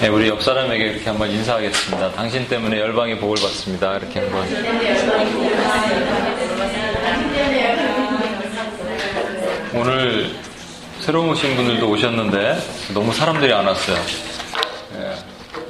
네, 0.00 0.08
우리 0.08 0.28
옆 0.28 0.42
사람에게 0.42 0.84
이렇게 0.84 1.04
한번 1.08 1.30
인사하겠습니다. 1.30 2.12
당신 2.12 2.48
때문에 2.48 2.80
열방의 2.80 3.20
복을 3.20 3.36
받습니다. 3.40 3.98
이렇게 3.98 4.18
한번. 4.18 4.48
새로 11.08 11.26
오신 11.26 11.56
분들도 11.56 11.88
오셨는데 11.88 12.58
너무 12.92 13.14
사람들이 13.14 13.50
안 13.50 13.66
왔어요. 13.66 13.96
예, 14.96 15.14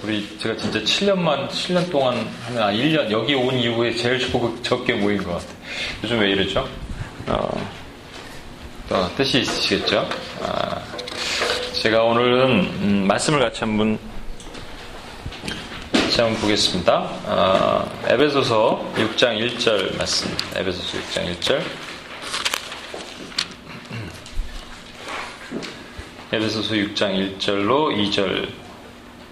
우리 0.02 0.36
제가 0.36 0.56
진짜 0.56 0.80
7년만 0.80 1.48
7년 1.48 1.88
동안 1.92 2.28
하면 2.46 2.60
아 2.60 2.72
1년 2.72 3.08
여기 3.12 3.34
온 3.34 3.56
이후에 3.56 3.94
제일 3.94 4.18
적게 4.64 4.94
모인 4.94 5.22
것 5.22 5.34
같아요. 5.34 5.56
요즘 6.02 6.18
왜 6.18 6.30
이러죠? 6.30 6.68
어, 7.28 7.68
어, 8.90 9.10
뜻이 9.16 9.42
있으시겠죠? 9.42 10.08
아, 10.42 10.82
제가 11.82 12.02
오늘은 12.02 12.50
음, 12.80 13.04
말씀을 13.06 13.38
같이 13.38 13.60
한번 13.60 13.96
같이 15.92 16.20
한번 16.20 16.40
보겠습니다. 16.40 17.10
어, 17.26 18.00
에베소서 18.08 18.92
6장 18.96 19.38
1절 19.38 19.96
말씀. 19.98 20.36
에베소서 20.56 20.98
6장 20.98 21.32
1절. 21.36 21.62
에베소서 26.38 26.74
6장 26.74 27.38
1절로 27.38 27.90
2절, 27.96 28.48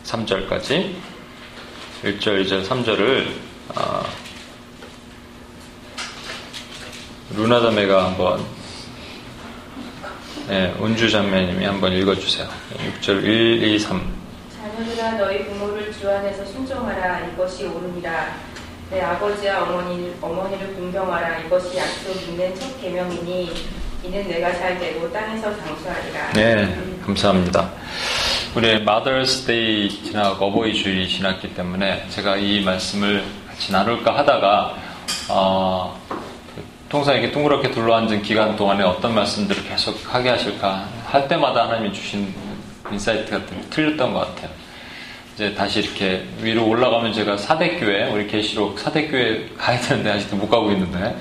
3절까지. 0.02 0.92
1절, 2.02 2.45
2절, 2.45 2.66
3절을 2.66 3.29
어, 3.76 4.02
루나 7.37 7.60
자매가 7.60 8.07
한번 8.07 8.45
네, 10.48 10.74
운주 10.80 11.09
자매님이 11.09 11.65
한번 11.65 11.93
읽어주세요. 11.93 12.48
6절 13.01 13.23
1, 13.23 13.63
2, 13.63 13.79
3. 13.79 14.16
자녀들아 14.60 15.13
너희 15.13 15.45
부모를 15.45 15.93
주 15.93 16.10
안에서 16.10 16.45
순종하라. 16.45 17.29
이것이 17.29 17.66
옳으니라. 17.66 18.37
내 18.91 19.01
아버지와 19.01 19.63
어머니, 19.63 20.13
어머니를 20.20 20.74
공경하라. 20.74 21.38
이것이 21.38 21.76
약속 21.76 22.20
있는 22.23 22.52
첫 22.57 22.80
계명이니 22.80 23.52
이는 24.02 24.29
내가 24.29 24.52
잘 24.52 24.79
되고 24.79 25.10
땅에서 25.13 25.57
장수하리라. 25.57 26.32
네 26.32 26.96
감사합니다 27.07 27.71
우리 28.54 28.82
Mother's 28.82 29.46
Day 29.46 29.88
지나고 29.88 30.46
어버이 30.46 30.74
주일이 30.74 31.09
지났기 31.09 31.54
때문에 31.54 32.07
제가 32.10 32.37
이 32.37 32.63
말씀을 32.63 33.24
같이 33.48 33.71
나눌까 33.71 34.16
하다가 34.18 34.74
어, 35.29 36.01
통상 36.88 37.15
이렇게 37.15 37.30
둥그렇게 37.32 37.71
둘러앉은 37.71 38.23
기간 38.23 38.57
동안에 38.57 38.82
어떤 38.82 39.15
말씀들을 39.15 39.65
계속 39.65 39.96
하게 40.13 40.30
하실까 40.30 40.88
할 41.07 41.29
때마다 41.29 41.65
하나님이 41.65 41.93
주신 41.93 42.35
insight가 42.91 43.41
틀렸던 43.70 44.13
것 44.13 44.20
같아요. 44.20 44.51
이제 45.37 45.52
다시 45.52 45.80
이렇게 45.80 46.26
위로 46.40 46.66
올라가면 46.66 47.12
제가 47.12 47.37
사데교회, 47.37 48.05
우리 48.04 48.26
계시록 48.26 48.79
사데교회 48.79 49.51
가야 49.59 49.79
되는데 49.79 50.12
아직도 50.12 50.34
못 50.34 50.48
가고 50.48 50.73
있는데, 50.73 51.15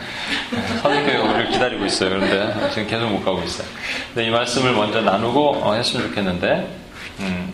사데교회가 0.81 1.23
우리를 1.25 1.49
기다리고 1.49 1.83
있어요. 1.83 2.11
그런데 2.11 2.69
지금 2.69 2.87
계속 2.87 3.09
못 3.09 3.25
가고 3.25 3.43
있어요. 3.43 3.67
근데 4.13 4.25
이 4.25 4.31
말씀을 4.31 4.71
먼저 4.71 5.01
나누고 5.01 5.57
어, 5.57 5.73
했으면 5.73 6.07
좋겠는데, 6.07 6.77
음, 7.19 7.53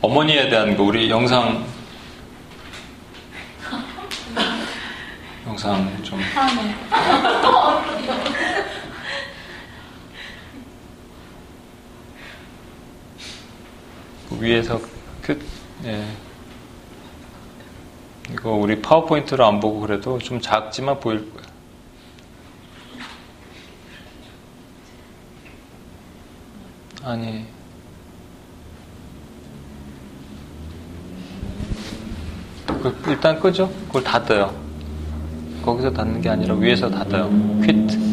어머니에 0.00 0.48
대한 0.48 0.74
거 0.74 0.84
우리 0.84 1.10
영상, 1.10 1.66
영상 5.46 6.02
좀. 6.02 6.18
위에서 14.40 14.80
끝, 15.20 15.59
예. 15.84 16.04
이거 18.30 18.52
우리 18.52 18.80
파워포인트로 18.80 19.44
안 19.44 19.60
보고 19.60 19.80
그래도 19.80 20.18
좀 20.18 20.40
작지만 20.40 21.00
보일 21.00 21.32
거야. 21.32 21.44
아니. 27.02 27.46
일단 33.08 33.40
끄죠? 33.40 33.68
그걸 33.86 34.04
닫아요. 34.04 34.54
거기서 35.62 35.90
닫는 35.92 36.20
게 36.20 36.28
아니라 36.28 36.54
위에서 36.54 36.88
닫아요. 36.88 37.28
퀴트. 37.62 38.09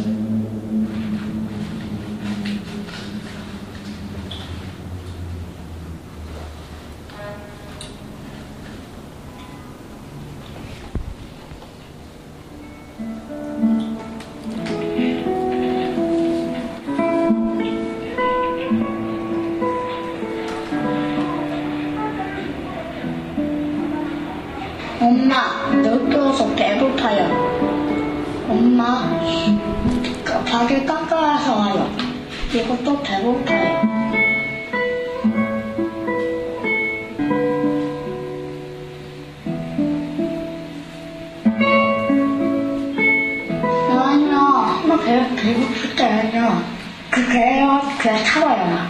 너무 44.97 45.03
배, 45.03 45.35
배고플 45.35 45.95
때는요, 45.95 46.63
그 47.11 47.27
개요, 47.31 47.81
그냥 47.99 48.23
참아요. 48.23 48.89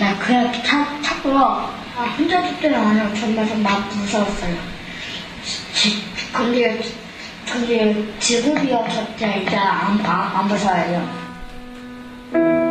나 0.00 0.18
그냥 0.18 0.52
참, 0.64 1.00
참고요. 1.02 1.72
아, 1.96 2.02
혼자 2.16 2.40
있을 2.40 2.60
때는 2.60 3.14
정말 3.14 3.46
막 3.58 3.88
무서웠어요. 3.88 4.56
지, 5.74 6.02
근데, 6.32 6.80
근데 7.50 8.18
지금이어서 8.18 9.06
이제 9.14 9.56
안, 9.56 10.00
안 10.04 10.48
무서워요. 10.48 12.61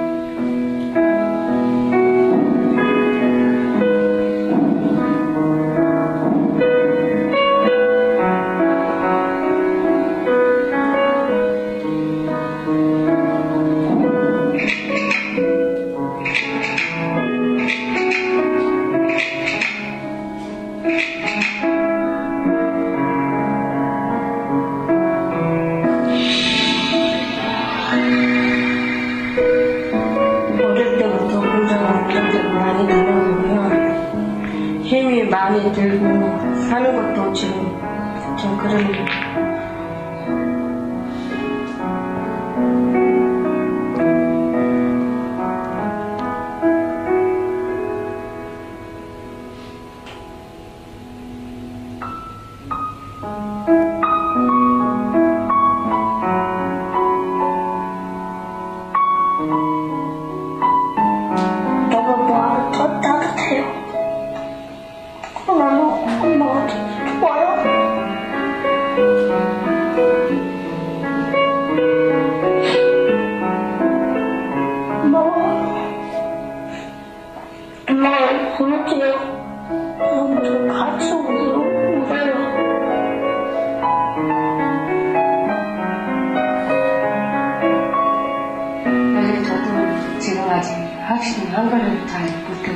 근데 88.93 89.43
저도 89.43 90.19
지금 90.19 90.49
아직 90.49 90.73
확실히 91.07 91.49
한글을 91.49 92.07
잘 92.07 92.23
못해요. 92.47 92.75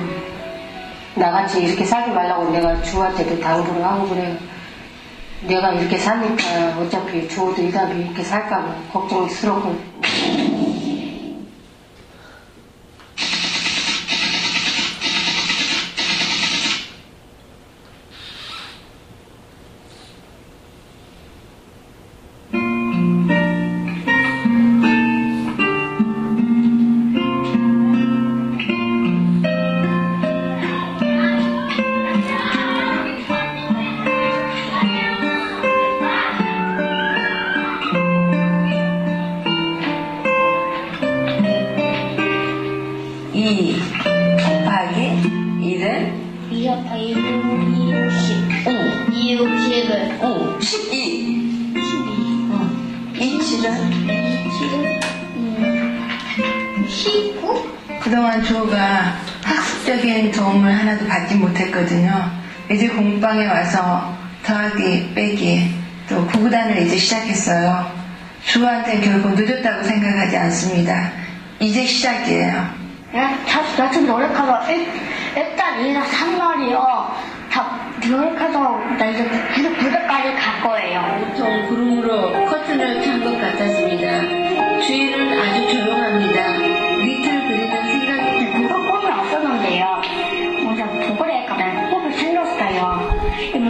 나같이 1.15 1.63
이렇게 1.63 1.85
살지 1.85 2.11
말라고 2.11 2.49
내가 2.51 2.81
주한테도 2.81 3.39
당부를 3.39 3.83
하고 3.83 4.09
그래요. 4.09 4.35
내가 5.47 5.71
이렇게 5.73 5.97
사니까 5.97 6.79
어차피 6.79 7.27
주어도 7.27 7.61
이 7.61 7.71
답이 7.71 7.99
이렇게 7.99 8.23
살까 8.23 8.63
봐 8.63 8.75
걱정스럽고. 8.91 9.94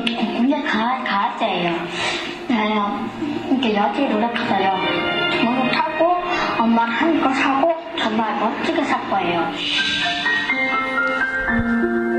군대 0.03 0.61
가, 0.63 1.01
갔어요. 1.03 1.73
네, 2.49 2.75
이렇게 3.49 3.75
여기 3.75 4.05
노력하다요. 4.07 5.41
돈을 5.41 5.71
타고 5.71 6.21
엄마 6.59 6.83
하니거 6.83 7.33
사고 7.33 7.73
정말 7.97 8.37
멋지게 8.39 8.83
살 8.83 9.09
거예요. 9.09 9.49
네. 10.51 12.14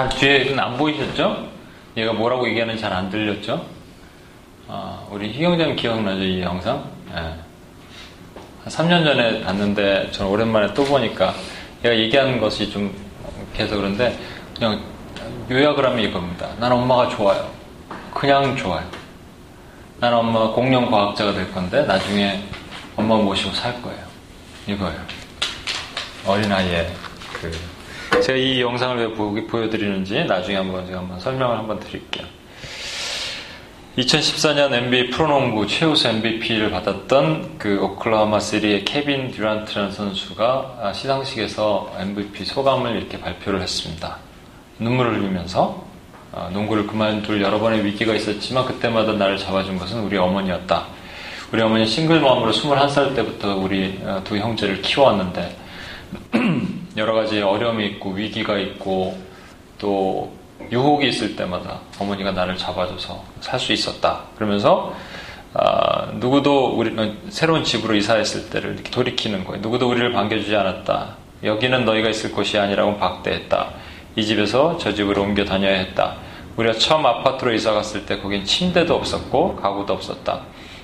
잘 0.00 0.08
뒤에는 0.08 0.58
안 0.58 0.78
보이셨죠? 0.78 1.46
얘가 1.96 2.12
뭐라고 2.14 2.48
얘기하는지 2.48 2.80
잘 2.80 2.90
안 2.92 3.10
들렸죠? 3.10 3.66
아, 4.66 5.00
우리 5.10 5.30
희경장 5.30 5.76
기억나죠? 5.76 6.22
이 6.22 6.40
영상? 6.40 6.82
예. 7.10 7.16
한 7.16 7.38
3년 8.66 9.04
전에 9.04 9.42
봤는데 9.42 10.10
저는 10.12 10.30
오랜만에 10.30 10.72
또 10.72 10.84
보니까 10.84 11.34
얘가 11.84 11.94
얘기하는 11.94 12.40
것이 12.40 12.70
좀 12.70 12.94
계속 13.52 13.76
그런데 13.76 14.16
그냥 14.56 14.80
요약을 15.50 15.84
하면 15.84 15.98
이겁니다. 16.00 16.48
난 16.58 16.72
엄마가 16.72 17.08
좋아요. 17.10 17.50
그냥 18.14 18.56
좋아요. 18.56 18.84
난 19.98 20.14
엄마가 20.14 20.52
공룡 20.52 20.90
과학자가 20.90 21.32
될 21.34 21.52
건데 21.52 21.82
나중에 21.82 22.42
엄마 22.96 23.16
모시고 23.16 23.52
살 23.52 23.82
거예요. 23.82 24.00
이거예요. 24.66 24.98
어린아이의 26.26 26.90
그 27.34 27.50
제가 28.22 28.36
이 28.36 28.60
영상을 28.60 28.96
왜 28.98 29.14
보, 29.14 29.34
보여드리는지 29.46 30.24
나중에 30.24 30.56
한번 30.56 30.86
제가 30.86 30.98
한번 30.98 31.18
설명을 31.20 31.56
한번 31.56 31.80
드릴게요. 31.80 32.26
2014년 33.98 34.72
NBA 34.72 35.10
프로농구 35.10 35.66
최우수 35.66 36.08
MVP를 36.08 36.70
받았던 36.70 37.58
그 37.58 37.80
오클라호마 37.82 38.38
시리의 38.38 38.84
케빈 38.84 39.30
듀란트라는 39.30 39.92
선수가 39.92 40.92
시상식에서 40.94 41.92
MVP 41.98 42.44
소감을 42.44 42.96
이렇게 42.96 43.20
발표를 43.20 43.60
했습니다. 43.60 44.18
눈물을 44.78 45.16
흘리면서 45.16 45.84
어, 46.32 46.48
농구를 46.52 46.86
그만둘 46.86 47.42
여러 47.42 47.58
번의 47.58 47.84
위기가 47.84 48.14
있었지만 48.14 48.64
그때마다 48.64 49.12
나를 49.12 49.36
잡아준 49.36 49.78
것은 49.78 50.00
우리 50.00 50.16
어머니였다. 50.16 50.86
우리 51.52 51.60
어머니 51.60 51.84
싱글맘으로 51.86 52.52
21살 52.52 53.16
때부터 53.16 53.56
우리 53.56 53.98
어, 54.04 54.22
두 54.22 54.38
형제를 54.38 54.80
키워왔는데 54.82 55.56
여러 56.96 57.14
가지 57.14 57.40
어려움이 57.40 57.86
있고 57.86 58.10
위기가 58.10 58.58
있고 58.58 59.16
또 59.78 60.32
유혹이 60.70 61.08
있을 61.08 61.36
때마다 61.36 61.80
어머니가 61.98 62.32
나를 62.32 62.56
잡아줘서 62.56 63.22
살 63.40 63.58
수 63.58 63.72
있었다. 63.72 64.22
그러면서 64.36 64.94
아, 65.54 66.10
누구도 66.14 66.76
우리는 66.76 67.18
새로운 67.28 67.64
집으로 67.64 67.94
이사했을 67.96 68.50
때를 68.50 68.74
이렇게 68.74 68.90
돌이키는 68.90 69.44
거예요. 69.44 69.60
누구도 69.62 69.88
우리를 69.88 70.12
반겨주지 70.12 70.54
않았다. 70.54 71.16
여기는 71.42 71.84
너희가 71.84 72.08
있을 72.08 72.32
곳이 72.32 72.58
아니라고 72.58 72.98
박대했다. 72.98 73.70
이 74.16 74.24
집에서 74.24 74.76
저 74.78 74.92
집으로 74.94 75.22
옮겨 75.22 75.44
다녀야 75.44 75.74
했다. 75.78 76.16
우리가 76.56 76.74
처음 76.78 77.06
아파트로 77.06 77.52
이사 77.54 77.72
갔을 77.72 78.06
때 78.06 78.18
거긴 78.20 78.44
침대도 78.44 78.94
없었고 78.94 79.56
가구도 79.56 79.92
없었다. 79.94 80.42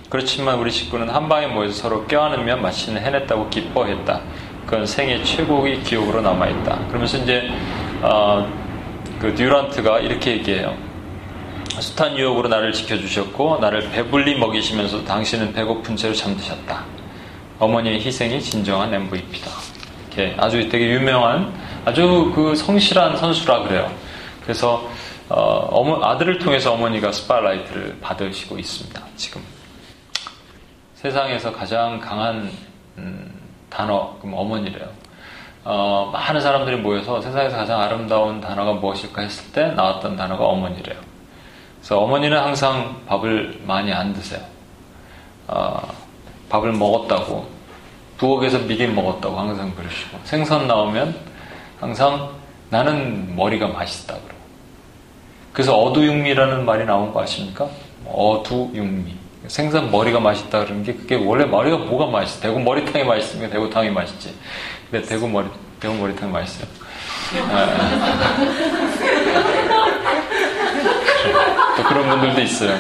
그렇지만 0.09 0.59
우리 0.59 0.71
식구는 0.71 1.11
한 1.11 1.29
방에 1.29 1.49
모여서 1.49 1.75
서로 1.75 2.05
껴안으며 2.07 2.57
마치는 2.57 3.03
해냈다고 3.03 3.51
기뻐했다. 3.51 4.21
그건 4.67 4.85
생애 4.85 5.23
최고의 5.23 5.83
기억으로 5.85 6.21
남아있다. 6.21 6.89
그러면서 6.89 7.19
이제 7.19 7.49
어, 8.03 8.47
그 9.21 9.33
듀란트가 9.35 10.01
이렇게 10.01 10.33
얘기해요. 10.33 10.77
숱한 11.79 12.19
유혹으로 12.19 12.49
나를 12.49 12.73
지켜주셨고 12.73 13.59
나를 13.59 13.91
배불리 13.91 14.39
먹이시면서 14.39 15.05
당신은 15.05 15.53
배고픈 15.53 15.95
채로 15.95 16.13
잠드셨다. 16.15 16.85
어머니의 17.59 18.05
희생이 18.05 18.41
진정한 18.41 18.93
MVP다. 18.93 19.51
이렇게 20.09 20.35
아주 20.39 20.69
되게 20.69 20.91
유명한 20.91 21.55
아주 21.85 22.33
그 22.35 22.57
성실한 22.57 23.17
선수라 23.17 23.63
그래요. 23.63 23.91
그래서 24.43 24.89
어, 25.29 25.69
어머, 25.71 26.05
아들을 26.05 26.39
통해서 26.39 26.73
어머니가 26.73 27.13
spotlight를 27.13 27.99
받으시고 28.01 28.59
있습니다. 28.59 29.03
지금 29.17 29.43
세상에서 30.95 31.53
가장 31.53 32.01
강한 32.01 32.51
음, 32.99 33.46
단어 33.77 34.17
그럼 34.21 34.35
어머니래요. 34.39 34.89
어, 35.63 36.09
많은 36.13 36.41
사람들이 36.41 36.77
모여서 36.77 37.21
세상에서 37.21 37.57
가장 37.59 37.81
아름다운 37.81 38.41
단어가 38.41 38.73
무엇일까 38.73 39.21
했을 39.21 39.53
때 39.53 39.67
나왔던 39.73 40.17
단어가 40.17 40.47
어머니래요. 40.47 40.97
그래서 41.81 42.01
어머니는 42.01 42.39
항상 42.39 43.03
밥을 43.07 43.61
많이 43.67 43.93
안 43.93 44.15
드세요. 44.15 44.41
어, 45.49 45.79
밥을 46.49 46.73
먹었다고 46.73 47.47
부엌에서 48.17 48.61
미리 48.61 48.87
먹었다고 48.87 49.39
항상 49.39 49.75
그러시고 49.75 50.19
생선 50.25 50.67
나오면 50.67 51.15
항상 51.79 52.31
나는 52.71 53.37
머리가 53.37 53.69
맛있다 53.69 54.15
그러고 54.15 54.41
그래서 55.53 55.77
어두육미라는 55.79 56.65
말이 56.65 56.87
나온 56.87 57.13
거 57.13 57.23
아십니까? 57.23 57.69
어두육미 58.07 59.15
생선 59.49 59.91
머리가 59.91 60.21
맛있다 60.21 60.65
그러는 60.65 60.83
게 60.83 60.95
그게 60.95 61.15
원래 61.15 61.45
머리가 61.45 61.77
뭐가 61.77 62.07
맛있어? 62.07 62.41
대구 62.41 62.61
머리탕이 62.61 63.05
맛있으면 63.05 63.51
대구탕이 63.51 63.91
맛있지. 63.91 64.35
근데 64.91 65.07
대구 65.07 65.29
머리 65.29 65.47
대구 65.81 65.95
머리탕 65.95 66.33
맛있어요. 66.33 66.67
또 71.77 71.83
그런 71.85 72.09
분들도 72.09 72.41
있어요. 72.43 72.79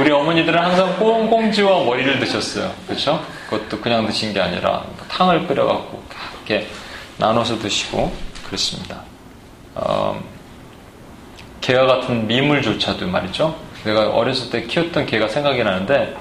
우리 0.00 0.10
어머니들은 0.10 0.58
항상 0.58 0.98
꽁꽁지와 0.98 1.84
머리를 1.84 2.18
드셨어요. 2.18 2.72
그렇죠? 2.86 3.24
그것도 3.48 3.80
그냥 3.80 4.06
드신 4.06 4.32
게 4.32 4.40
아니라 4.40 4.84
탕을 5.08 5.46
끓여갖고 5.46 6.02
이렇게 6.46 6.66
나눠서 7.18 7.58
드시고 7.60 8.12
그렇습니다. 8.46 9.02
어, 9.74 10.20
개와 11.60 11.86
같은 11.86 12.26
미물조차도 12.26 13.06
말이죠. 13.06 13.65
내가 13.86 14.10
어렸을 14.10 14.50
때 14.50 14.62
키웠던 14.66 15.06
개가 15.06 15.28
생각이 15.28 15.62
나는데 15.62 16.16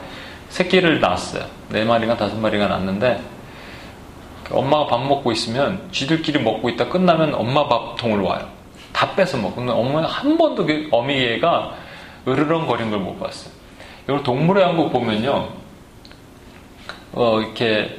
새끼를 0.50 1.02
낳았어요. 1.02 1.46
네 1.70 1.84
마리가 1.84 2.16
다섯 2.16 2.38
마리가 2.38 2.68
낳았는데 2.68 3.22
엄마가 4.52 4.86
밥 4.88 5.02
먹고 5.02 5.32
있으면 5.32 5.90
쥐들끼리 5.92 6.40
먹고 6.40 6.70
있다 6.70 6.88
끝나면 6.90 7.34
엄마 7.34 7.68
밥통을 7.68 8.20
와요. 8.22 8.48
다 8.94 9.14
뺏어 9.16 9.38
먹고 9.38 9.62
엄마는 9.62 10.08
한 10.08 10.38
번도 10.38 10.66
그 10.68 10.88
어미개가 10.92 11.74
으르렁거린 12.28 12.92
걸 12.92 13.00
못 13.00 13.20
봤어요. 13.20 13.52
이걸 14.06 14.22
동물의 14.24 14.64
왕국 14.64 14.92
보면요. 14.94 15.50
어, 17.14 17.40
이렇게 17.40 17.98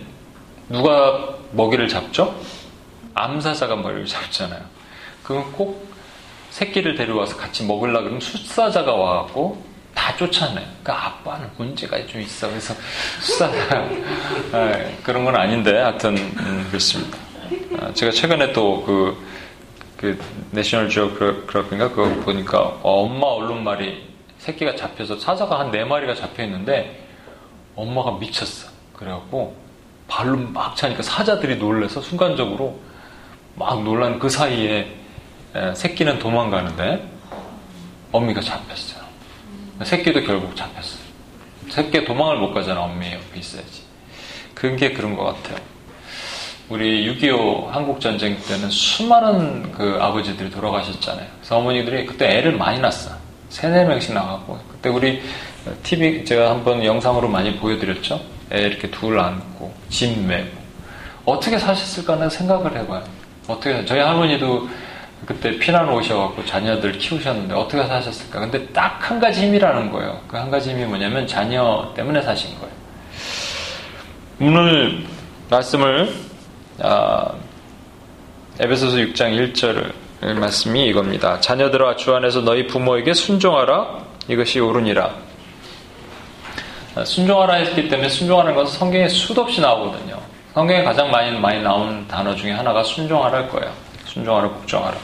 누가 0.68 1.34
먹이를 1.52 1.88
잡죠? 1.88 2.34
암사자가 3.14 3.76
먹이를 3.76 4.06
잡잖아요. 4.06 4.60
그럼 5.24 5.52
꼭 5.52 5.85
새끼를 6.56 6.94
데려와서 6.94 7.36
같이 7.36 7.66
먹으려 7.66 8.00
그러면 8.00 8.18
숫사자가 8.18 8.94
와갖고 8.94 9.62
다 9.94 10.16
쫓아내요. 10.16 10.64
그러니까 10.82 11.06
아빠는 11.06 11.50
문제가 11.58 12.06
좀 12.06 12.22
있어. 12.22 12.48
그래서 12.48 12.72
숫사자 13.20 13.86
네, 14.52 14.96
그런 15.02 15.26
건 15.26 15.36
아닌데 15.36 15.76
하여튼 15.78 16.16
음, 16.16 16.66
그렇습니다. 16.70 17.18
아, 17.78 17.92
제가 17.92 18.10
최근에 18.10 18.54
또그 18.54 19.22
그 19.98 20.18
내셔널 20.50 20.88
지오그래피인가 20.88 21.90
그거 21.90 22.08
보니까 22.22 22.58
어, 22.82 23.02
엄마 23.02 23.26
얼룩말이 23.26 24.06
새끼가 24.38 24.76
잡혀서 24.76 25.18
사자가 25.18 25.58
한 25.58 25.70
네 25.70 25.84
마리가 25.84 26.14
잡혀 26.14 26.42
있는데 26.44 27.06
엄마가 27.74 28.12
미쳤어. 28.12 28.70
그래갖고 28.94 29.54
발로 30.08 30.38
막 30.38 30.74
차니까 30.74 31.02
사자들이 31.02 31.56
놀래서 31.56 32.00
순간적으로 32.00 32.78
막 33.56 33.82
놀란 33.82 34.18
그 34.18 34.30
사이에 34.30 35.04
새끼는 35.74 36.18
도망가는데 36.18 37.08
어미가 38.12 38.40
잡혔어요. 38.40 39.04
새끼도 39.82 40.22
결국 40.22 40.56
잡혔어요. 40.56 41.06
새끼 41.68 42.04
도망을 42.04 42.38
못 42.38 42.52
가잖아. 42.52 42.82
어미 42.82 43.12
옆에 43.12 43.38
있어야지. 43.38 43.82
그게 44.54 44.92
그런 44.92 45.16
것 45.16 45.24
같아요. 45.24 45.58
우리 46.68 47.06
6.25 47.14 47.68
한국전쟁 47.68 48.36
때는 48.40 48.70
수많은 48.70 49.70
그 49.72 49.98
아버지들이 50.00 50.50
돌아가셨잖아요. 50.50 51.26
그래서 51.38 51.58
어머니들이 51.58 52.06
그때 52.06 52.38
애를 52.38 52.56
많이 52.56 52.80
낳았어. 52.80 53.10
세네 53.50 53.84
명씩 53.84 54.14
나가고. 54.14 54.58
그때 54.68 54.88
우리 54.88 55.22
TV 55.82 56.24
제가 56.24 56.50
한번 56.50 56.84
영상으로 56.84 57.28
많이 57.28 57.56
보여드렸죠. 57.56 58.20
애 58.52 58.62
이렇게 58.62 58.90
둘 58.90 59.18
안고, 59.18 59.72
짐 59.90 60.26
메고. 60.26 60.56
어떻게 61.24 61.58
사셨을까는 61.58 62.30
생각을 62.30 62.76
해봐요. 62.78 63.04
어떻게, 63.46 63.84
저희 63.84 64.00
할머니도 64.00 64.68
그때 65.24 65.58
피난 65.58 65.88
오셔갖고 65.88 66.44
자녀들 66.44 66.92
키우셨는데 66.98 67.54
어떻게 67.54 67.82
사셨을까? 67.84 68.40
근데 68.40 68.66
딱 68.68 68.96
한 69.08 69.18
가지 69.20 69.42
힘이라는 69.46 69.90
거예요. 69.92 70.20
그 70.28 70.36
한 70.36 70.50
가지 70.50 70.70
힘이 70.70 70.84
뭐냐면 70.84 71.26
자녀 71.26 71.92
때문에 71.96 72.20
사신 72.22 72.50
거예요. 72.58 72.72
오늘 74.40 75.04
말씀을 75.48 76.12
아, 76.82 77.32
에베소서 78.60 78.96
6장 78.98 79.52
1절 79.52 79.92
말씀이 80.38 80.86
이겁니다. 80.86 81.40
자녀들아 81.40 81.96
주 81.96 82.14
안에서 82.14 82.40
너희 82.42 82.66
부모에게 82.66 83.14
순종하라 83.14 83.98
이것이 84.28 84.60
옳으니라. 84.60 85.14
아, 86.96 87.04
순종하라 87.04 87.54
했기 87.54 87.88
때문에 87.88 88.08
순종하는 88.08 88.54
것은 88.54 88.78
성경에 88.78 89.08
수도 89.08 89.42
없이 89.42 89.60
나오거든요. 89.60 90.18
성경에 90.54 90.82
가장 90.84 91.10
많이 91.10 91.38
많이 91.38 91.62
나온 91.62 92.06
단어 92.08 92.34
중에 92.34 92.52
하나가 92.52 92.82
순종하라일 92.82 93.48
거예요. 93.48 93.72
순종하라, 94.16 94.48
복종하라. 94.48 94.96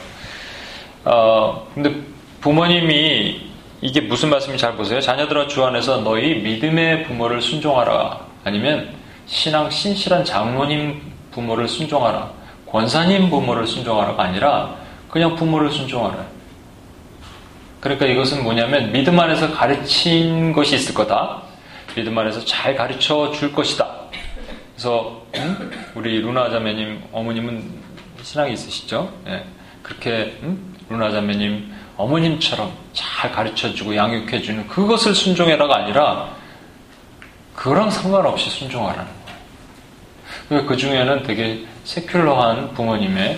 어, 1.05 1.67
근데 1.75 1.95
부모님이 2.41 3.41
이게 3.81 4.01
무슨 4.01 4.29
말씀인지 4.29 4.61
잘 4.61 4.75
보세요. 4.75 4.99
자녀들아 4.99 5.47
주 5.47 5.63
안에서 5.63 6.01
너희 6.01 6.35
믿음의 6.35 7.03
부모를 7.03 7.41
순종하라. 7.41 8.21
아니면 8.43 8.89
신앙 9.27 9.69
신실한 9.69 10.25
장모님 10.25 11.01
부모를 11.31 11.67
순종하라. 11.67 12.31
권사님 12.65 13.29
부모를 13.29 13.67
순종하라가 13.67 14.23
아니라 14.23 14.75
그냥 15.09 15.35
부모를 15.35 15.69
순종하라. 15.69 16.25
그러니까 17.81 18.07
이것은 18.07 18.43
뭐냐면 18.43 18.91
믿음 18.91 19.19
안에서 19.19 19.53
가르친 19.53 20.53
것이 20.53 20.75
있을 20.75 20.95
거다. 20.95 21.43
믿음 21.93 22.17
안에서 22.17 22.43
잘 22.45 22.75
가르쳐 22.75 23.29
줄 23.31 23.51
것이다. 23.51 23.87
그래서 24.73 25.21
음? 25.35 25.71
우리 25.93 26.19
루나 26.19 26.49
자매님 26.49 27.03
어머님은 27.11 27.82
신앙이 28.23 28.53
있으시죠? 28.53 29.11
예. 29.27 29.45
그렇게 29.83 30.39
음? 30.41 30.75
루나 30.89 31.11
자매님 31.11 31.71
어머님처럼 31.97 32.71
잘 32.93 33.31
가르쳐주고 33.31 33.95
양육해주는 33.95 34.67
그것을 34.67 35.13
순종해라가 35.13 35.75
아니라 35.75 36.29
그랑 37.55 37.89
상관없이 37.91 38.49
순종하라는 38.49 39.11
거예요. 40.49 40.65
그 40.65 40.75
중에는 40.75 41.23
되게 41.23 41.65
세큘러한 41.85 42.73
부모님의 42.73 43.37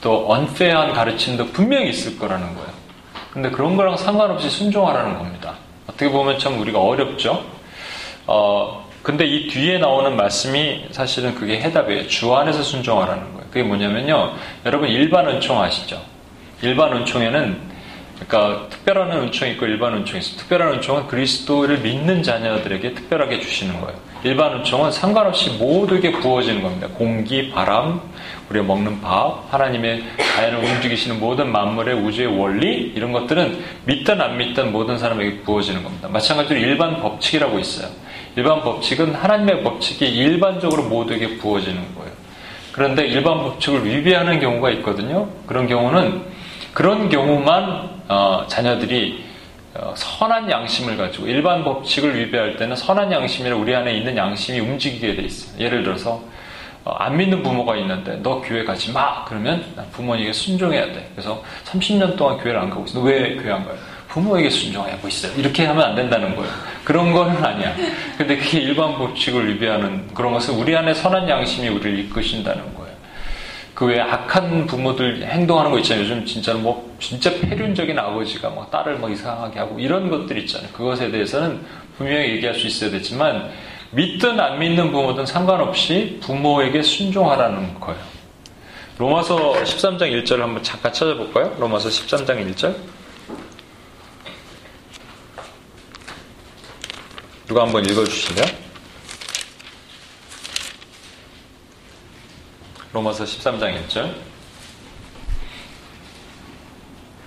또 0.00 0.30
언페어한 0.30 0.92
가르침도 0.92 1.46
분명히 1.46 1.90
있을 1.90 2.18
거라는 2.18 2.54
거예요. 2.54 2.70
근데 3.32 3.50
그런 3.50 3.76
거랑 3.76 3.96
상관없이 3.96 4.50
순종하라는 4.50 5.18
겁니다. 5.18 5.54
어떻게 5.86 6.10
보면 6.10 6.38
참 6.38 6.60
우리가 6.60 6.80
어렵죠? 6.80 7.44
어, 8.26 8.88
근데 9.02 9.26
이 9.26 9.48
뒤에 9.48 9.78
나오는 9.78 10.16
말씀이 10.16 10.86
사실은 10.90 11.34
그게 11.34 11.60
해답이에요. 11.60 12.06
주 12.08 12.34
안에서 12.34 12.62
순종하라는 12.62 13.22
거예요. 13.22 13.33
그게 13.54 13.62
뭐냐면요. 13.62 14.32
여러분 14.66 14.88
일반 14.88 15.28
은총 15.28 15.62
아시죠? 15.62 16.02
일반 16.60 16.92
은총에는 16.92 17.56
그러니까 18.18 18.68
특별한 18.68 19.12
은총이 19.12 19.52
있고 19.52 19.66
일반 19.66 19.94
은총이 19.94 20.18
있어요. 20.18 20.38
특별한 20.38 20.72
은총은 20.74 21.06
그리스도를 21.06 21.78
믿는 21.78 22.24
자녀들에게 22.24 22.94
특별하게 22.94 23.38
주시는 23.38 23.80
거예요. 23.80 23.96
일반 24.24 24.54
은총은 24.54 24.90
상관없이 24.90 25.50
모두에게 25.50 26.10
부어지는 26.10 26.62
겁니다. 26.62 26.88
공기, 26.94 27.50
바람, 27.50 28.00
우리가 28.50 28.66
먹는 28.66 29.00
밥, 29.00 29.44
하나님의 29.52 30.02
자연을 30.34 30.58
움직이시는 30.64 31.20
모든 31.20 31.52
만물의 31.52 31.94
우주의 31.94 32.26
원리 32.26 32.92
이런 32.96 33.12
것들은 33.12 33.62
믿든 33.84 34.20
안 34.20 34.36
믿든 34.36 34.72
모든 34.72 34.98
사람에게 34.98 35.42
부어지는 35.42 35.84
겁니다. 35.84 36.08
마찬가지로 36.08 36.58
일반 36.58 37.00
법칙이라고 37.00 37.58
있어요. 37.60 37.88
일반 38.34 38.62
법칙은 38.62 39.14
하나님의 39.14 39.62
법칙이 39.62 40.06
일반적으로 40.06 40.84
모두에게 40.84 41.36
부어지는 41.36 41.94
거예요. 41.94 42.03
그런데 42.74 43.06
일반 43.06 43.38
법칙을 43.38 43.84
위배하는 43.86 44.40
경우가 44.40 44.70
있거든요. 44.70 45.28
그런 45.46 45.68
경우는 45.68 46.22
그런 46.72 47.08
경우만 47.08 47.90
어, 48.08 48.44
자녀들이 48.48 49.22
어, 49.74 49.94
선한 49.96 50.50
양심을 50.50 50.96
가지고 50.96 51.28
일반 51.28 51.62
법칙을 51.62 52.18
위배할 52.18 52.56
때는 52.56 52.74
선한 52.74 53.12
양심이라 53.12 53.54
우리 53.54 53.72
안에 53.76 53.96
있는 53.96 54.16
양심이 54.16 54.58
움직이게 54.58 55.14
돼 55.14 55.22
있어요. 55.22 55.56
예를 55.64 55.84
들어서 55.84 56.20
어, 56.84 56.90
안 56.98 57.16
믿는 57.16 57.44
부모가 57.44 57.76
있는데 57.76 58.18
너 58.24 58.40
교회 58.40 58.64
가지 58.64 58.90
마 58.90 59.24
그러면 59.24 59.64
부모님에게 59.92 60.32
순종해야 60.32 60.86
돼. 60.86 61.08
그래서 61.14 61.44
30년 61.66 62.16
동안 62.16 62.38
교회를 62.38 62.58
안 62.60 62.70
가고 62.70 62.84
있어. 62.86 62.98
너 62.98 63.04
왜 63.06 63.36
교회 63.36 63.52
안 63.52 63.64
가요? 63.64 63.76
부모에게 64.14 64.48
순종하고 64.48 65.08
있어요. 65.08 65.32
이렇게 65.36 65.66
하면 65.66 65.84
안 65.84 65.94
된다는 65.96 66.36
거예요. 66.36 66.50
그런 66.84 67.12
거는 67.12 67.44
아니야. 67.44 67.74
근데 68.16 68.36
그게 68.36 68.60
일반 68.60 68.96
법칙을 68.96 69.48
위배하는 69.48 70.06
그런 70.14 70.32
것은 70.32 70.54
우리 70.54 70.76
안에 70.76 70.94
선한 70.94 71.28
양심이 71.28 71.68
우리를 71.68 71.98
이끄신다는 71.98 72.62
거예요. 72.74 72.94
그 73.74 73.86
외에 73.86 74.00
악한 74.00 74.66
부모들 74.66 75.26
행동하는 75.26 75.72
거 75.72 75.80
있잖아요. 75.80 76.04
요즘 76.04 76.24
진짜로 76.24 76.60
뭐 76.60 76.96
진짜 77.00 77.28
폐륜적인 77.40 77.98
아버지가 77.98 78.50
막 78.50 78.70
딸을 78.70 78.98
뭐 78.98 79.10
이상하게 79.10 79.58
하고 79.58 79.80
이런 79.80 80.08
것들 80.08 80.38
있잖아요. 80.38 80.70
그것에 80.70 81.10
대해서는 81.10 81.60
분명히 81.98 82.30
얘기할 82.34 82.54
수 82.54 82.68
있어야 82.68 82.90
되지만 82.90 83.50
믿든 83.90 84.38
안 84.38 84.60
믿는 84.60 84.92
부모든 84.92 85.26
상관없이 85.26 86.20
부모에게 86.22 86.82
순종하라는 86.82 87.80
거예요. 87.80 88.00
로마서 88.96 89.54
13장 89.54 90.02
1절을 90.02 90.38
한번 90.38 90.62
잠깐 90.62 90.92
찾아볼까요? 90.92 91.56
로마서 91.58 91.88
13장 91.88 92.54
1절. 92.54 92.93
누가 97.46 97.62
한번 97.62 97.84
읽어주실래요? 97.84 98.46
로마서 102.92 103.24
13장 103.24 103.86
1절. 103.86 104.14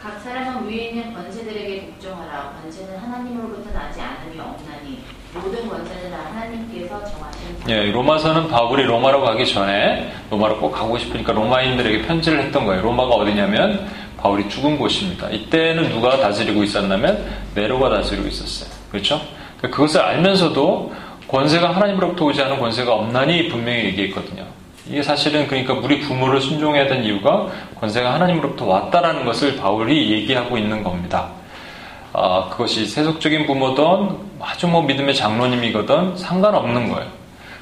각 0.01 0.19
사람은 0.21 0.67
위에 0.69 0.89
있는 0.89 1.13
권세들에게 1.13 1.85
복종하라. 1.87 2.59
권세는 2.61 2.97
하나님으로부터 2.97 3.71
나지 3.77 3.99
않음이 4.01 4.39
없나니 4.39 5.03
모든 5.33 5.69
권세는 5.69 6.09
다 6.09 6.17
하나님께서 6.31 7.03
정하신. 7.05 7.57
예, 7.69 7.91
로마서는 7.91 8.47
바울이 8.47 8.83
로마로 8.83 9.21
가기 9.21 9.45
전에 9.45 10.13
로마로 10.31 10.59
꼭 10.59 10.71
가고 10.71 10.97
싶으니까 10.97 11.33
로마인들에게 11.33 12.07
편지를 12.07 12.41
했던 12.41 12.65
거예요. 12.65 12.81
로마가 12.81 13.15
어디냐면 13.15 13.87
바울이 14.17 14.49
죽은 14.49 14.79
곳입니다. 14.79 15.29
이때는 15.29 15.89
누가 15.89 16.17
다스리고 16.17 16.63
있었냐면 16.63 17.23
네로가 17.53 17.89
다스리고 17.89 18.27
있었어요. 18.27 18.69
그렇죠? 18.89 19.36
그러니까 19.57 19.75
그것을 19.75 20.01
알면서도 20.01 20.93
권세가 21.27 21.75
하나님으로부터 21.75 22.25
오지 22.25 22.41
않은 22.41 22.59
권세가 22.59 22.93
없나니 22.93 23.49
분명히 23.49 23.85
얘기했거든요. 23.85 24.45
이게 24.87 25.03
사실은 25.03 25.47
그러니까 25.47 25.73
우리 25.73 25.99
부모를 25.99 26.39
순종해야 26.39 26.87
되는 26.87 27.03
이유가 27.03 27.47
권세가 27.79 28.13
하나님으로부터 28.13 28.65
왔다라는 28.65 29.25
것을 29.25 29.57
바울이 29.57 30.11
얘기하고 30.13 30.57
있는 30.57 30.83
겁니다. 30.83 31.29
아, 32.13 32.47
그것이 32.49 32.85
세속적인 32.85 33.45
부모든 33.45 34.17
아주 34.39 34.67
뭐 34.67 34.81
믿음의 34.83 35.13
장로님이거든 35.15 36.15
상관없는 36.15 36.89
거예요. 36.89 37.07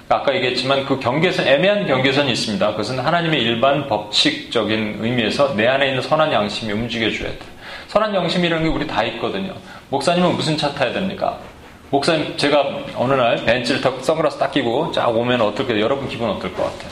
그러니까 0.08 0.16
아까 0.18 0.36
얘기했지만 0.36 0.86
그 0.86 1.00
경계선, 1.00 1.48
애매한 1.48 1.88
경계선이 1.88 2.32
있습니다. 2.32 2.72
그것은 2.72 3.00
하나님의 3.00 3.42
일반 3.42 3.88
법칙적인 3.88 5.00
의미에서 5.02 5.56
내 5.56 5.68
안에 5.68 5.88
있는 5.90 6.02
선한 6.04 6.32
양심이 6.32 6.72
움직여줘야 6.72 7.30
돼. 7.30 7.40
선한 7.88 8.14
양심이라는 8.14 8.64
게 8.64 8.70
우리 8.70 8.86
다 8.86 9.04
있거든요. 9.04 9.54
목사님은 9.90 10.36
무슨 10.36 10.58
차 10.58 10.72
타야 10.74 10.94
됩니까? 10.94 11.40
목사님, 11.89 12.36
제가 12.38 12.65
어느 12.96 13.13
날 13.13 13.46
벤츠를 13.46 13.82
타고 13.82 14.01
선글라스 14.01 14.38
딱 14.38 14.51
끼고 14.51 14.92
쫙 14.92 15.08
오면 15.10 15.42
어떨게, 15.42 15.80
여러분 15.80 16.08
기분 16.08 16.30
어떨 16.30 16.54
것 16.54 16.63
같아요? 16.63 16.89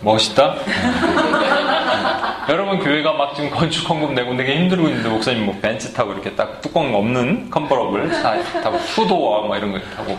멋있다? 0.00 0.56
여러분 2.48 2.78
교회가 2.80 3.12
막 3.12 3.34
지금 3.34 3.50
건축 3.50 3.88
헌금 3.88 4.14
내고 4.14 4.36
되게 4.36 4.56
힘들고 4.56 4.88
있는데 4.88 5.08
목사님 5.08 5.46
뭐 5.46 5.56
벤츠 5.60 5.92
타고 5.92 6.12
이렇게 6.12 6.34
딱 6.34 6.60
뚜껑 6.60 6.92
없는 6.94 7.50
convertible 7.50 8.10
타고 8.10 8.78
two-door 8.94 9.46
막 9.46 9.56
이런 9.56 9.72
거 9.72 9.78
타고 9.96 10.18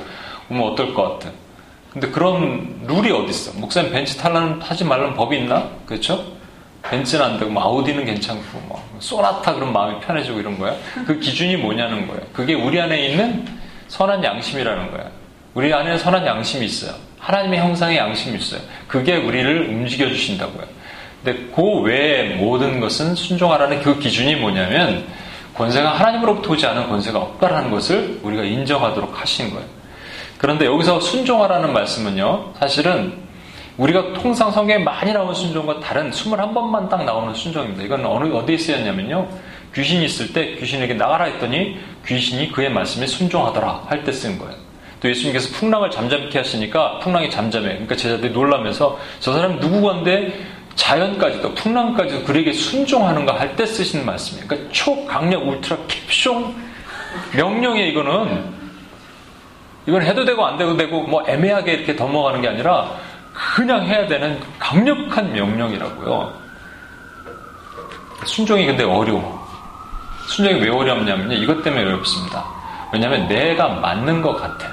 오면 0.50 0.72
어떨 0.72 0.94
것 0.94 1.20
같아? 1.20 1.32
근데 1.92 2.10
그런 2.10 2.80
룰이 2.88 3.12
어디 3.12 3.30
있어? 3.30 3.52
목사님 3.60 3.92
벤츠 3.92 4.16
탈라는 4.18 4.60
타지 4.60 4.86
말라는 4.86 5.16
법이 5.16 5.38
있나? 5.38 5.68
그렇죠? 5.86 6.33
벤츠는 6.84 7.25
안 7.25 7.40
되고 7.40 7.50
뭐 7.50 7.63
아우디는 7.63 8.06
괜찮고 8.06 8.60
뭐 8.68 8.84
소나타 9.00 9.54
그런 9.54 9.72
마음이 9.72 10.00
편해지고 10.02 10.40
이런 10.40 10.60
거야. 10.60 10.75
그 11.06 11.20
기준이 11.20 11.58
뭐냐는 11.58 12.08
거야. 12.08 12.20
그게 12.34 12.54
우리 12.54 12.80
안에 12.80 13.10
있는 13.10 13.46
선한 13.88 14.24
양심이라는 14.24 14.92
거야. 14.92 15.10
우리 15.54 15.74
안에 15.74 15.98
선한 15.98 16.25
양심이 16.25 16.66
있어요. 16.66 16.94
하나님의 17.20 17.60
형상의 17.60 17.98
양심이 17.98 18.38
있어요. 18.38 18.62
그게 18.88 19.16
우리를 19.16 19.70
움직여 19.70 20.08
주신다고요. 20.10 20.66
근데 21.24 21.46
그 21.56 21.82
외의 21.82 22.36
모든 22.36 22.82
것은 22.82 23.16
순종하라는 23.16 23.82
그 23.82 23.98
기준이 23.98 24.36
뭐냐면 24.36 25.06
권세가 25.56 25.90
하나님으로부터 25.94 26.52
오지 26.52 26.66
않은 26.66 26.90
권세가 26.90 27.18
없다라는 27.18 27.72
것을 27.72 28.20
우리가 28.24 28.44
인정하도록 28.44 29.22
하신 29.22 29.52
거예요. 29.52 29.66
그런데 30.38 30.66
여기서 30.66 31.00
순종하라는 31.00 31.72
말씀은요, 31.72 32.56
사실은 32.60 33.13
우리가 33.77 34.13
통상 34.13 34.51
성경에 34.51 34.84
많이 34.84 35.12
나오는 35.13 35.34
순종과 35.34 35.80
다른 35.80 36.12
21번만 36.12 36.89
딱 36.89 37.03
나오는 37.06 37.34
순종입니다. 37.34 37.84
이건 37.84 38.06
어느, 38.06 38.32
어디에 38.34 38.58
쓰였냐면요, 38.58 39.27
귀신이 39.74 40.06
있을 40.06 40.32
때 40.32 40.56
귀신에게 40.56 40.94
나가라 40.94 41.25
했더니 41.25 41.80
귀신이 42.06 42.51
그의 42.51 42.70
말씀에 42.70 43.08
순종하더라 43.08 43.86
할 43.88 44.03
때 44.03 44.12
쓴 44.12 44.38
거예요. 44.38 44.53
또 45.00 45.10
예수님께서 45.10 45.50
풍랑을 45.58 45.89
잠잠케 45.89 46.38
하시니까 46.38 47.00
풍랑이 47.00 47.30
잠잠해. 47.32 47.70
그러니까 47.70 47.96
제자들이 47.96 48.32
놀라면서 48.32 49.00
저 49.20 49.34
사람 49.34 49.60
누구건데 49.60 50.34
자연까지도 50.75 51.53
풍랑까지도 51.56 52.24
그에게 52.24 52.53
순종하는가 52.53 53.39
할 53.39 53.56
때 53.56 53.65
쓰시는 53.65 54.06
말씀이에요. 54.06 54.48
그러니까 54.48 54.72
초강력 54.72 55.48
울트라 55.48 55.77
캡숑 55.88 56.53
명령에 57.36 57.88
이거는 57.89 58.53
이건 59.88 60.03
해도 60.03 60.24
되고 60.24 60.46
안 60.46 60.58
돼도 60.58 60.77
되고 60.77 61.01
뭐 61.03 61.24
애매하게 61.27 61.74
이렇게 61.74 61.94
넘어가는 61.94 62.42
게 62.42 62.48
아니라 62.48 62.92
그냥 63.34 63.86
해야 63.86 64.08
되는 64.08 64.40
강력한 64.60 65.34
명령이라고요. 65.34 66.42
순종이 68.25 68.66
근데 68.66 68.84
어려워. 68.84 69.44
순종이 70.28 70.62
왜 70.62 70.70
어렵냐면요. 70.70 71.34
이것 71.34 71.63
때문에 71.63 71.84
어렵습니다. 71.84 72.46
왜냐하면 72.92 73.28
내가 73.28 73.68
맞는 73.70 74.22
것 74.22 74.36
같아. 74.36 74.68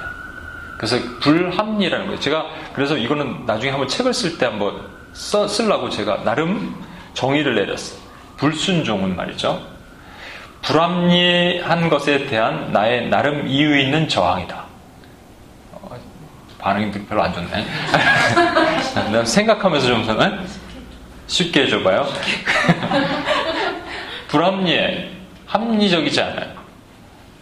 그래서 0.77 0.97
불합리라는 1.19 2.05
거예요. 2.07 2.19
제가 2.19 2.45
그래서 2.73 2.97
이거는 2.97 3.45
나중에 3.45 3.71
한번 3.71 3.87
책을 3.87 4.13
쓸 4.13 4.37
때 4.37 4.45
한번 4.45 4.81
써, 5.13 5.47
쓰려고 5.47 5.89
제가 5.89 6.23
나름 6.23 6.75
정의를 7.13 7.55
내렸어요. 7.55 7.99
불순종은 8.37 9.15
말이죠. 9.15 9.61
불합리한 10.63 11.89
것에 11.89 12.25
대한 12.27 12.71
나의 12.71 13.09
나름 13.09 13.47
이유 13.47 13.77
있는 13.77 14.07
저항이다. 14.07 14.63
어, 15.73 15.89
반응이 16.59 16.91
별로 17.07 17.23
안 17.23 17.33
좋네. 17.33 17.47
난 19.11 19.25
생각하면서 19.25 19.87
좀 19.87 20.21
에? 20.21 20.31
쉽게 21.27 21.63
해줘봐요. 21.63 22.07
불합리해. 24.27 25.09
합리적이지 25.45 26.21
않아요. 26.21 26.61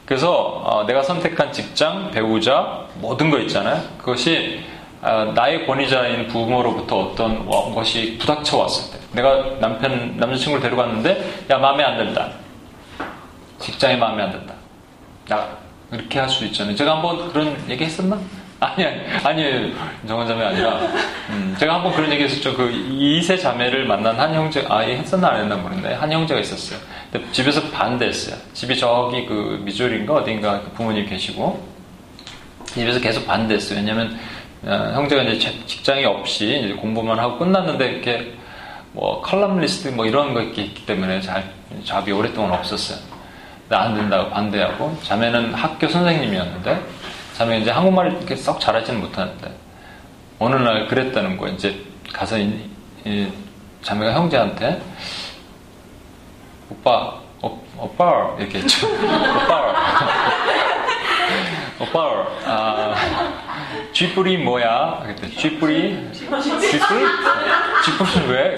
그래서 0.06 0.32
어, 0.34 0.84
내가 0.86 1.04
선택한 1.04 1.54
직장, 1.54 2.10
배우자, 2.12 2.86
모든 2.96 3.30
거 3.30 3.38
있잖아요. 3.40 3.82
그것이 4.00 4.64
어, 5.02 5.32
나의 5.36 5.66
권위자인 5.68 6.28
부모로부터 6.28 6.98
어떤 7.00 7.46
것이 7.74 8.18
부닥쳐 8.20 8.58
왔을 8.58 8.92
때, 8.92 9.00
내가 9.14 9.58
남편, 9.62 10.18
남자친구를 10.18 10.62
데려갔는데, 10.62 11.46
야, 11.52 11.58
마음에 11.58 11.84
안 11.84 11.98
든다. 11.98 12.32
직장이 13.60 13.96
마음에 13.96 14.24
안 14.24 14.32
든다. 14.32 14.54
나, 15.30 15.48
이렇게 15.94 16.20
할 16.20 16.28
수 16.28 16.44
있잖아요. 16.46 16.76
제가 16.76 16.98
한번 16.98 17.32
그런 17.32 17.56
얘기 17.70 17.86
했었나? 17.86 18.20
아니, 18.62 18.86
아니, 18.86 19.44
아니, 19.44 19.76
정원자매 20.06 20.44
아니라, 20.44 20.80
음, 21.30 21.56
제가 21.58 21.76
한번 21.76 21.94
그런 21.94 22.12
얘기 22.12 22.26
했었죠. 22.26 22.54
그, 22.56 22.70
이세 22.70 23.38
자매를 23.38 23.86
만난 23.86 24.20
한 24.20 24.34
형제, 24.34 24.66
아, 24.68 24.80
했었나 24.80 25.30
안 25.30 25.42
했나 25.42 25.56
모르는데, 25.56 25.94
한 25.94 26.12
형제가 26.12 26.42
있었어요. 26.42 26.78
근데 27.10 27.26
집에서 27.32 27.62
반대했어요. 27.72 28.36
집이 28.54 28.78
저기 28.78 29.26
그 29.26 29.62
미주리인가 29.64 30.14
어딘가 30.14 30.62
그 30.62 30.72
부모님 30.72 31.06
계시고, 31.06 31.66
집에서 32.66 33.00
계속 33.00 33.26
반대했어요. 33.26 33.80
왜냐면, 33.80 34.20
어, 34.66 34.92
형제가 34.94 35.24
이제 35.24 35.54
직장이 35.66 36.04
없이 36.04 36.62
이제 36.66 36.74
공부만 36.74 37.18
하고 37.18 37.38
끝났는데, 37.38 37.86
이렇게, 37.86 38.34
뭐, 38.92 39.22
컬럼리스트 39.22 39.88
뭐 39.90 40.06
이런 40.06 40.34
거 40.34 40.42
있기 40.42 40.86
때문에 40.86 41.22
잘, 41.22 41.46
job이 41.86 42.12
오랫동안 42.12 42.52
없었어요. 42.52 43.00
안 43.70 43.96
된다고 43.96 44.30
반대하고, 44.32 44.98
자매는 45.04 45.54
학교 45.54 45.88
선생님이었는데, 45.88 46.99
자매 47.40 47.60
이제 47.60 47.72
한국말을 47.72 48.18
이렇게 48.18 48.36
썩 48.36 48.60
잘하지는 48.60 49.00
못하는데 49.00 49.50
어느 50.40 50.56
날 50.56 50.88
그랬다는 50.88 51.38
거예요. 51.38 51.56
이제 51.56 51.86
가서 52.12 52.38
이, 52.38 52.70
이 53.06 53.32
자매가 53.82 54.14
형제한테 54.14 54.82
오빠, 56.70 57.18
오, 57.42 57.58
오빠 57.78 58.36
이렇게 58.38 58.58
했죠. 58.60 58.88
오빠, 58.92 59.74
오빠, 61.80 62.28
아, 62.46 62.94
쥐뿔이 64.00 64.38
뭐야? 64.38 65.04
그때 65.06 65.30
쥐뿔이, 65.30 66.14
쥐뿔? 66.14 66.42
쥐뿔은 67.84 68.30
왜? 68.30 68.56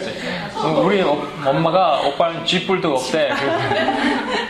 우리 0.84 1.02
엄마가 1.02 2.00
오빠는 2.02 2.46
쥐뿔도 2.46 2.94
없대. 2.94 3.32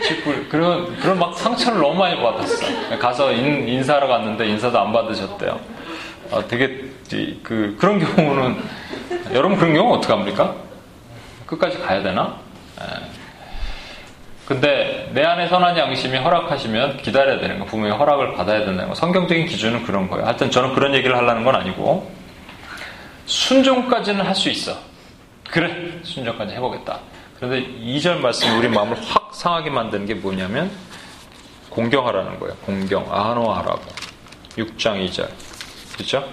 쥐뿔. 0.06 0.50
그런, 0.50 0.94
그런 0.98 1.18
막 1.18 1.34
상처를 1.34 1.80
너무 1.80 1.94
많이 1.98 2.20
받았어. 2.20 2.98
가서 2.98 3.32
인, 3.32 3.66
인사하러 3.66 4.06
갔는데 4.06 4.46
인사도 4.46 4.78
안 4.78 4.92
받으셨대요. 4.92 5.58
아, 6.30 6.42
되게, 6.46 6.90
그, 7.42 7.74
그런 7.80 7.98
경우는, 7.98 8.62
여러분 9.32 9.56
그런 9.56 9.72
경우 9.72 9.94
어떡합니까? 9.94 10.54
끝까지 11.46 11.78
가야 11.78 12.02
되나? 12.02 12.36
예. 14.42 14.46
근데 14.46 15.10
내 15.12 15.22
안에 15.22 15.48
선한 15.48 15.78
양심이 15.78 16.18
허락하시면 16.18 16.98
기다려야 16.98 17.38
되는 17.40 17.58
거, 17.58 17.64
부모의 17.66 17.92
허락을 17.92 18.34
받아야 18.34 18.60
된다는 18.60 18.88
거. 18.88 18.94
성경적인 18.94 19.46
기준은 19.46 19.84
그런 19.84 20.08
거예요. 20.08 20.26
하여튼 20.26 20.50
저는 20.50 20.74
그런 20.74 20.94
얘기를 20.94 21.16
하려는 21.16 21.44
건 21.44 21.54
아니고, 21.54 22.10
순종까지는 23.26 24.26
할 24.26 24.34
수 24.34 24.50
있어. 24.50 24.76
그래, 25.48 26.00
순종까지 26.02 26.54
해보겠다. 26.54 26.98
그런데 27.36 27.66
2절 27.66 28.18
말씀이 28.18 28.56
우리 28.56 28.68
마음을 28.68 28.96
확 29.06 29.30
상하게 29.34 29.70
만드는 29.70 30.06
게 30.06 30.14
뭐냐면, 30.14 30.70
공경하라는 31.70 32.38
거예요. 32.38 32.54
공경, 32.66 33.06
아노하라고. 33.10 33.80
6장 34.56 35.08
2절. 35.08 35.28
그렇죠? 35.94 36.24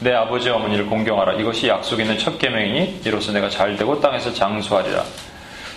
내 0.00 0.12
아버지 0.12 0.48
어머니를 0.50 0.86
공경하라. 0.86 1.34
이것이 1.34 1.68
약속 1.68 2.00
있는 2.00 2.18
첫 2.18 2.38
계명이니 2.38 3.02
이로써 3.04 3.32
내가 3.32 3.48
잘 3.48 3.76
되고 3.76 4.00
땅에서 4.00 4.32
장수하리라. 4.32 5.04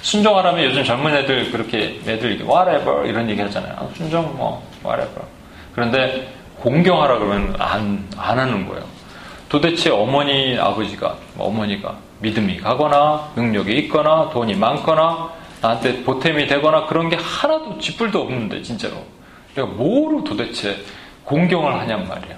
순종하라면 0.02 0.64
요즘 0.64 0.84
젊은 0.84 1.16
애들 1.16 1.52
그렇게 1.52 2.00
애들 2.08 2.42
whatever 2.42 3.08
이런 3.08 3.30
얘기 3.30 3.42
하잖아요. 3.42 3.90
순종 3.96 4.36
뭐 4.38 4.64
whatever. 4.84 5.26
그런데 5.74 6.28
공경하라 6.60 7.20
그러면 7.20 7.56
안, 7.60 8.08
안 8.18 8.40
하는 8.40 8.68
거예요. 8.68 8.84
도대체 9.48 9.90
어머니, 9.90 10.58
아버지가, 10.60 11.18
뭐 11.34 11.48
어머니가 11.48 11.98
믿음이 12.20 12.58
가거나 12.58 13.32
능력이 13.36 13.74
있거나 13.80 14.30
돈이 14.30 14.56
많거나 14.56 15.34
나한테 15.62 16.04
보탬이 16.04 16.48
되거나 16.48 16.86
그런 16.86 17.10
게 17.10 17.18
하나도 17.18 17.80
쥐뿔도 17.80 18.22
없는데 18.22 18.62
진짜로. 18.62 18.96
내가 19.56 19.68
뭐로 19.68 20.24
도대체 20.24 20.78
공경을 21.24 21.74
하냔 21.74 22.08
말이야. 22.08 22.36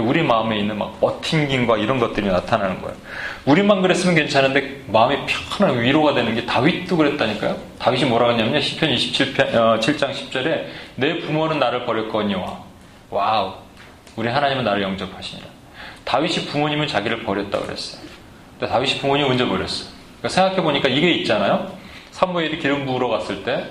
우리 0.00 0.22
마음에 0.22 0.58
있는 0.58 0.78
막 0.78 0.96
어팅김과 1.00 1.76
이런 1.76 1.98
것들이 1.98 2.26
나타나는 2.26 2.80
거예요. 2.80 2.96
우리만 3.44 3.82
그랬으면 3.82 4.14
괜찮은데 4.14 4.82
마음이 4.86 5.18
편한 5.26 5.82
위로가 5.82 6.14
되는 6.14 6.34
게 6.34 6.46
다윗도 6.46 6.96
그랬다니까요. 6.96 7.56
다윗이 7.78 8.04
뭐라고 8.06 8.32
했냐면요. 8.32 8.60
시편 8.60 8.94
27편 8.94 9.54
어, 9.54 9.78
7장 9.80 10.12
10절에 10.12 10.64
내 10.96 11.18
부모는 11.20 11.58
나를 11.58 11.84
버렸거니와 11.84 12.60
wow 13.10 13.52
우리 14.16 14.28
하나님은 14.28 14.64
나를 14.64 14.82
영접하시니라. 14.82 15.46
다윗이 16.04 16.46
부모님은 16.46 16.86
자기를 16.86 17.24
버렸다 17.24 17.60
그랬어요. 17.60 18.00
근데 18.58 18.72
다윗이 18.72 18.98
부모님 18.98 19.26
언제 19.26 19.46
버렸어? 19.46 19.90
그러니까 20.18 20.28
생각해 20.28 20.62
보니까 20.62 20.88
이게 20.88 21.10
있잖아요. 21.12 21.70
사무엘이 22.12 22.58
기름 22.58 22.86
부으러 22.86 23.08
갔을 23.08 23.42
때 23.42 23.66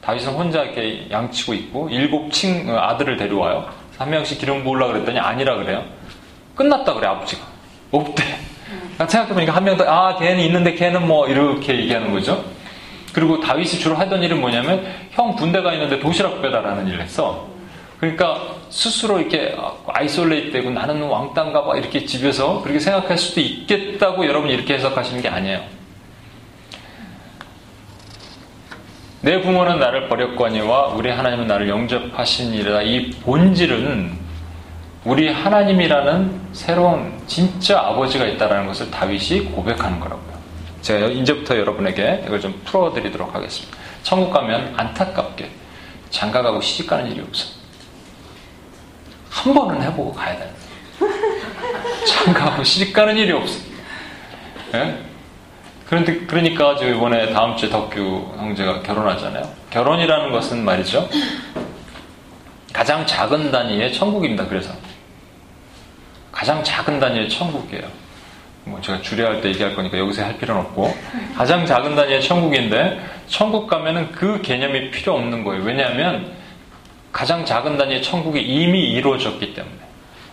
다윗은 0.00 0.32
혼자 0.34 0.62
이렇게 0.62 1.08
양치고 1.10 1.52
있고 1.54 1.88
일곱 1.90 2.30
친 2.30 2.70
어, 2.70 2.78
아들을 2.78 3.16
데려와요. 3.18 3.85
한 3.98 4.10
명씩 4.10 4.38
기름 4.38 4.62
부으려 4.64 4.88
그랬더니 4.88 5.18
아니라 5.18 5.56
그래요. 5.56 5.84
끝났다 6.54 6.94
그래 6.94 7.06
아버지가 7.08 7.42
없대. 7.92 8.22
그러니까 8.94 9.06
생각해 9.08 9.34
보니까 9.34 9.54
한 9.54 9.64
명 9.64 9.76
더 9.76 9.84
아 9.88 10.16
걔는 10.16 10.40
있는데 10.44 10.74
걔는 10.74 11.06
뭐 11.06 11.28
이렇게 11.28 11.76
얘기하는 11.78 12.12
거죠. 12.12 12.44
그리고 13.12 13.40
다윗이 13.40 13.68
주로 13.78 13.96
하던 13.96 14.22
일은 14.22 14.40
뭐냐면 14.40 14.86
형 15.12 15.34
군대가 15.34 15.72
있는데 15.72 15.98
도시락 16.00 16.42
배달하는 16.42 16.86
일을 16.88 17.00
했어. 17.00 17.46
그러니까 18.00 18.42
스스로 18.68 19.18
이렇게 19.20 19.56
isolate 19.86 20.50
되고 20.52 20.68
나는 20.70 21.02
왕따인가 21.02 21.64
봐 21.64 21.76
이렇게 21.76 22.04
집에서 22.04 22.60
그렇게 22.62 22.78
생각할 22.78 23.16
수도 23.16 23.40
있겠다고 23.40 24.26
여러분 24.26 24.50
이렇게 24.50 24.74
해석하시는 24.74 25.22
게 25.22 25.28
아니에요. 25.28 25.60
내 29.26 29.40
부모는 29.40 29.80
나를 29.80 30.08
버렸거니와 30.08 30.86
우리 30.94 31.10
하나님은 31.10 31.48
나를 31.48 31.68
영접하시니라 31.68 32.82
이 32.82 33.10
본질은 33.10 34.16
우리 35.04 35.28
하나님이라는 35.28 36.40
새로운 36.52 37.20
진짜 37.26 37.80
아버지가 37.80 38.24
있다는 38.24 38.68
것을 38.68 38.88
다윗이 38.88 39.46
고백하는 39.46 39.98
거라고요. 39.98 40.38
제가 40.80 41.08
이제부터 41.08 41.58
여러분에게 41.58 42.22
이걸 42.24 42.40
좀 42.40 42.62
풀어드리도록 42.66 43.34
하겠습니다. 43.34 43.76
천국 44.04 44.30
가면 44.32 44.74
안타깝게 44.76 45.50
장가가고 46.10 46.60
시집 46.60 46.86
가는 46.86 47.10
일이 47.10 47.20
없어. 47.20 47.48
한 49.28 49.52
번은 49.52 49.82
해보고 49.82 50.12
가야 50.12 50.38
돼. 50.38 50.52
장가하고 52.06 52.62
시집 52.62 52.92
가는 52.92 53.16
일이 53.16 53.32
없어. 53.32 53.58
예? 54.74 55.15
그런데 55.86 56.26
그러니까 56.26 56.76
저 56.76 56.88
이번에 56.88 57.32
다음 57.32 57.56
주에 57.56 57.68
덕규 57.68 58.34
형제가 58.36 58.82
결혼하잖아요. 58.82 59.48
결혼이라는 59.70 60.32
것은 60.32 60.64
말이죠. 60.64 61.08
가장 62.72 63.06
작은 63.06 63.50
단위의 63.52 63.92
천국입니다. 63.92 64.46
그래서 64.46 64.72
가장 66.32 66.62
작은 66.62 66.98
단위의 66.98 67.28
천국이에요. 67.28 67.84
뭐 68.64 68.80
제가 68.80 69.00
주례할 69.00 69.40
때 69.40 69.48
얘기할 69.50 69.76
거니까 69.76 69.96
여기서 69.96 70.24
할 70.24 70.36
필요는 70.38 70.60
없고 70.62 70.92
가장 71.36 71.64
작은 71.64 71.94
단위의 71.94 72.20
천국인데 72.20 73.00
천국 73.28 73.68
가면은 73.68 74.10
그 74.10 74.42
개념이 74.42 74.90
필요 74.90 75.14
없는 75.14 75.44
거예요. 75.44 75.62
왜냐하면 75.62 76.32
가장 77.12 77.44
작은 77.44 77.78
단위의 77.78 78.02
천국이 78.02 78.40
이미 78.42 78.90
이루어졌기 78.90 79.54
때문에. 79.54 79.85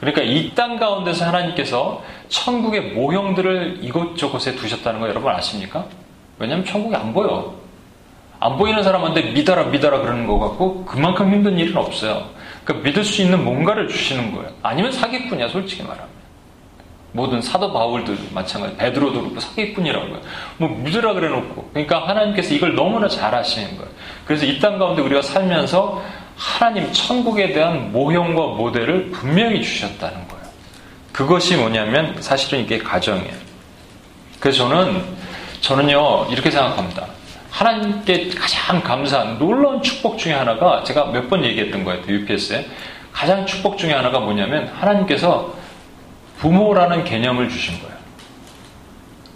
그러니까 0.03 0.21
이 0.23 0.53
땅 0.55 0.77
가운데서 0.77 1.25
하나님께서 1.25 2.03
천국의 2.29 2.93
모형들을 2.93 3.79
이곳저곳에 3.81 4.55
두셨다는 4.55 4.99
거 4.99 5.07
여러분 5.09 5.31
아십니까? 5.31 5.85
왜냐하면 6.39 6.65
천국이 6.65 6.95
안 6.95 7.13
보여. 7.13 7.53
안 8.39 8.57
보이는 8.57 8.83
사람한테 8.83 9.31
믿어라 9.31 9.65
믿어라 9.65 9.99
그러는 10.01 10.27
거 10.27 10.37
같고 10.37 10.83
그만큼 10.85 11.31
힘든 11.33 11.57
일은 11.57 11.77
없어요. 11.77 12.25
그러니까 12.65 12.87
믿을 12.89 13.03
수 13.05 13.21
있는 13.21 13.43
뭔가를 13.43 13.87
주시는 13.87 14.33
거예요. 14.35 14.49
아니면 14.61 14.91
사기꾼이야 14.91 15.47
솔직히 15.47 15.83
말하면. 15.83 16.11
모든 17.15 17.41
사도 17.43 17.71
바울도 17.71 18.11
마찬가지, 18.33 18.75
베드로도 18.75 19.21
그렇고 19.21 19.39
사기꾼이라고요. 19.39 20.19
뭐 20.57 20.69
믿으라 20.69 21.13
그래놓고. 21.13 21.69
그러니까 21.71 22.07
하나님께서 22.07 22.53
이걸 22.55 22.73
너무나 22.75 23.07
잘 23.07 23.33
하시는 23.35 23.77
거예요. 23.77 23.89
그래서 24.25 24.45
이 24.45 24.59
땅 24.59 24.79
가운데 24.79 25.01
우리가 25.03 25.21
살면서 25.21 26.01
하나님 26.35 26.91
천국에 26.91 27.53
대한 27.53 27.91
모형과 27.91 28.55
모델을 28.55 29.11
분명히 29.11 29.61
주셨다는 29.61 30.27
거예요. 30.27 30.43
그것이 31.11 31.55
뭐냐면 31.57 32.21
사실은 32.21 32.59
이게 32.61 32.77
가정이에요. 32.79 33.33
그래서 34.39 34.67
저는 34.67 35.03
저는요 35.61 36.27
이렇게 36.31 36.49
생각합니다. 36.51 37.05
하나님께 37.51 38.29
가장 38.29 38.81
감사한 38.81 39.37
놀라운 39.37 39.81
축복 39.83 40.17
중에 40.17 40.33
하나가 40.33 40.83
제가 40.83 41.05
몇 41.07 41.29
번 41.29 41.45
얘기했던 41.45 41.83
거예요. 41.83 42.01
UPS에 42.07 42.67
가장 43.11 43.45
축복 43.45 43.77
중에 43.77 43.93
하나가 43.93 44.19
뭐냐면 44.19 44.67
하나님께서 44.69 45.53
부모라는 46.39 47.03
개념을 47.03 47.47
주신 47.47 47.79
거예요. 47.79 47.93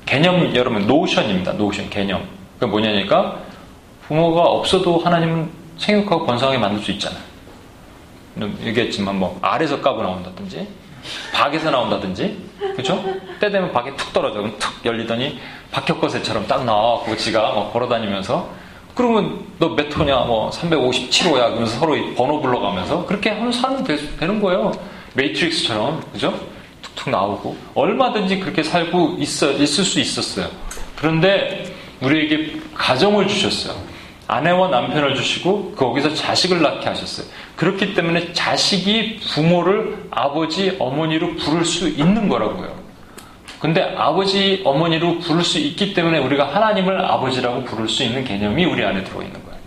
개념 0.05 0.55
여러분 0.55 0.87
노션입니다. 0.87 1.53
노션 1.53 1.89
개념. 1.89 2.23
그게 2.59 2.65
뭐냐니까 2.71 3.37
부모가 4.07 4.41
없어도 4.41 4.97
하나님은 4.99 5.49
생육하고 5.77 6.25
번성하게 6.25 6.57
만들 6.57 6.83
수 6.83 6.91
있잖아요. 6.91 7.21
얘기했지만 8.63 9.17
뭐 9.17 9.37
알에서 9.41 9.81
까고 9.81 10.03
나온다든지 10.03 10.67
박에서 11.33 11.71
나온다든지 11.71 12.37
그죠? 12.75 13.03
때 13.39 13.49
되면 13.49 13.71
박에 13.71 13.95
툭 13.95 14.11
떨어져. 14.13 14.39
그럼 14.39 14.55
툭 14.59 14.85
열리더니 14.85 15.39
박혁거새처럼 15.71 16.47
딱 16.47 16.63
나와갖고 16.65 17.15
지가 17.17 17.53
뭐 17.53 17.71
걸어다니면서 17.71 18.49
그러면 18.95 19.45
너 19.59 19.69
몇 19.75 19.95
호냐? 19.95 20.15
뭐 20.21 20.49
357호야. 20.49 21.49
그러면서 21.49 21.79
서로 21.79 21.95
번호 22.15 22.41
불러가면서 22.41 23.05
그렇게 23.05 23.29
하면 23.29 23.51
사는 23.51 23.83
되는 23.83 24.41
거예요. 24.41 24.71
Matrix처럼. 25.13 26.01
그죠? 26.11 26.33
툭툭 26.81 27.09
나오고. 27.11 27.55
얼마든지 27.75 28.39
그렇게 28.39 28.63
살고 28.63 29.17
있어 29.19 29.51
있을 29.51 29.83
수 29.83 29.99
있었어요. 29.99 30.47
그런데 30.95 31.75
우리에게 32.01 32.59
가정을 32.73 33.27
주셨어요 33.27 33.75
아내와 34.27 34.67
남편을 34.67 35.15
주시고 35.15 35.73
거기서 35.75 36.13
자식을 36.13 36.61
낳게 36.61 36.87
하셨어요. 36.87 37.27
그렇기 37.55 37.93
때문에 37.93 38.33
자식이 38.33 39.21
부모를 39.33 40.07
아버지, 40.11 40.75
어머니로 40.79 41.35
부를 41.37 41.63
수 41.63 41.87
있는 41.87 42.27
거라고요. 42.27 42.75
근데 43.59 43.95
아버지, 43.97 44.61
어머니로 44.65 45.19
부를 45.19 45.43
수 45.43 45.57
있기 45.57 45.93
때문에 45.93 46.19
우리가 46.19 46.53
하나님을 46.53 47.03
아버지라고 47.03 47.63
부를 47.63 47.87
수 47.87 48.03
있는 48.03 48.23
개념이 48.23 48.65
우리 48.65 48.83
안에 48.83 49.03
들어있는 49.03 49.43
거예요. 49.45 49.59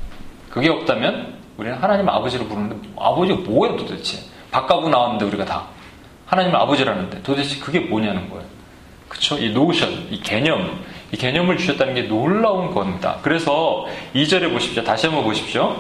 그게 0.51 0.69
없다면 0.69 1.39
우리는 1.57 1.77
하나님 1.77 2.09
아버지로 2.09 2.47
부르는데 2.47 2.77
아버지가 2.97 3.41
뭐야 3.41 3.77
도대체? 3.77 4.19
바꿔고 4.51 4.89
나왔는데 4.89 5.25
우리가 5.25 5.45
다 5.45 5.67
하나님을 6.27 6.57
아버지라는데 6.57 7.23
도대체 7.23 7.59
그게 7.59 7.81
뭐냐는 7.81 8.29
거예요. 8.31 8.45
그쵸? 9.09 9.39
이 9.39 9.51
notion, 9.51 10.09
이 10.11 10.21
개념, 10.21 10.81
이 11.13 11.17
개념을 11.17 11.57
주셨다는 11.57 11.95
게 11.95 12.03
놀라운 12.03 12.73
겁니다. 12.73 13.19
그래서 13.23 13.87
2절에 14.15 14.53
보십시오. 14.53 14.85
다시 14.85 15.07
한번 15.07 15.25
보십시오. 15.25 15.77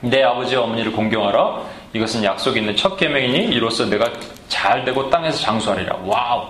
내 0.00 0.22
아버지와 0.22 0.62
어머니를 0.62 0.92
공경하라. 0.92 1.62
이것은 1.92 2.22
약속 2.22 2.56
있는 2.56 2.76
첫 2.76 2.96
계명이니 2.96 3.46
이로써 3.54 3.86
내가 3.86 4.12
잘 4.48 4.84
되고 4.84 5.10
땅에서 5.10 5.38
장수하리라. 5.38 5.96
wow. 6.04 6.48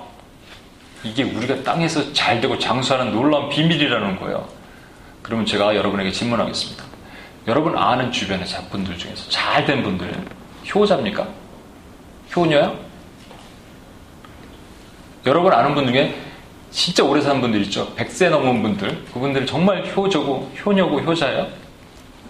이게 1.02 1.22
우리가 1.22 1.62
땅에서 1.62 2.12
잘 2.12 2.40
되고 2.40 2.58
장수하는 2.58 3.12
놀라운 3.12 3.48
비밀이라는 3.48 4.20
거예요. 4.20 4.46
그러면 5.22 5.46
제가 5.46 5.74
여러분에게 5.74 6.12
질문하겠습니다. 6.12 6.84
여러분 7.48 7.76
아는 7.76 8.12
주변의 8.12 8.44
분들 8.70 8.98
중에서 8.98 9.30
잘 9.30 9.64
된 9.64 9.82
분들 9.82 10.12
효자입니까? 10.74 11.26
효녀야? 12.36 12.74
여러분 15.26 15.52
아는 15.52 15.74
분 15.74 15.86
중에 15.86 16.14
진짜 16.70 17.04
오래 17.04 17.20
사는 17.20 17.40
분들 17.40 17.60
있죠. 17.62 17.92
100세 17.96 18.30
넘은 18.30 18.62
분들. 18.62 19.04
그분들 19.12 19.46
정말 19.46 19.84
효저고, 19.94 20.52
효녀고, 20.64 21.00
효자예요? 21.00 21.46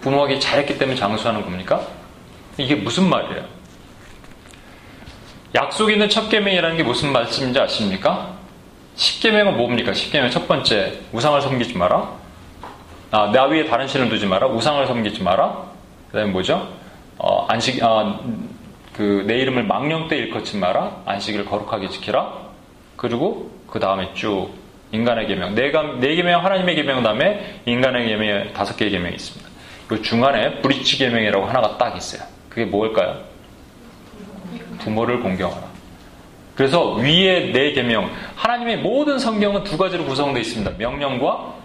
부모에게 0.01 0.39
잘했기 0.39 0.77
때문에 0.77 0.97
장수하는 0.97 1.43
겁니까? 1.43 1.81
이게 2.57 2.75
무슨 2.75 3.07
말이에요? 3.07 3.45
약속 5.53 5.91
있는 5.91 6.09
첫 6.09 6.29
계명이라는 6.29 6.77
게 6.77 6.83
무슨 6.83 7.11
말씀인지 7.11 7.59
아십니까? 7.59 8.35
10계명은 8.95 9.55
뭡니까? 9.55 9.91
10계명 9.91 10.31
첫 10.31 10.47
번째, 10.47 10.99
우상을 11.11 11.39
섬기지 11.41 11.77
마라. 11.77 12.09
아, 13.11 13.31
나 13.31 13.43
위에 13.45 13.65
다른 13.65 13.87
신을 13.87 14.09
두지 14.09 14.25
마라. 14.25 14.47
우상을 14.47 14.87
섬기지 14.87 15.21
마라. 15.21 15.65
그 16.11 16.17
다음에 16.17 16.31
뭐죠? 16.31 16.67
어, 17.17 17.45
안식, 17.47 17.83
아, 17.83 18.19
그, 18.93 19.23
내 19.27 19.37
이름을 19.39 19.63
망령 19.63 20.07
때 20.07 20.17
일컫지 20.17 20.57
마라. 20.57 21.03
안식을 21.05 21.45
거룩하게 21.45 21.89
지키라. 21.89 22.33
그리고 22.95 23.51
그 23.71 23.79
다음에 23.79 24.13
쭉 24.13 24.49
인간의 24.91 25.27
계명, 25.27 25.55
네, 25.55 25.71
네 25.99 26.15
계명 26.15 26.43
하나님의 26.43 26.75
계명 26.75 27.01
다음에 27.01 27.61
인간의 27.65 28.07
계명 28.07 28.53
다섯 28.53 28.75
개의 28.75 28.91
계명이 28.91 29.15
있습니다. 29.15 29.49
그 29.87 30.01
중간에 30.01 30.61
브리치 30.61 30.97
계명이라고 30.97 31.45
하나가 31.45 31.77
딱 31.77 31.95
있어요. 31.95 32.21
그게 32.49 32.65
뭘까요? 32.65 33.23
부모를 34.79 35.21
공경하라. 35.21 35.71
그래서 36.55 36.93
위에 36.95 37.51
네 37.53 37.71
계명, 37.71 38.11
하나님의 38.35 38.77
모든 38.79 39.17
성경은 39.17 39.63
두 39.63 39.77
가지로 39.77 40.03
구성되어 40.05 40.41
있습니다. 40.41 40.71
명령과 40.77 41.55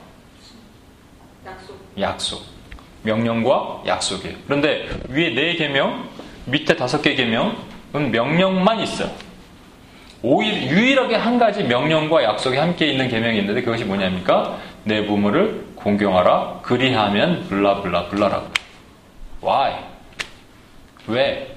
약속. 1.44 1.80
약속. 2.00 2.42
명령과 3.02 3.82
약속이에요. 3.86 4.36
그런데 4.46 4.88
위에 5.08 5.30
네 5.34 5.56
계명, 5.56 6.08
밑에 6.44 6.76
다섯 6.76 7.02
개 7.02 7.16
계명은 7.16 8.12
명령만 8.12 8.80
있어요. 8.80 9.25
오일, 10.22 10.70
유일하게 10.70 11.16
한 11.16 11.38
가지 11.38 11.64
명령과 11.64 12.24
약속이 12.24 12.56
함께 12.56 12.86
있는 12.86 13.08
계명이 13.08 13.38
있는데 13.38 13.62
그것이 13.62 13.84
뭐냐니까 13.84 14.58
내 14.84 15.06
부모를 15.06 15.66
공경하라 15.76 16.60
그리하면 16.62 17.46
블라블라 17.48 18.08
블라라고. 18.08 18.46
Why? 19.42 19.74
왜? 21.06 21.56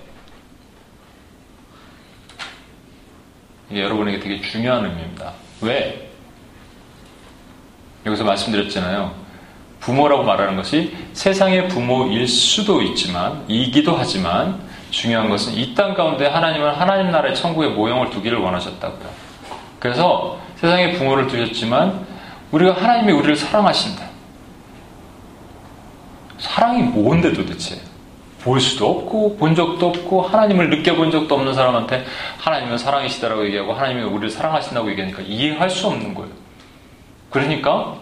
이게 3.70 3.82
여러분에게 3.82 4.20
되게 4.20 4.42
중요한 4.42 4.86
의미입니다. 4.86 5.34
왜? 5.62 6.10
여기서 8.06 8.24
말씀드렸잖아요. 8.24 9.14
부모라고 9.80 10.24
말하는 10.24 10.56
것이 10.56 10.96
세상의 11.14 11.70
부모일 11.70 12.28
수도 12.28 12.82
있지만, 12.82 13.46
이기도 13.48 13.96
하지만, 13.96 14.62
중요한 14.90 15.30
것은 15.30 15.54
이 15.54 15.74
땅 15.76 15.94
가운데 15.94 16.28
하나님은 16.28 16.74
하나님 16.74 17.12
나라의 17.12 17.36
천국의 17.36 17.72
모형을 17.72 18.10
두기를 18.10 18.38
원하셨다고요. 18.40 19.10
그래서 19.80 20.40
세상의 20.58 20.94
부모를 20.94 21.28
두셨지만, 21.28 22.06
우리가 22.52 22.74
하나님이 22.74 23.14
우리를 23.14 23.36
사랑하신다. 23.36 24.04
사랑이 26.38 26.84
뭔데 26.84 27.34
도대체? 27.34 27.80
볼 28.42 28.60
수도 28.62 28.90
없고 28.90 29.36
본 29.38 29.54
적도 29.54 29.88
없고 29.90 30.22
하나님을 30.22 30.70
느껴본 30.70 31.12
적도 31.12 31.36
없는 31.36 31.54
사람한테 31.54 32.06
하나님은 32.40 32.78
사랑이시다라고 32.78 33.46
얘기하고 33.46 33.74
하나님이 33.74 34.04
우리를 34.04 34.30
사랑하신다고 34.30 34.90
얘기하니까 34.92 35.22
이해할 35.24 35.70
수 35.70 35.88
없는 35.88 36.14
거예요. 36.16 36.32
그러니까 37.30 37.96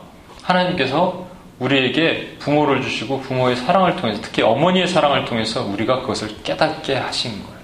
하나님께서 0.44 1.27
우리에게 1.60 2.36
부모를 2.40 2.82
주시고 2.82 3.22
부모의 3.22 3.56
사랑을 3.56 3.96
통해서 3.96 4.22
특히 4.22 4.44
어머니의 4.44 4.88
사랑을 4.88 5.26
통해서 5.26 5.64
우리가 5.66 6.02
그것을 6.02 6.30
깨닫게 6.44 6.96
하신 6.96 7.32
거예요. 7.44 7.58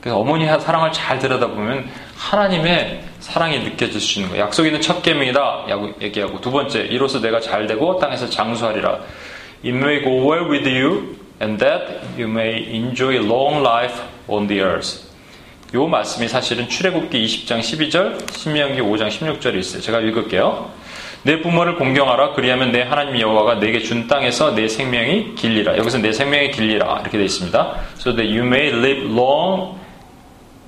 그래서 0.00 0.18
어머니의 0.18 0.60
사랑을 0.60 0.90
잘 0.90 1.20
들여다보면 1.20 1.88
하나님의 2.16 3.04
사랑이 3.20 3.60
느껴질 3.60 4.00
수 4.00 4.18
있는 4.18 4.30
거예요. 4.30 4.46
약속 4.46 4.66
있는 4.66 4.80
첫 4.80 5.00
계명이다 5.02 5.66
얘기하고 6.00 6.40
두 6.40 6.50
번째 6.50 6.80
이로써 6.80 7.20
내가 7.20 7.38
잘 7.38 7.68
되고 7.68 7.98
땅에서 7.98 8.28
장수하리라. 8.28 8.98
It 9.64 9.76
may 9.76 10.02
go 10.02 10.28
well 10.28 10.50
with 10.50 10.68
you 10.68 11.16
and 11.40 11.64
that 11.64 12.00
you 12.18 12.28
may 12.28 12.64
enjoy 12.74 13.18
long 13.18 13.60
life 13.60 14.02
on 14.26 14.48
the 14.48 14.60
earth. 14.60 15.12
요 15.74 15.86
말씀이 15.86 16.28
사실은 16.28 16.68
출애굽기 16.68 17.24
20장 17.24 17.60
12절, 17.60 18.36
신명기 18.36 18.80
5장 18.80 19.08
16절에 19.08 19.58
있어요. 19.58 19.80
제가 19.80 20.00
읽을게요. 20.00 20.70
내 21.24 21.40
부모를 21.40 21.76
공경하라. 21.76 22.32
그리하면 22.32 22.72
내 22.72 22.82
하나님 22.82 23.20
여호와가 23.20 23.60
내게 23.60 23.78
준 23.78 24.08
땅에서 24.08 24.54
내 24.54 24.66
생명이 24.66 25.36
길리라. 25.36 25.76
여기서 25.76 25.98
내 25.98 26.12
생명이 26.12 26.50
길리라 26.50 26.98
이렇게 27.00 27.10
되어 27.16 27.22
있습니다. 27.22 27.74
So 27.96 28.14
that 28.16 28.26
you 28.26 28.44
may 28.44 28.68
live 28.68 29.04
long 29.06 29.78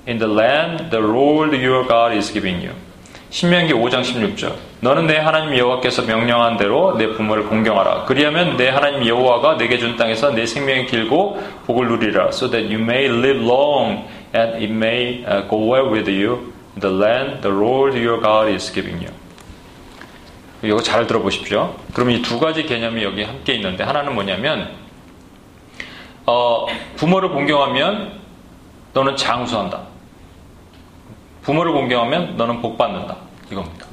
in 0.07 0.17
the 0.17 0.31
land 0.31 0.89
the 0.91 1.03
Lord 1.03 1.55
your 1.55 1.85
God 1.87 2.15
is 2.15 2.31
giving 2.31 2.65
you. 2.65 2.73
신명기 3.31 3.73
5장 3.73 4.01
16절. 4.01 4.53
너는 4.79 5.07
내 5.07 5.17
하나님 5.17 5.57
여호와께서 5.57 6.03
명령한 6.03 6.55
대로 6.55 6.95
내 6.97 7.09
부모를 7.09 7.47
공경하라. 7.47 8.05
그리하면 8.05 8.55
내 8.55 8.69
하나님 8.69 9.05
여호와가 9.05 9.57
내게 9.57 9.77
준 9.77 9.97
땅에서 9.97 10.31
내 10.31 10.45
생명이 10.45 10.85
길고 10.85 11.37
복을 11.65 11.87
누리라. 11.89 12.29
So 12.29 12.49
that 12.49 12.73
you 12.73 12.81
may 12.81 13.07
live 13.07 13.43
long 13.43 14.07
and 14.33 14.55
it 14.55 14.71
may 14.71 15.25
go 15.49 15.57
well 15.57 15.91
with 15.91 16.07
you 16.07 16.53
the 16.79 16.93
land 16.93 17.41
the 17.41 17.53
Lord 17.53 17.97
your 17.99 18.21
God 18.21 18.49
is 18.49 18.71
giving 18.71 19.03
you. 19.03 19.11
이거 20.65 20.81
잘 20.81 21.05
들어보십시오. 21.07 21.75
그럼 21.93 22.11
이 22.11 22.21
두 22.21 22.39
가지 22.39 22.63
개념이 22.63 23.03
여기 23.03 23.23
함께 23.23 23.53
있는데 23.55 23.83
하나는 23.83 24.13
뭐냐면 24.15 24.71
어, 26.25 26.65
부모를 26.95 27.29
공경하면 27.29 28.19
너는 28.93 29.15
장수한다. 29.15 29.81
부모를 31.43 31.71
공경하면 31.73 32.37
너는 32.37 32.61
복 32.61 32.77
받는다. 32.77 33.15
이겁니다. 33.51 33.85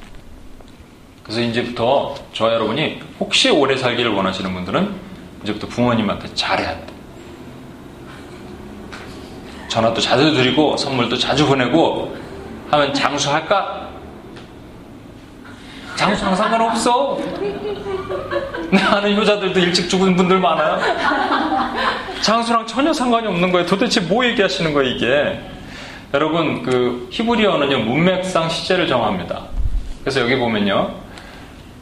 그래서 1.23 1.41
이제부터 1.41 2.15
저와 2.33 2.53
여러분이 2.53 2.99
혹시 3.19 3.49
오래 3.49 3.77
살기를 3.77 4.11
원하시는 4.11 4.51
분들은 4.53 4.93
이제부터 5.43 5.67
부모님한테 5.67 6.33
잘해야 6.33 6.71
돼. 6.71 6.85
전화도 9.69 10.01
자주 10.01 10.33
드리고 10.33 10.77
선물도 10.77 11.17
자주 11.17 11.45
보내고 11.47 12.15
하면 12.71 12.93
장수할까? 12.93 13.82
장수랑 15.95 16.35
상관없어. 16.35 17.19
내 18.71 18.81
아는 18.81 19.15
효자들도 19.15 19.59
일찍 19.59 19.89
죽은 19.89 20.15
분들 20.15 20.39
많아요. 20.39 20.79
장수랑 22.21 22.65
전혀 22.65 22.91
상관이 22.91 23.27
없는 23.27 23.51
거예요. 23.51 23.67
도대체 23.67 23.99
뭐 23.99 24.25
얘기하시는 24.25 24.73
거예요, 24.73 24.89
이게? 24.89 25.39
여러분, 26.13 26.63
그 26.63 27.07
히브리어는요, 27.11 27.79
문맥상 27.79 28.49
시제를 28.49 28.87
정합니다. 28.87 29.47
그래서 30.01 30.21
여기 30.21 30.35
보면요. 30.37 30.95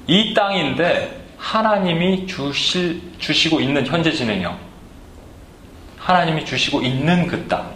이 0.08 0.34
땅인데 0.34 1.26
하나님이 1.38 2.28
주실, 2.28 3.02
주시고 3.20 3.62
있는 3.62 3.86
현재 3.86 4.12
진행형. 4.12 4.58
하나님이 6.00 6.46
주시고 6.46 6.82
있는 6.82 7.28
그 7.28 7.48
땅. 7.48 7.72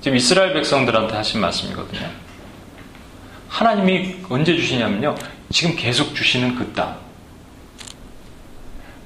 지금 0.00 0.16
이스라엘 0.16 0.52
백성들한테 0.52 1.16
하신 1.16 1.40
말씀이거든요. 1.40 2.27
하나님이 3.48 4.16
언제 4.28 4.54
주시냐면요. 4.54 5.14
지금 5.50 5.74
계속 5.76 6.14
주시는 6.14 6.54
그 6.54 6.72
땅. 6.72 6.96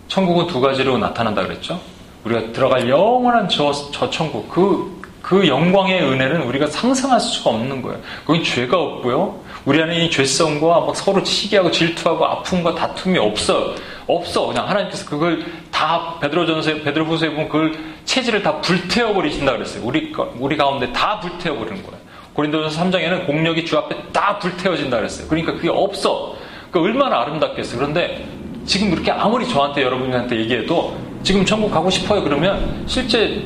천국은 0.09 0.47
두 0.47 0.61
가지로 0.61 0.99
나타난다 0.99 1.43
그랬죠. 1.43 1.81
우리가 2.25 2.53
들어갈 2.53 2.89
영원한 2.89 3.49
저, 3.49 3.73
저 3.93 4.11
천국, 4.11 4.49
그, 4.49 5.01
그 5.23 5.49
영광의 5.49 6.03
은혜는 6.03 6.43
우리가 6.43 6.67
상상할 6.67 7.19
수가 7.19 7.51
없는 7.51 7.81
거예요. 7.81 8.01
거기 8.27 8.45
죄가 8.45 8.79
없고요. 8.79 9.41
우리 9.65 9.81
안에 9.81 10.05
이 10.05 10.11
죄성과 10.11 10.81
막 10.81 10.97
서로 10.97 11.25
시기하고 11.25 11.71
질투하고 11.71 12.25
아픔과 12.27 12.75
다툼이 12.75 13.19
없어. 13.19 13.75
없어. 14.07 14.47
그냥 14.49 14.69
하나님께서 14.69 15.09
그걸 15.09 15.47
다 15.71 16.19
베드로전서에 16.21 16.83
베드로후서에 16.83 17.31
보면 17.31 17.49
그걸 17.49 17.79
체질을 18.05 18.43
다 18.43 18.61
불태워 18.61 19.15
버리신다 19.15 19.53
그랬어요. 19.53 19.85
우리 19.85 20.13
우리 20.39 20.57
가운데 20.57 20.93
다 20.93 21.21
불태워 21.21 21.59
버리는 21.59 21.83
거예요. 21.83 22.02
고린도전서 22.35 22.85
3장에는 22.85 23.27
공력이 23.27 23.65
주 23.65 23.77
앞에 23.79 23.97
다 24.13 24.39
불태워진다 24.39 24.97
그랬어요. 24.97 25.29
그러니까 25.29 25.53
그게 25.53 25.69
없어. 25.69 26.35
그 26.71 26.81
얼마나 26.81 27.21
아름답겠어요. 27.23 27.79
그런데 27.79 28.25
지금 28.65 28.91
그렇게 28.91 29.11
아무리 29.11 29.47
저한테 29.49 29.83
여러분한테 29.83 30.37
얘기해도 30.41 30.97
지금 31.23 31.45
천국 31.45 31.71
가고 31.71 31.91
싶어요 31.91 32.23
그러면 32.23 32.85
실제 32.87 33.43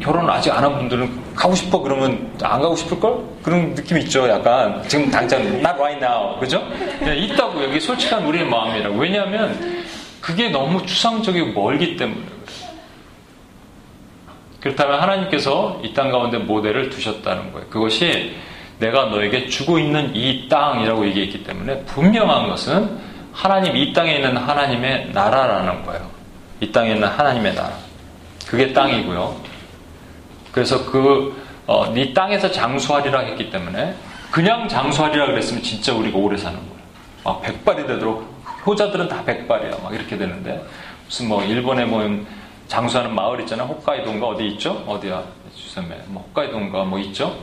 결혼을 0.00 0.30
아직 0.30 0.50
안 0.50 0.64
한 0.64 0.78
분들은 0.78 1.34
가고 1.34 1.54
싶어 1.54 1.78
그러면 1.80 2.30
안 2.42 2.60
가고 2.60 2.74
싶을걸? 2.74 3.18
그런 3.42 3.74
느낌이 3.74 4.00
있죠 4.02 4.28
약간 4.28 4.82
지금 4.88 5.10
당장 5.10 5.40
not 5.42 5.68
right 5.78 6.02
now 6.04 6.38
그죠? 6.40 6.66
네, 7.00 7.16
있다고 7.18 7.62
여기 7.64 7.78
솔직한 7.80 8.24
우리의 8.26 8.46
마음이라고 8.46 8.96
왜냐하면 8.96 9.84
그게 10.20 10.48
너무 10.48 10.84
추상적이고 10.84 11.52
멀기 11.58 11.96
때문에 11.96 12.20
그렇다면 14.60 15.00
하나님께서 15.00 15.80
이 15.82 15.94
땅 15.94 16.10
가운데 16.10 16.38
모델을 16.38 16.90
두셨다는 16.90 17.52
거예요 17.52 17.68
그것이 17.68 18.36
내가 18.78 19.06
너에게 19.06 19.46
주고 19.48 19.78
있는 19.78 20.14
이 20.14 20.48
땅이라고 20.48 21.06
얘기했기 21.06 21.42
때문에 21.44 21.84
분명한 21.84 22.48
것은 22.48 22.98
하나님 23.32 23.76
이 23.76 23.92
땅에 23.92 24.16
있는 24.16 24.36
하나님의 24.36 25.10
나라라는 25.12 25.84
거예요 25.84 26.08
이 26.60 26.70
땅에 26.72 26.92
있는 26.92 27.08
하나님의 27.08 27.54
나라 27.54 27.72
그게 28.46 28.72
땅이고요 28.72 29.50
그래서 30.52 30.84
그, 30.90 31.40
어, 31.66 31.92
네 31.92 32.12
땅에서 32.12 32.50
장수하리라 32.50 33.20
했기 33.20 33.50
때문에 33.50 33.94
그냥 34.30 34.68
장수하리라 34.68 35.26
그랬으면 35.26 35.62
진짜 35.62 35.92
우리가 35.94 36.18
오래 36.18 36.36
사는 36.36 36.58
거예요. 36.58 36.80
막 37.24 37.42
백발이 37.42 37.86
되도록 37.86 38.32
효자들은 38.66 39.08
다 39.08 39.24
백발이야. 39.24 39.78
막 39.82 39.94
이렇게 39.94 40.16
되는데 40.16 40.64
무슨 41.06 41.28
뭐 41.28 41.42
일본에 41.44 41.84
뭐 41.84 42.02
장수하는 42.74 43.12
마을 43.14 43.40
있잖아요. 43.40 43.66
홋카이도인가 43.66 44.28
어디 44.28 44.46
있죠? 44.50 44.84
어디야? 44.86 45.22
주세매. 45.56 45.88
뭐 46.06 46.24
홋카이도인가 46.28 46.84
뭐 46.84 47.00
있죠? 47.00 47.36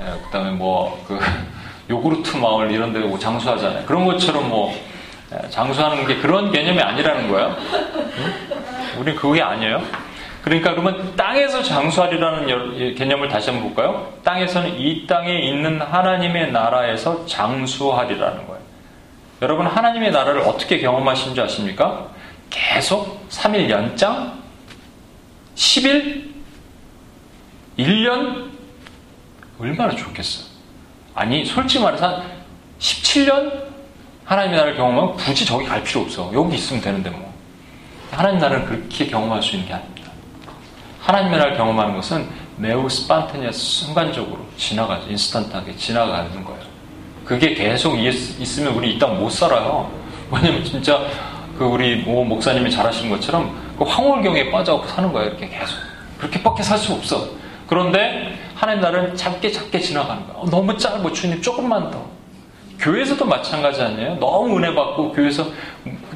예, 0.00 0.04
그다음에 0.24 0.50
뭐 0.52 0.98
그 1.06 1.20
요구르트 1.90 2.36
마을 2.38 2.70
이런 2.72 2.90
데뭐 2.92 3.18
장수하잖아요. 3.18 3.84
그런 3.84 4.06
것처럼 4.06 4.48
뭐 4.48 4.74
예, 5.32 5.48
장수하는 5.50 6.06
게 6.06 6.16
그런 6.16 6.50
개념이 6.50 6.80
아니라는 6.80 7.30
거야. 7.30 7.54
응? 7.74 9.00
우린 9.00 9.14
그게 9.14 9.42
아니에요. 9.42 9.82
그러니까 10.42 10.70
그러면 10.70 11.14
땅에서 11.16 11.62
장수하리라는 11.62 12.94
개념을 12.94 13.28
다시 13.28 13.50
한번 13.50 13.72
볼까요? 13.74 14.10
땅에서는 14.24 14.80
이 14.80 15.06
땅에 15.06 15.38
있는 15.38 15.82
하나님의 15.82 16.50
나라에서 16.50 17.26
장수하리라는 17.26 18.46
거예요. 18.46 18.62
여러분 19.42 19.66
하나님의 19.66 20.10
나라를 20.12 20.40
어떻게 20.40 20.78
경험하신 20.80 21.34
줄 21.34 21.44
아십니까? 21.44 22.06
계속 22.48 23.28
3일 23.28 23.68
연장? 23.68 24.41
10일? 25.54 26.32
1년? 27.78 28.50
얼마나 29.58 29.94
좋겠어. 29.94 30.44
아니 31.14 31.44
솔직히 31.44 31.82
말해서 31.84 32.06
한 32.08 32.22
17년? 32.78 33.62
하나님의 34.24 34.56
나라를 34.58 34.76
경험하면 34.76 35.14
굳이 35.16 35.44
저기 35.44 35.66
갈 35.66 35.82
필요 35.82 36.02
없어. 36.02 36.30
여기 36.34 36.56
있으면 36.56 36.82
되는데 36.82 37.10
뭐. 37.10 37.32
하나님 38.10 38.40
나라를 38.40 38.66
그렇게 38.66 39.06
경험할 39.06 39.42
수 39.42 39.56
있는 39.56 39.68
게 39.68 39.74
아니에요. 39.74 39.92
하나님의 41.00 41.38
나라를 41.38 41.56
경험하는 41.56 41.94
것은 41.96 42.28
매우 42.56 42.88
스판테니어스 42.88 43.58
순간적으로 43.58 44.46
지나가죠. 44.56 45.08
인스턴트하게 45.10 45.76
지나가는 45.76 46.44
거예요. 46.44 46.60
그게 47.24 47.54
계속 47.54 47.98
있으면 47.98 48.74
우리 48.74 48.94
이 48.94 48.98
땅 48.98 49.18
못 49.18 49.30
살아요. 49.30 49.90
왜냐면 50.30 50.64
진짜 50.64 51.00
그 51.58 51.64
우리 51.64 51.96
모 51.96 52.24
목사님이 52.24 52.70
잘하신 52.70 53.10
것처럼 53.10 53.61
그그 53.82 53.90
황홀경에 53.90 54.50
빠져갖고 54.50 54.88
사는 54.88 55.12
거예요. 55.12 55.30
이렇게 55.30 55.48
계속. 55.48 55.76
그렇게밖에 56.18 56.62
살 56.62 56.78
수 56.78 56.92
없어. 56.92 57.26
그런데 57.66 58.38
하나님 58.54 58.80
나라를 58.80 59.16
짧게 59.16 59.50
짧게 59.50 59.80
지나가는 59.80 60.24
거야. 60.26 60.36
어, 60.36 60.46
너무 60.50 60.76
짧고 60.76 61.12
주님 61.12 61.42
조금만 61.42 61.90
더. 61.90 62.04
교회에서도 62.78 63.24
마찬가지 63.24 63.80
아니에요? 63.82 64.16
너무 64.16 64.56
은혜 64.58 64.74
받고 64.74 65.12
교회에서 65.12 65.46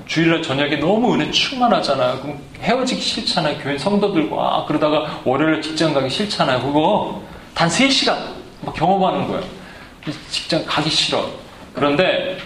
주일날 0.07 0.43
저녁에 0.43 0.77
너무 0.77 1.15
은혜 1.15 1.31
충만하잖아요. 1.31 2.21
그럼 2.21 2.39
헤어지기 2.61 3.01
싫잖아요. 3.01 3.59
교회 3.59 3.79
성도들과 3.79 4.37
아, 4.37 4.65
그러다가 4.67 5.21
월요일 5.25 5.61
직장 5.63 5.95
가기 5.95 6.09
싫잖아요. 6.09 6.61
그거 6.63 7.23
단 7.55 7.69
3시간 7.69 8.17
경험하는 8.75 9.29
거예요. 9.29 9.43
직장 10.31 10.65
가기 10.67 10.91
싫어. 10.91 11.25
그런데 11.75 12.37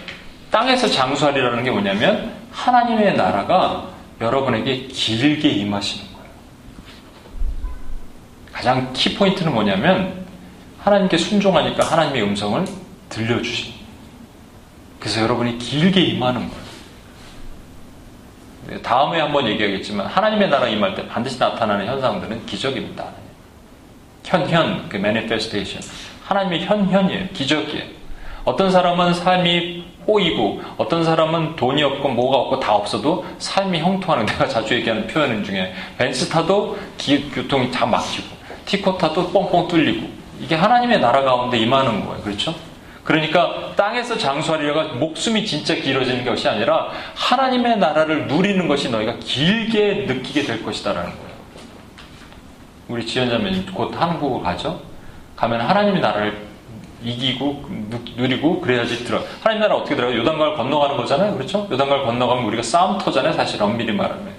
땅에서 0.51 0.87
장수하리라는 0.87 1.63
게 1.63 1.71
뭐냐면 1.71 2.31
하나님의 2.51 3.15
나라가 3.15 3.90
여러분에게 4.21 4.87
길게 4.87 5.49
임하시는 5.49 6.13
거예요. 6.13 6.29
가장 8.51 8.93
키포인트는 8.93 9.53
뭐냐면 9.53 10.25
하나님께 10.79 11.17
순종하니까 11.17 11.83
하나님의 11.85 12.23
음성을 12.23 12.65
들려주십니다. 13.09 13.81
그래서 14.99 15.21
여러분이 15.21 15.57
길게 15.57 15.99
임하는 16.01 16.41
거예요. 16.47 16.61
네, 18.67 18.81
다음에 18.81 19.19
한번 19.19 19.47
얘기하겠지만 19.47 20.05
하나님의 20.05 20.49
나라 20.49 20.67
임할 20.67 20.95
때 20.95 21.07
반드시 21.07 21.39
나타나는 21.39 21.87
현상들은 21.87 22.45
기적입니다. 22.45 23.05
현현, 24.23 24.87
그 24.87 24.97
manifestation. 24.97 25.81
하나님의 26.23 26.65
현현이에요. 26.65 27.27
기적이에요. 27.33 28.00
어떤 28.43 28.71
사람은 28.71 29.13
삶이 29.13 29.83
꼬이고 30.05 30.61
어떤 30.77 31.03
사람은 31.03 31.55
돈이 31.55 31.83
없고 31.83 32.09
뭐가 32.09 32.37
없고 32.37 32.59
다 32.59 32.73
없어도 32.73 33.25
삶이 33.37 33.79
형통하는 33.79 34.25
내가 34.27 34.47
자주 34.47 34.73
얘기하는 34.75 35.07
표현 35.07 35.43
중에 35.43 35.73
벤츠 35.97 36.27
타도 36.27 36.77
기, 36.97 37.29
교통이 37.29 37.71
다 37.71 37.85
막히고 37.85 38.27
티코 38.65 38.97
타도 38.97 39.31
뻥뻥 39.31 39.67
뚫리고 39.67 40.07
이게 40.39 40.55
하나님의 40.55 40.99
나라 40.99 41.21
가운데 41.21 41.57
임하는 41.57 42.05
거예요. 42.05 42.21
그렇죠? 42.23 42.55
그러니까 43.03 43.73
땅에서 43.75 44.17
장수하리려가 44.17 44.95
목숨이 44.95 45.45
진짜 45.45 45.75
길어지는 45.75 46.23
것이 46.23 46.47
아니라 46.47 46.89
하나님의 47.15 47.77
나라를 47.77 48.27
누리는 48.27 48.67
것이 48.67 48.89
너희가 48.89 49.17
길게 49.19 50.05
느끼게 50.07 50.43
될 50.43 50.63
것이다라는 50.63 51.09
거예요. 51.09 51.31
우리 52.87 53.05
지연자매님 53.05 53.73
곧 53.73 53.93
한국을 53.99 54.43
가죠? 54.43 54.81
가면 55.35 55.61
하나님의 55.61 56.01
나라를 56.01 56.50
이기고 57.03 57.65
누리고 58.15 58.61
그래야지 58.61 59.03
들어. 59.03 59.21
하나님 59.41 59.61
나라 59.61 59.75
어떻게 59.75 59.95
들어가요? 59.95 60.19
요단강을 60.19 60.55
건너가는 60.55 60.97
거잖아요. 60.97 61.35
그렇죠? 61.35 61.67
요단강을 61.71 62.05
건너가면 62.05 62.45
우리가 62.45 62.63
싸움터잖아요. 62.63 63.33
사실 63.33 63.61
엄밀히 63.61 63.91
말하면. 63.93 64.31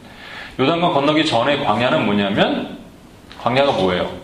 요단강 0.59 0.93
건너기 0.93 1.25
전에 1.25 1.65
광야는 1.65 2.05
뭐냐면 2.05 2.79
광야가 3.43 3.73
뭐예요? 3.73 4.23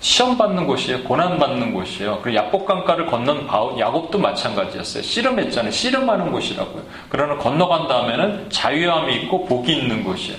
시험 0.00 0.36
받는 0.36 0.66
곳이에요. 0.66 1.04
고난 1.04 1.38
받는 1.38 1.72
곳이에요. 1.72 2.18
그리고 2.22 2.38
야복강가를 2.38 3.06
건넌 3.06 3.46
야곱도 3.78 4.18
마찬가지였어요. 4.18 5.02
씨름했잖아요. 5.04 5.70
씨름하는 5.70 6.32
곳이라고요. 6.32 6.82
그러나 7.08 7.36
건너간 7.36 7.86
다음에는 7.86 8.50
자유함이 8.50 9.14
있고 9.16 9.46
복이 9.46 9.72
있는 9.72 10.02
곳이에요. 10.02 10.38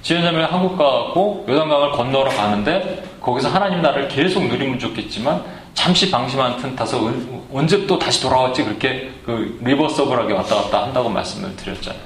지연자매 0.00 0.44
한국 0.44 0.78
가고 0.78 1.44
요단강을 1.48 1.90
건너러 1.92 2.30
가는데 2.30 3.04
거기서 3.20 3.50
하나님 3.50 3.82
나라를 3.82 4.08
계속 4.08 4.46
누리면 4.46 4.78
좋겠지만 4.78 5.42
잠시 5.74 6.10
방심한 6.10 6.56
틈 6.56 6.74
타서 6.74 7.12
언제 7.52 7.86
또 7.86 7.98
다시 7.98 8.22
돌아왔지 8.22 8.64
그렇게 8.64 9.10
그 9.26 9.58
리버서블하게 9.62 10.32
왔다 10.32 10.54
갔다 10.56 10.82
한다고 10.84 11.08
말씀을 11.08 11.54
드렸잖아요. 11.56 12.00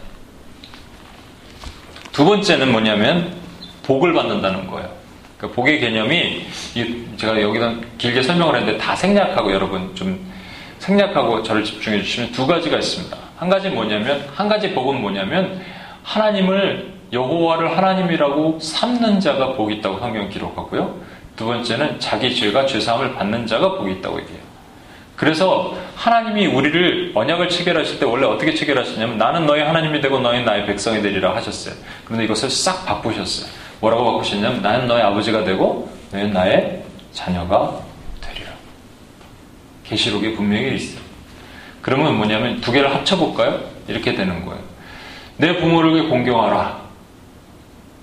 두 2.13 2.25
번째는 2.25 2.73
뭐냐면 2.73 3.37
복을 3.85 4.13
받는다는 4.13 4.67
거예요. 4.67 4.91
그 5.39 5.51
복의 5.53 5.79
개념이 5.79 6.47
제가 7.17 7.41
여기다 7.41 7.75
길게 7.97 8.23
설명을 8.23 8.57
했는데 8.57 8.79
다 8.79 8.97
생략하고 8.97 9.53
여러분 9.53 9.95
좀 9.95 10.19
생략하고 10.81 11.43
저를 11.43 11.63
집중해 11.63 12.03
주시면 12.03 12.33
두 12.33 12.47
가지가 12.47 12.77
있습니다. 12.79 13.17
한 13.37 13.49
가지 13.49 13.69
뭐냐면 13.69 14.27
한 14.35 14.49
가지 14.49 14.73
복은 14.73 15.01
뭐냐면 15.01 15.61
하나님을 16.03 16.99
여호와를 17.13 17.77
하나님이라고 17.77 18.59
삼는 18.61 19.21
자가 19.21 19.53
복이 19.53 19.77
있다고 19.77 19.99
성경 20.01 20.29
기록하고요. 20.29 21.01
두 21.39 21.47
번째는 21.47 22.01
자기 22.01 22.35
죄가 22.35 22.67
죄사함을 22.67 23.15
받는 23.15 23.47
자가 23.47 23.77
복이 23.77 23.93
있다고 23.93 24.21
얘기해요. 24.21 24.43
그래서 25.15 25.77
하나님이 25.95 26.47
우리를 26.49 27.13
언약을 27.15 27.49
체결하실 27.49 28.01
때 28.01 28.07
원래 28.07 28.27
어떻게 28.27 28.55
체결하시냐면 28.55 29.19
나는 29.19 29.47
너의 29.47 29.65
하나님이 29.65 30.01
되고 30.01 30.19
너희 30.19 30.45
나의 30.45 30.67
백성이 30.67 31.01
되리라 31.01 31.37
하셨어요. 31.37 31.75
그런데 32.05 32.25
이것을 32.25 32.51
싹 32.51 32.85
바꾸셨어요. 32.85 33.49
뭐라고 33.81 34.05
바꾸셨냐면 34.05 34.63
나는 34.63 34.89
너의 34.89 35.03
아버지가 35.05 35.45
되고 35.45 35.89
너는 36.11 36.33
나의 36.33 36.83
자녀가 37.13 37.83
되리라. 38.21 38.51
계시록에 39.85 40.35
분명히 40.35 40.75
있어요. 40.75 41.01
그러면 41.83 42.17
뭐냐면 42.17 42.61
두 42.61 42.73
개를 42.73 42.93
합쳐볼까요? 42.93 43.61
이렇게 43.87 44.15
되는 44.15 44.45
거예요. 44.45 44.61
내 45.37 45.57
부모를 45.57 46.09
공경하라. 46.09 46.81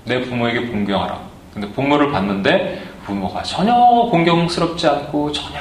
내 0.06 0.22
부모에게 0.22 0.68
공경하라. 0.68 1.20
근데 1.54 1.70
부모를 1.70 2.12
봤는데 2.12 2.85
부모가 3.06 3.44
전혀 3.44 3.74
공경스럽지 3.74 4.88
않고 4.88 5.32
전혀 5.32 5.60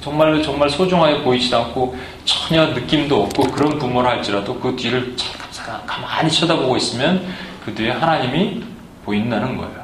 정말로 0.00 0.42
정말 0.42 0.70
소중하게 0.70 1.22
보이지도 1.22 1.58
않고 1.58 1.94
전혀 2.24 2.66
느낌도 2.68 3.24
없고 3.24 3.42
그런 3.50 3.78
부모를 3.78 4.10
할지라도 4.10 4.58
그 4.58 4.74
뒤를 4.74 5.14
참 5.16 5.38
가만히 5.86 6.30
쳐다보고 6.30 6.76
있으면 6.78 7.26
그 7.64 7.74
뒤에 7.74 7.90
하나님이 7.90 8.64
보인다는 9.04 9.56
거예요. 9.56 9.80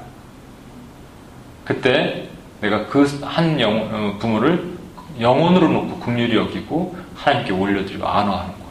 그때 1.64 2.28
내가 2.60 2.86
그한 2.86 3.60
어, 3.62 4.16
부모를 4.18 4.76
영혼으로 5.20 5.68
놓고 5.68 5.98
국률이 5.98 6.36
여기고 6.36 6.96
하나님께 7.14 7.52
올려드리고 7.52 8.06
안화하는 8.06 8.52
거예요. 8.52 8.66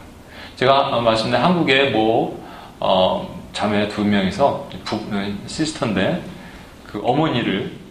제가 0.56 1.00
말씀드린 1.00 1.44
한국에 1.44 1.90
뭐 1.90 2.44
어, 2.80 3.36
자매 3.52 3.88
두 3.88 4.04
명이서 4.04 4.68
부, 4.84 4.96
어, 4.96 5.34
시스터인데 5.46 6.22
그 6.86 7.00
어머니를 7.04 7.85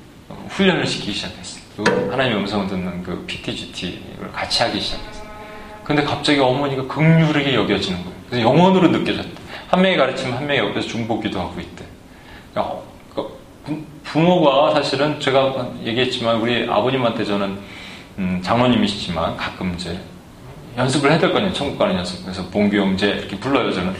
훈련을 0.49 0.85
시키기 0.85 1.13
시작했어요. 1.13 1.63
그 1.77 2.09
하나님의 2.11 2.39
음성을 2.39 2.67
듣는 2.67 3.03
그 3.03 3.25
PTGT를 3.25 4.31
같이 4.31 4.63
하기 4.63 4.79
시작했어요. 4.79 5.25
근데 5.83 6.03
갑자기 6.03 6.39
어머니가 6.39 6.87
극률하게 6.87 7.53
여겨지는 7.53 8.03
거예요. 8.03 8.15
그래서 8.29 8.47
영원으로 8.47 8.87
느껴졌대. 8.89 9.29
한 9.67 9.81
명이 9.81 9.97
가르치면 9.97 10.37
한 10.37 10.47
명이 10.47 10.59
옆에서 10.59 10.87
중보기도 10.87 11.39
하고 11.39 11.59
있대. 11.59 11.85
그러니까 12.53 12.79
부모가 14.03 14.73
사실은 14.73 15.19
제가 15.19 15.73
얘기했지만 15.83 16.37
우리 16.37 16.67
아버님한테 16.69 17.25
저는 17.25 17.59
음, 18.17 18.41
장로님이시지만 18.41 19.35
가끔 19.35 19.73
이제 19.75 19.99
연습을 20.77 21.09
해야 21.11 21.19
될 21.19 21.31
거 21.31 21.37
아니에요. 21.37 21.53
천국 21.53 21.77
가는 21.77 21.95
연습. 21.95 22.21
그래서 22.23 22.43
봉규 22.49 22.75
형제 22.77 23.07
이렇게 23.07 23.37
불러요, 23.37 23.71
저는. 23.71 23.95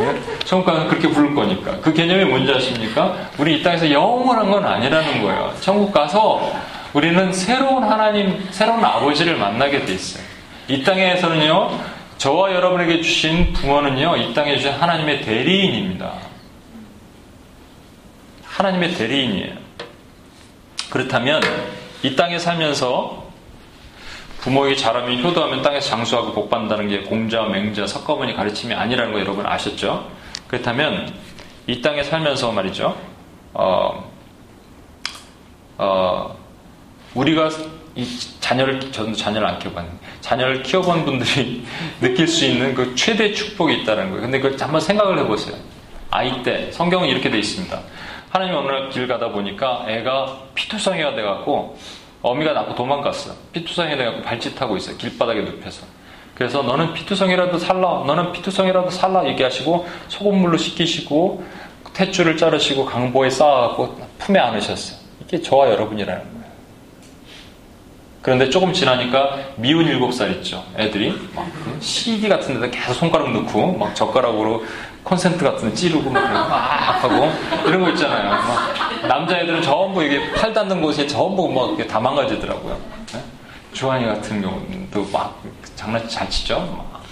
예? 0.00 0.20
천국 0.44 0.66
가는 0.66 0.86
그렇게 0.88 1.08
부를 1.08 1.34
거니까. 1.34 1.78
그 1.80 1.92
개념이 1.94 2.24
뭔지 2.24 2.52
아십니까? 2.52 3.30
우리 3.38 3.58
이 3.58 3.62
땅에서 3.62 3.90
영원한 3.90 4.50
건 4.50 4.64
아니라는 4.66 5.22
거예요. 5.22 5.54
천국 5.60 5.92
가서 5.92 6.52
우리는 6.92 7.32
새로운 7.32 7.84
하나님, 7.84 8.46
새로운 8.50 8.84
아버지를 8.84 9.36
만나게 9.36 9.84
돼 9.84 9.94
있어요. 9.94 10.22
이 10.68 10.82
땅에서는요, 10.82 11.78
저와 12.18 12.52
여러분에게 12.52 13.00
주신 13.00 13.52
부모는요, 13.54 14.16
이 14.16 14.34
땅에 14.34 14.56
주신 14.56 14.72
하나님의 14.72 15.22
대리인입니다. 15.22 16.12
하나님의 18.44 18.94
대리인이에요. 18.94 19.54
그렇다면, 20.90 21.42
이 22.02 22.14
땅에 22.16 22.38
살면서 22.38 23.27
부모에게 24.40 24.76
잘하면 24.76 25.22
효도하면 25.22 25.62
땅에서 25.62 25.90
장수하고 25.90 26.32
복 26.32 26.48
받는다는 26.50 26.88
게 26.88 27.00
공자와 27.00 27.48
맹자, 27.48 27.86
석가모니 27.86 28.34
가르침이 28.34 28.72
아니라는 28.74 29.12
거 29.12 29.20
여러분 29.20 29.44
아셨죠? 29.46 30.08
그렇다면 30.46 31.12
이 31.66 31.82
땅에 31.82 32.02
살면서 32.02 32.52
말이죠. 32.52 32.96
어, 33.54 34.10
어, 35.76 36.36
우리가 37.14 37.50
이 37.94 38.06
자녀를 38.40 38.92
저는 38.92 39.12
자녀를 39.14 39.46
안 39.46 39.58
키워봤는데 39.58 39.98
자녀를 40.20 40.62
키워본 40.62 41.04
분들이 41.04 41.64
느낄 42.00 42.28
수 42.28 42.44
있는 42.46 42.74
그 42.74 42.94
최대 42.94 43.32
축복이 43.32 43.82
있다는 43.82 44.10
거예요. 44.10 44.22
근데 44.22 44.38
그걸 44.38 44.58
한번 44.60 44.80
생각을 44.80 45.18
해보세요. 45.18 45.56
아이 46.10 46.42
때 46.42 46.70
성경은 46.72 47.08
이렇게 47.08 47.28
돼 47.28 47.38
있습니다. 47.38 47.78
하나님 48.30 48.54
어느 48.54 48.66
날 48.70 48.90
길 48.90 49.08
가다 49.08 49.30
보니까 49.30 49.84
애가 49.88 50.38
피투성이가 50.54 51.14
돼갖고 51.16 51.78
어미가 52.22 52.52
낳고 52.52 52.74
도망갔어. 52.74 53.32
피투성이 53.52 53.96
돼갖고 53.96 54.22
발짓하고 54.22 54.76
있어. 54.76 54.96
길바닥에 54.96 55.42
눕혀서. 55.42 55.86
그래서 56.34 56.62
너는 56.62 56.94
피투성이라도 56.94 57.58
살라. 57.58 58.04
너는 58.06 58.32
피투성이라도 58.32 58.90
살라. 58.90 59.26
얘기하시고 59.28 59.86
소금물로 60.08 60.56
씻기시고 60.56 61.44
탯줄을 61.94 62.38
자르시고 62.38 62.84
강보에 62.84 63.30
쌓아갖고 63.30 64.00
품에 64.18 64.38
안으셨어요. 64.38 64.98
이게 65.24 65.42
저와 65.42 65.68
여러분이라는 65.70 66.22
거예요. 66.22 66.38
그런데 68.22 68.50
조금 68.50 68.72
지나니까 68.72 69.38
미운 69.56 69.86
일곱 69.86 70.12
살 70.12 70.30
있죠. 70.32 70.64
애들이 70.76 71.14
막 71.34 71.46
CD 71.80 72.28
같은 72.28 72.60
데다 72.60 72.70
계속 72.70 72.94
손가락 72.94 73.32
넣고 73.32 73.72
막 73.78 73.94
젓가락으로 73.94 74.64
콘센트 75.02 75.42
같은 75.44 75.70
데 75.70 75.74
찌르고 75.74 76.10
막, 76.10 76.22
막 76.22 77.02
하고 77.02 77.32
이런 77.66 77.80
거 77.82 77.90
있잖아요. 77.90 78.30
막 78.30 78.87
남자애들은 79.06 79.62
전부 79.62 80.02
이게 80.02 80.32
팔 80.32 80.52
닿는 80.52 80.80
곳에 80.80 81.06
전부 81.06 81.48
막 81.48 81.68
이렇게 81.68 81.86
다 81.86 82.00
망가지더라고요. 82.00 82.78
네? 83.12 83.22
주한이 83.72 84.06
같은 84.06 84.40
경우도 84.42 85.06
막 85.12 85.40
장난치 85.76 86.14
잘 86.14 86.28
치죠. 86.30 86.58
막. 86.76 87.02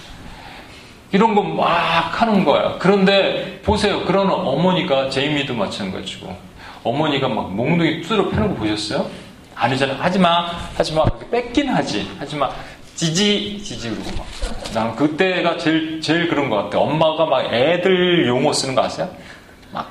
이런 1.12 1.34
거 1.34 1.43
막 1.43 2.20
하는 2.20 2.45
거야. 2.45 2.76
그런데 2.78 3.61
보세요. 3.62 4.05
그런 4.05 4.28
어머니가 4.30 5.09
제이미도 5.09 5.55
마찬가지고 5.55 6.37
어머니가 6.82 7.28
막 7.28 7.53
몽둥이 7.55 8.03
뚜드러 8.03 8.28
패는 8.28 8.49
거 8.51 8.55
보셨어요? 8.57 9.09
아니잖아. 9.55 9.95
하지 9.95 10.18
마. 10.18 10.47
하지 10.76 10.93
마. 10.95 11.05
뺏긴 11.30 11.68
하지. 11.70 12.11
하지 12.18 12.37
마. 12.37 12.51
지지, 12.95 13.62
지지, 13.62 13.91
그러고 13.91 14.11
막. 14.16 14.26
난 14.74 14.97
그때가 14.97 15.59
제일, 15.59 16.01
제일 16.01 16.28
그런 16.28 16.49
것 16.51 16.57
같아. 16.57 16.78
엄마가 16.80 17.26
막 17.26 17.53
애들 17.53 18.26
용어 18.26 18.53
쓰는 18.53 18.74
거 18.74 18.82
아세요? 18.82 19.09
막, 19.70 19.87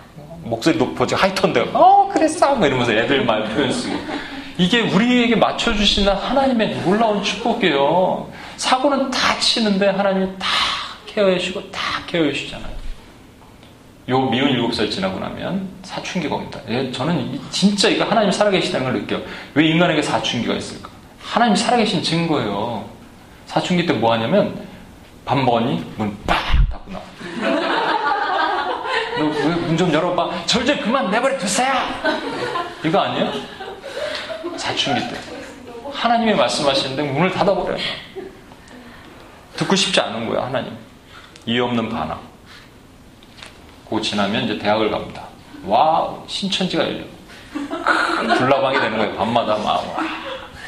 목소리 0.46 0.78
높아지고 0.78 1.20
하이톤데, 1.22 1.72
어, 1.74 2.10
그랬어. 2.14 2.56
막 2.56 2.66
이러면서 2.68 2.94
애들 2.94 3.26
말 3.26 3.44
표현 3.46 3.72
쓰고. 3.72 3.96
이게 4.58 4.82
우리에게 4.82 5.36
맞춰주시는 5.36 6.14
하나님의 6.16 6.82
놀라운 6.86 7.22
축복이에요. 7.24 8.30
사고는 8.56 9.12
다 9.12 9.38
치는데 9.40 9.88
하나님이 9.90 10.28
다 10.40 10.48
케어해 11.08 11.38
주시고 11.38 11.72
다 11.72 11.82
케어해 12.08 12.32
주시잖아요. 12.32 12.74
요 14.10 14.20
미운 14.30 14.50
일곱 14.52 14.74
살 14.74 14.90
지나고 14.90 15.20
나면 15.20 15.68
사춘기가 15.84 16.36
옵니다. 16.36 16.62
예, 16.70 16.90
저는 16.92 17.38
진짜 17.52 17.90
이거 17.90 18.06
하나님 18.06 18.32
살아계시다는 18.32 18.86
걸 18.92 19.02
느껴요. 19.02 19.22
왜 19.56 19.66
인간에게 19.68 20.02
사춘기가 20.02 20.54
있을까? 20.54 20.90
하나님 21.22 21.56
살아계신 21.56 22.02
증거예요. 22.02 22.86
사춘기 23.48 23.86
때 23.86 23.92
뭐 23.94 24.14
하냐면 24.14 24.56
밥 25.26 25.38
먹었니? 25.38 25.84
문 25.98 26.16
빡 26.26 26.38
닫고 26.70 26.92
나와. 26.92 27.04
너 29.18 29.26
문 29.76 29.78
좀 29.78 29.94
열어봐. 29.94 30.46
절제 30.46 30.78
그만 30.78 31.12
내버려 31.12 31.38
두세요. 31.38 31.74
이거 32.84 33.00
아니에요? 33.02 33.32
사춘기 34.56 35.02
때 35.10 35.20
하나님이 35.92 36.34
말씀하시는데 36.34 37.04
문을 37.12 37.32
닫아버려요. 37.32 37.78
듣고 39.58 39.76
싶지 39.76 40.00
않은 40.00 40.30
거야 40.30 40.46
하나님. 40.46 40.78
이유 41.46 41.66
없는 41.66 41.90
반항. 41.90 42.20
그거 43.84 44.02
지나면 44.02 44.46
이제 44.46 44.58
대학을 44.58 44.90
갑니다. 44.90 45.24
와 45.66 46.16
신천지가 46.28 46.84
열려. 46.84 47.04
불나방이 48.38 48.80
되는 48.80 48.98
거예요. 48.98 49.16
밤마다 49.16 49.56
막 49.58 49.66
와. 49.66 49.98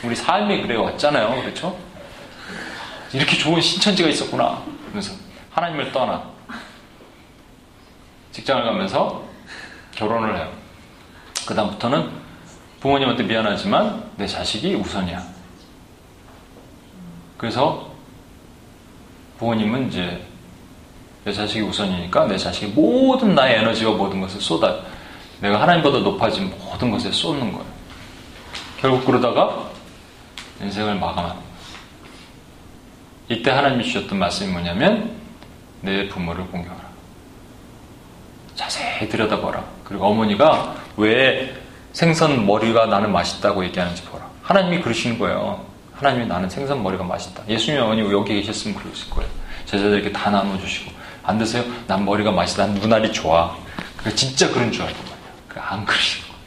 우리 0.03 0.15
삶이 0.15 0.61
그래 0.63 0.75
왔잖아요. 0.75 1.41
그렇죠? 1.41 1.77
이렇게 3.13 3.37
좋은 3.37 3.61
신천지가 3.61 4.09
있었구나. 4.09 4.61
그래서 4.91 5.13
하나님을 5.51 5.91
떠나 5.93 6.23
직장을 8.37 8.63
가면서 8.65 9.23
결혼을 9.95 10.37
해요. 10.37 10.51
그 11.47 11.55
다음부터는 11.55 12.07
부모님한테 12.79 13.23
미안하지만 13.23 14.11
내 14.15 14.27
자식이 14.27 14.75
우선이야. 14.75 15.23
그래서 17.35 17.89
부모님은 19.39 19.87
이제 19.87 20.23
내 21.23 21.33
자식이 21.33 21.61
우선이니까 21.61 22.27
내 22.27 22.37
자식이 22.37 22.73
모든 22.73 23.33
나의 23.33 23.57
에너지와 23.57 23.93
모든 23.95 24.21
것을 24.21 24.39
쏟아요. 24.39 24.83
내가 25.41 25.59
하나님보다 25.59 25.97
높아진 25.99 26.53
모든 26.59 26.91
것에 26.91 27.11
쏟는 27.11 27.51
거예요. 27.51 27.65
결국 28.79 29.03
그러다가 29.03 29.71
인생을 30.61 30.93
마감합니다. 30.93 31.47
이때 33.29 33.49
하나님이 33.49 33.83
주셨던 33.83 34.19
말씀이 34.19 34.51
뭐냐면 34.51 35.17
내 35.81 36.07
부모를 36.07 36.45
공경하라. 36.45 36.86
자세히 38.57 39.07
들여다봐라. 39.07 39.63
그리고 39.85 40.07
어머니가 40.07 40.75
왜 40.97 41.55
생선 41.93 42.45
머리가 42.45 42.87
나는 42.87 43.11
맛있다고 43.13 43.63
얘기하는지 43.65 44.03
보라. 44.03 44.27
하나님이 44.41 44.81
그러시는 44.81 45.17
거예요. 45.19 45.63
하나님이 45.93 46.25
나는 46.25 46.49
생선 46.49 46.83
머리가 46.83 47.03
맛있다. 47.03 47.43
예수님 47.47 47.81
어머니 47.81 48.01
여기 48.11 48.33
계셨으면 48.41 48.75
그러실 48.77 49.09
거예요. 49.11 49.29
제자들에게 49.65 50.11
다 50.11 50.29
나눠주시고 50.31 50.91
안 51.23 51.37
드세요? 51.37 51.63
난 51.85 52.03
머리가 52.03 52.31
맛있다. 52.31 52.65
난 52.65 52.75
눈알이 52.75 53.13
좋아. 53.13 53.55
그 53.97 54.13
진짜 54.15 54.49
그런 54.51 54.71
줄 54.71 54.83
알고 54.83 54.97
말이야. 54.97 55.17
그안 55.47 55.85
그러시는 55.85 56.27
거예요. 56.27 56.41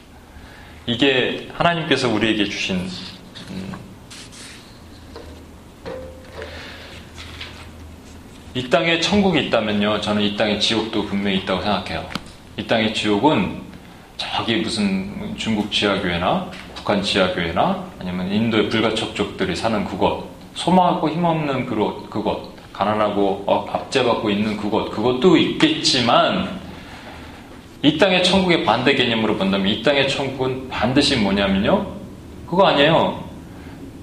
이게 0.87 1.49
하나님께서 1.53 2.09
우리에게 2.09 2.45
주신 2.45 2.89
음, 3.51 3.73
이 8.53 8.69
땅에 8.69 8.99
천국이 8.99 9.47
있다면요, 9.47 10.01
저는 10.01 10.21
이 10.21 10.35
땅에 10.35 10.59
지옥도 10.59 11.05
분명히 11.05 11.37
있다고 11.37 11.61
생각해요. 11.61 12.05
이 12.57 12.67
땅의 12.67 12.93
지옥은 12.93 13.61
저기 14.17 14.57
무슨 14.57 15.33
중국 15.37 15.71
지하교회나 15.71 16.51
북한 16.75 17.01
지하교회나 17.01 17.85
아니면 17.99 18.29
인도의 18.29 18.67
불가촉족들이 18.67 19.55
사는 19.55 19.85
그곳, 19.85 20.29
소망하고 20.55 21.09
힘없는 21.09 21.65
그곳, 21.65 22.09
그곳, 22.09 22.51
가난하고 22.73 23.45
어, 23.47 23.65
압제받고 23.71 24.29
있는 24.29 24.57
그곳, 24.57 24.91
그것도 24.91 25.37
있겠지만 25.37 26.59
이 27.83 27.97
땅의 27.97 28.21
천국의 28.25 28.65
반대 28.65 28.93
개념으로 28.95 29.37
본다면 29.37 29.69
이 29.69 29.81
땅의 29.81 30.09
천국은 30.09 30.67
반드시 30.67 31.15
뭐냐면요, 31.15 31.87
그거 32.49 32.67
아니에요. 32.67 33.23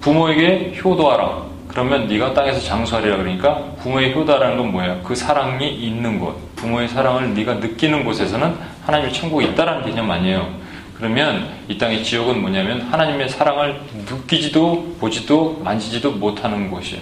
부모에게 0.01 0.75
효도하라. 0.83 1.48
그러면 1.69 2.09
네가 2.09 2.35
땅에서 2.35 2.61
장수하리라 2.61 3.19
그러니까 3.19 3.57
부모의 3.83 4.15
효다라는 4.15 4.57
건 4.57 4.73
뭐야? 4.73 5.01
그 5.05 5.15
사랑이 5.15 5.69
있는 5.69 6.19
곳, 6.19 6.57
부모의 6.57 6.89
사랑을 6.89 7.35
네가 7.35 7.55
느끼는 7.55 8.05
곳에서는 8.05 8.57
하나님의 8.85 9.13
천국이 9.13 9.47
있다라는 9.49 9.85
개념 9.85 10.11
아니에요. 10.11 10.49
그러면 10.97 11.49
이 11.69 11.79
땅의 11.79 12.03
지옥은 12.03 12.41
뭐냐면 12.41 12.81
하나님의 12.81 13.29
사랑을 13.29 13.81
느끼지도 14.11 14.97
보지도 14.99 15.61
만지지도 15.63 16.13
못하는 16.13 16.71
곳이에요. 16.71 17.01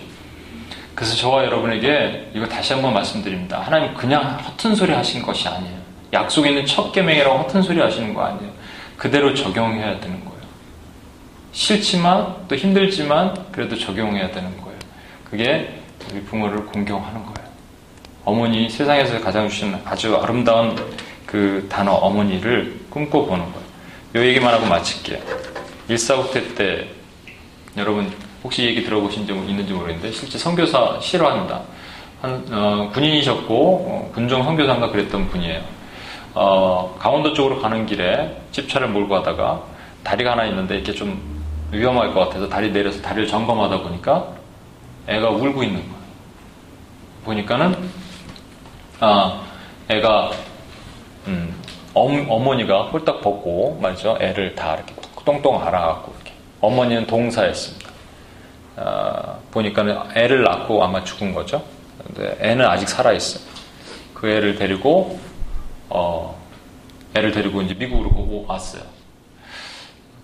그래서 0.95 1.15
저와 1.15 1.45
여러분에게 1.45 2.31
이거 2.35 2.47
다시 2.47 2.73
한번 2.73 2.93
말씀드립니다. 2.93 3.61
하나님 3.61 3.95
그냥 3.95 4.39
허튼 4.39 4.75
소리 4.75 4.93
하신 4.93 5.23
것이 5.23 5.49
아니에요. 5.49 5.77
약속에 6.13 6.51
있는 6.51 6.67
첫 6.67 6.93
계명이라고 6.93 7.39
허튼 7.39 7.63
소리 7.63 7.81
하시는 7.81 8.13
거 8.13 8.25
아니에요. 8.25 8.51
그대로 8.97 9.35
적용해야 9.35 10.01
되는 10.01 10.21
거예요. 10.21 10.26
싫지만 11.57 12.37
또 12.49 12.55
힘들지만 12.55 13.47
그래도 13.51 13.79
적용해야 13.79 14.31
되는 14.31 14.61
거예요. 14.61 14.79
그게 15.25 15.81
우리 16.13 16.21
부모를 16.21 16.67
공경하는 16.67 17.23
거예요. 17.23 17.49
어머니 18.27 18.69
세상에서 18.69 19.19
가장 19.23 19.49
주신 19.49 19.75
아주 19.87 20.15
아름다운 20.17 20.77
그 21.25 21.67
단어 21.71 21.93
어머니를 21.93 22.79
꿈꿔보는 22.91 23.45
거예요. 23.53 23.67
요 24.17 24.29
얘기만 24.29 24.53
하고 24.53 24.67
마칠게요. 24.67 25.19
일사후퇴 25.89 26.55
때 26.55 26.89
여러분 27.79 28.13
혹시 28.45 28.65
얘기 28.65 28.85
들어보신 28.85 29.27
적 29.27 29.35
있는지 29.35 29.73
모르겠는데 29.73 30.13
실제 30.13 30.37
선교사 30.37 30.99
싫어한다. 31.01 31.63
한, 32.21 32.47
어, 32.53 32.91
군인이셨고 32.93 33.55
어, 33.55 34.11
군종 34.15 34.45
선교사인가 34.45 34.91
그랬던 34.91 35.31
분이에요. 35.31 35.63
어, 36.35 36.95
강원도 36.99 37.33
쪽으로 37.33 37.63
가는 37.63 37.87
길에 37.87 38.37
집차를 38.53 38.89
몰고 38.89 39.15
가다가 39.15 39.63
다리가 40.05 40.33
하나 40.33 40.45
있는데 40.45 40.75
이렇게 40.75 40.93
좀 40.93 41.36
위험할 41.71 42.15
것 42.15 42.21
같아서 42.21 42.49
다리 42.49 42.71
내려서 42.71 43.01
다리를 43.03 43.27
점검하다 43.29 43.83
보니까 43.83 44.29
애가 45.09 45.31
울고 45.31 45.63
있는 45.63 45.81
거예요. 45.81 45.97
보니까는 47.25 47.91
아 49.01 49.43
애가 49.89 50.31
음, 51.27 51.55
어머니가 51.95 52.85
홀딱 52.85 53.21
벗고 53.21 53.79
말이죠 53.81 54.19
애를 54.21 54.55
다 54.55 54.75
이렇게 54.75 54.95
똥똥 55.25 55.61
알아갖고 55.67 56.13
이렇게 56.15 56.33
어머니는 56.61 57.07
동사였습니다. 57.07 57.91
아, 58.77 59.39
보니까는 59.51 59.99
애를 60.15 60.43
낳고 60.45 60.85
아마 60.85 61.03
죽은 61.03 61.35
거죠. 61.35 61.63
근데 62.07 62.37
애는 62.41 62.65
아직 62.65 62.89
살아 62.89 63.13
있어요. 63.13 63.45
그 64.15 64.29
애를 64.29 64.55
데리고 64.57 65.19
어, 65.89 66.39
애를 67.15 67.33
데리고 67.33 67.63
이제 67.63 67.75
미국으로 67.75 68.45
왔어요. 68.47 68.83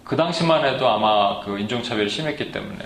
그 0.05 0.17
당시만 0.17 0.65
해도 0.65 0.89
아마 0.89 1.41
그 1.41 1.59
인종차별이 1.59 2.09
심했기 2.09 2.51
때문에 2.53 2.85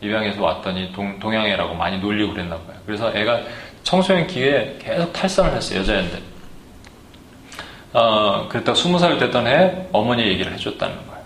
입양해서 0.00 0.42
왔더니 0.42 0.92
동, 0.92 1.18
동양애라고 1.18 1.74
많이 1.74 1.98
놀리고 1.98 2.32
그랬나 2.32 2.56
봐요. 2.56 2.76
그래서 2.86 3.12
애가 3.14 3.40
청소년 3.82 4.26
기회에 4.26 4.78
계속 4.80 5.12
탈선을 5.12 5.54
했어요, 5.54 5.80
여자애인데. 5.80 6.22
어, 7.94 8.46
그랬다가 8.48 8.76
스무 8.76 8.98
살 8.98 9.18
되던 9.18 9.46
해 9.46 9.86
어머니 9.92 10.22
얘기를 10.26 10.52
해줬다는 10.52 10.94
거예요. 10.94 11.22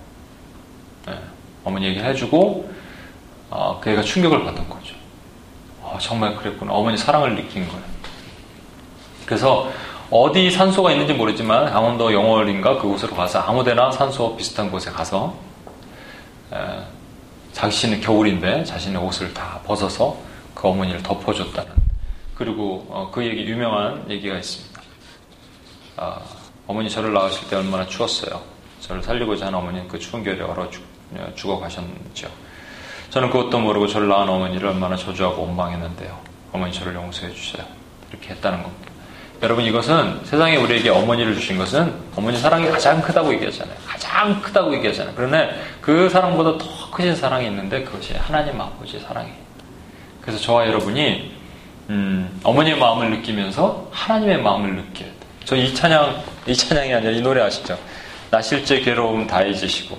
네, 1.07 1.18
어머니 1.64 1.86
얘기를 1.86 2.07
해주고, 2.09 2.72
어, 3.51 3.80
그 3.82 3.90
애가 3.90 4.03
충격을 4.03 4.45
받은 4.45 4.68
거죠. 4.68 4.95
어, 5.82 5.99
정말 6.01 6.36
그랬구나. 6.36 6.72
어머니 6.72 6.97
사랑을 6.97 7.34
느낀 7.34 7.66
거예요. 7.66 7.82
그래서 9.26 9.72
어디 10.12 10.50
산소가 10.50 10.92
있는지 10.92 11.14
모르지만 11.14 11.72
강원도 11.72 12.12
영월인가 12.12 12.76
그곳으로 12.76 13.16
가서 13.16 13.40
아무데나 13.40 13.90
산소 13.90 14.36
비슷한 14.36 14.70
곳에 14.70 14.90
가서 14.90 15.34
에, 16.52 16.56
자신의 17.52 18.02
겨울인데 18.02 18.62
자신의 18.64 19.02
옷을 19.02 19.32
다 19.32 19.58
벗어서 19.64 20.14
그 20.54 20.68
어머니를 20.68 21.02
덮어줬다는 21.02 21.72
그리고 22.34 22.86
어, 22.90 23.10
그 23.10 23.24
얘기 23.24 23.44
유명한 23.44 24.04
얘기가 24.10 24.36
있습니다. 24.36 24.82
어, 25.96 26.22
어머니 26.66 26.90
저를 26.90 27.14
낳으실 27.14 27.48
때 27.48 27.56
얼마나 27.56 27.86
추웠어요. 27.86 28.42
저를 28.80 29.02
살리고자 29.02 29.46
하는 29.46 29.60
어머니는 29.60 29.88
그 29.88 29.98
추운 29.98 30.22
겨울에 30.22 30.42
얼어 30.42 30.68
죽, 30.68 30.84
죽어 31.34 31.58
가셨죠. 31.58 32.28
저는 33.08 33.30
그것도 33.30 33.58
모르고 33.60 33.86
저를 33.86 34.08
낳은 34.08 34.28
어머니를 34.28 34.68
얼마나 34.68 34.94
저주하고 34.94 35.40
원망했는데요. 35.42 36.18
어머니 36.52 36.70
저를 36.70 36.94
용서해 36.94 37.32
주세요. 37.32 37.64
이렇게 38.10 38.30
했다는 38.30 38.62
겁니다. 38.62 38.91
여러분 39.43 39.64
이것은 39.64 40.20
세상에 40.24 40.57
우리에게 40.57 40.88
어머니를 40.88 41.34
주신 41.34 41.59
것은 41.59 41.93
어머니 42.14 42.38
사랑이 42.38 42.68
가장 42.70 43.03
크다고 43.03 43.32
얘기하잖아요. 43.34 43.76
가장 43.84 44.40
크다고 44.40 44.72
얘기하잖아요. 44.74 45.14
그러나 45.16 45.49
그 45.80 46.09
사랑보다 46.09 46.59
더 46.59 46.90
크신 46.93 47.16
사랑이 47.16 47.47
있는데 47.47 47.82
그것이 47.82 48.14
하나님 48.14 48.61
아버지의 48.61 49.03
사랑이에요. 49.03 49.34
그래서 50.20 50.40
저와 50.40 50.68
여러분이 50.68 51.32
음, 51.90 52.40
어머니의 52.45 52.78
마음을 52.78 53.11
느끼면서 53.11 53.88
하나님의 53.90 54.40
마음을 54.43 54.76
느껴야 54.76 55.09
돼요. 55.09 55.12
저이 55.45 55.74
찬양, 55.74 56.22
이 56.47 56.55
찬양이 56.55 56.95
아니라 56.95 57.11
이 57.11 57.20
노래 57.20 57.43
아시죠? 57.43 57.76
나 58.30 58.40
실제 58.40 58.78
괴로움 58.80 59.26
다 59.26 59.43
잊으시고 59.43 59.99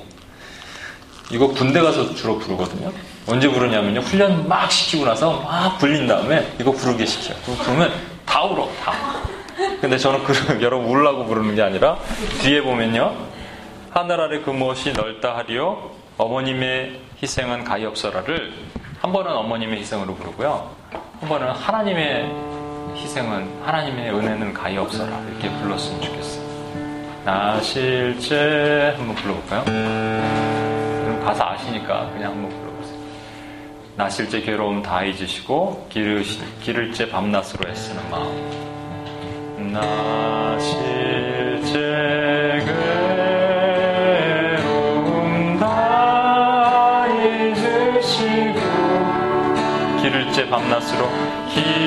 이거 1.32 1.48
군대 1.50 1.82
가서 1.82 2.16
주로 2.16 2.39
부르거든요. 2.39 2.94
언제 3.28 3.50
부르냐면요. 3.50 4.00
훈련 4.00 4.48
막 4.48 4.72
시키고 4.72 5.06
나서 5.06 5.41
막 5.41 5.78
불린 5.80 6.08
다음에 6.08 6.48
이거 6.62 6.72
부르게 6.72 7.06
시켜요. 7.06 7.38
그러면 7.62 7.91
다 8.34 8.41
울어, 8.45 8.67
다. 8.84 8.93
근데 9.79 9.95
저는 9.95 10.23
그, 10.23 10.34
여러분 10.59 10.89
울라고 10.89 11.25
부르는 11.25 11.53
게 11.53 11.61
아니라 11.61 11.97
뒤에 12.41 12.63
보면요. 12.63 13.13
하늘 13.91 14.19
아래 14.19 14.41
그 14.41 14.49
무엇이 14.49 14.91
넓다 14.91 15.38
하리요. 15.38 15.91
어머님의 16.17 16.99
희생은 17.21 17.63
가히 17.63 17.86
없어라를 17.86 18.51
한 18.99 19.13
번은 19.13 19.31
어머님의 19.31 19.81
희생으로 19.81 20.15
부르고요. 20.15 20.67
한 21.19 21.29
번은 21.29 21.51
하나님의 21.51 22.31
희생은 22.95 23.61
하나님의 23.63 24.09
은혜는 24.11 24.51
가히 24.51 24.77
없어라 24.77 25.15
이렇게 25.29 25.51
불렀으면 25.59 26.01
좋겠어요. 26.01 26.43
나 27.23 27.61
실제 27.61 28.95
한번 28.97 29.15
불러볼까요? 29.15 29.63
그럼 29.65 31.21
가사 31.23 31.51
아시니까 31.51 32.09
그냥 32.13 32.31
한번. 32.31 32.62
나 33.96 34.10
실제 34.10 34.41
괴로움 34.41 34.82
다 34.82 35.04
잊으시고 35.04 35.88
기를, 35.89 36.24
기를째 36.62 37.08
밤낮으로 37.10 37.70
애쓰는 37.70 38.10
마음. 38.10 39.72
나 39.72 40.58
실제 40.60 41.80
괴로움 44.56 45.60
다 45.60 47.06
잊으시고 47.08 48.60
기를째 50.02 50.50
밤낮으로 50.50 51.08
기 51.50 51.82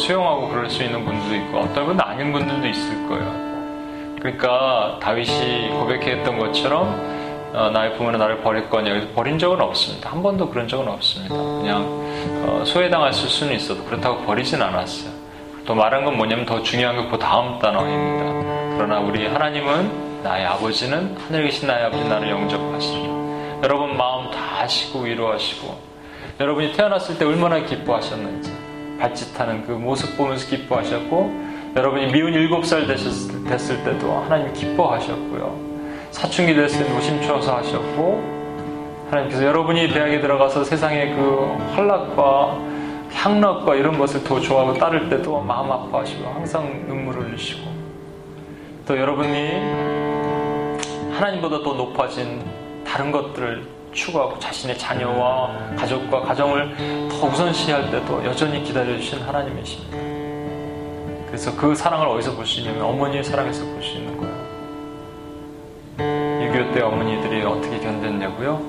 수용하고 0.00 0.48
그럴 0.48 0.68
수 0.70 0.82
있는 0.82 1.04
분들도 1.04 1.34
있고 1.36 1.58
어떤 1.60 1.86
분은 1.86 2.00
아닌 2.00 2.32
분들도 2.32 2.66
있을 2.66 3.08
거예요. 3.08 3.50
그러니까 4.20 4.98
다윗이 5.00 5.68
고백했던 5.70 6.38
것처럼 6.38 7.20
어, 7.52 7.70
나의 7.70 7.94
부모는 7.96 8.18
나를 8.18 8.42
버릴 8.42 8.68
거냐 8.70 9.08
버린 9.14 9.38
적은 9.38 9.60
없습니다. 9.60 10.10
한 10.10 10.22
번도 10.22 10.50
그런 10.50 10.68
적은 10.68 10.86
없습니다. 10.88 11.34
그냥 11.34 11.82
어, 12.46 12.62
소외당했을 12.64 13.28
수는 13.28 13.54
있어도 13.54 13.84
그렇다고 13.84 14.22
버리진 14.24 14.62
않았어요. 14.62 15.10
또 15.66 15.74
말한 15.74 16.04
건 16.04 16.16
뭐냐면 16.16 16.46
더 16.46 16.62
중요한 16.62 16.96
게 16.96 17.10
그 17.10 17.18
다음 17.18 17.58
단어입니다. 17.58 18.76
그러나 18.76 19.00
우리 19.00 19.26
하나님은 19.26 20.22
나의 20.22 20.46
아버지는 20.46 21.16
하늘에 21.26 21.44
계신 21.44 21.66
나의 21.68 21.86
아버지 21.86 22.04
나를 22.08 22.30
영접하시죠. 22.30 23.60
여러분 23.62 23.96
마음 23.96 24.30
다 24.30 24.60
아시고 24.62 25.00
위로하시고 25.00 25.78
여러분이 26.40 26.72
태어났을 26.72 27.18
때 27.18 27.24
얼마나 27.24 27.58
기뻐하셨는지 27.60 28.59
발짓하는 29.00 29.66
그 29.66 29.72
모습 29.72 30.16
보면서 30.16 30.46
기뻐하셨고 30.46 31.50
여러분이 31.74 32.12
미운 32.12 32.34
일곱 32.34 32.66
살 32.66 32.86
됐을 32.86 33.84
때도 33.84 34.12
하나님 34.12 34.52
기뻐하셨고요. 34.52 35.70
사춘기 36.10 36.54
됐을 36.54 36.84
때 36.84 36.92
노심초사 36.92 37.56
하셨고 37.56 38.40
하나님께서 39.10 39.44
여러분이 39.44 39.92
대학에 39.92 40.20
들어가서 40.20 40.64
세상의 40.64 41.14
그 41.14 41.56
활락과 41.74 42.58
향락과 43.12 43.74
이런 43.74 43.98
것을 43.98 44.22
더 44.22 44.40
좋아하고 44.40 44.74
따를 44.74 45.08
때도 45.08 45.40
마음 45.40 45.70
아파하시고 45.70 46.28
항상 46.28 46.84
눈물을 46.86 47.28
흘리시고 47.28 47.68
또 48.86 48.96
여러분이 48.98 49.50
하나님보다 51.12 51.62
더 51.62 51.74
높아진 51.74 52.40
다른 52.84 53.10
것들을 53.12 53.79
추구하고 53.92 54.38
자신의 54.38 54.78
자녀와 54.78 55.74
가족과 55.76 56.22
가정을 56.22 57.08
더 57.10 57.26
우선시할 57.26 57.90
때도 57.90 58.24
여전히 58.24 58.62
기다려주신 58.62 59.20
하나님이십니다. 59.22 59.98
그래서 61.26 61.54
그 61.56 61.74
사랑을 61.74 62.06
어디서 62.08 62.34
볼 62.34 62.46
수 62.46 62.60
있냐면 62.60 62.82
어머니의 62.84 63.22
사랑에서 63.24 63.64
볼 63.64 63.82
수 63.82 63.96
있는 63.96 64.16
거예요. 64.16 64.30
6.25 66.52 66.74
때 66.74 66.80
어머니들이 66.82 67.44
어떻게 67.44 67.78
견뎠냐고요? 67.78 68.60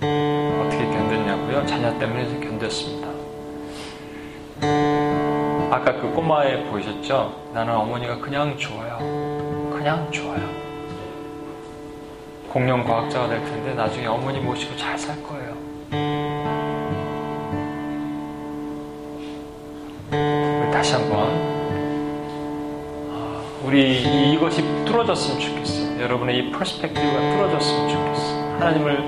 어떻게 0.00 0.84
견뎠냐고요? 0.86 1.66
자녀 1.66 1.98
때문에 1.98 2.24
견뎠습니다. 2.40 3.04
아까 5.70 5.92
그 6.00 6.10
꼬마에 6.14 6.64
보이셨죠? 6.70 7.50
나는 7.52 7.74
어머니가 7.74 8.18
그냥 8.18 8.56
좋아요. 8.56 8.98
그냥 9.72 10.08
좋아요. 10.10 10.53
공룡 12.54 12.84
과학자가 12.84 13.26
될 13.26 13.44
텐데 13.44 13.74
나중에 13.74 14.06
어머니 14.06 14.38
모시고 14.38 14.76
잘 14.76 14.96
살 14.96 15.20
거예요. 15.24 15.56
다시 20.70 20.94
한번 20.94 21.30
아, 23.10 23.42
우리 23.64 24.34
이것이 24.34 24.62
뚫어졌으면 24.84 25.40
좋겠어요. 25.40 26.00
여러분의 26.00 26.38
이 26.38 26.52
perspective가 26.52 27.18
뚫어졌으면 27.32 27.88
좋겠어요. 27.88 28.54
하나님을 28.60 29.04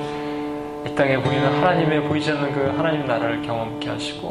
이 0.88 0.94
땅에 0.96 1.16
보이는 1.16 1.62
하나님의 1.62 2.02
보이지 2.02 2.32
않는 2.32 2.52
그 2.52 2.74
하나님 2.76 3.06
나라를 3.06 3.42
경험케 3.42 3.88
하시고 3.88 4.28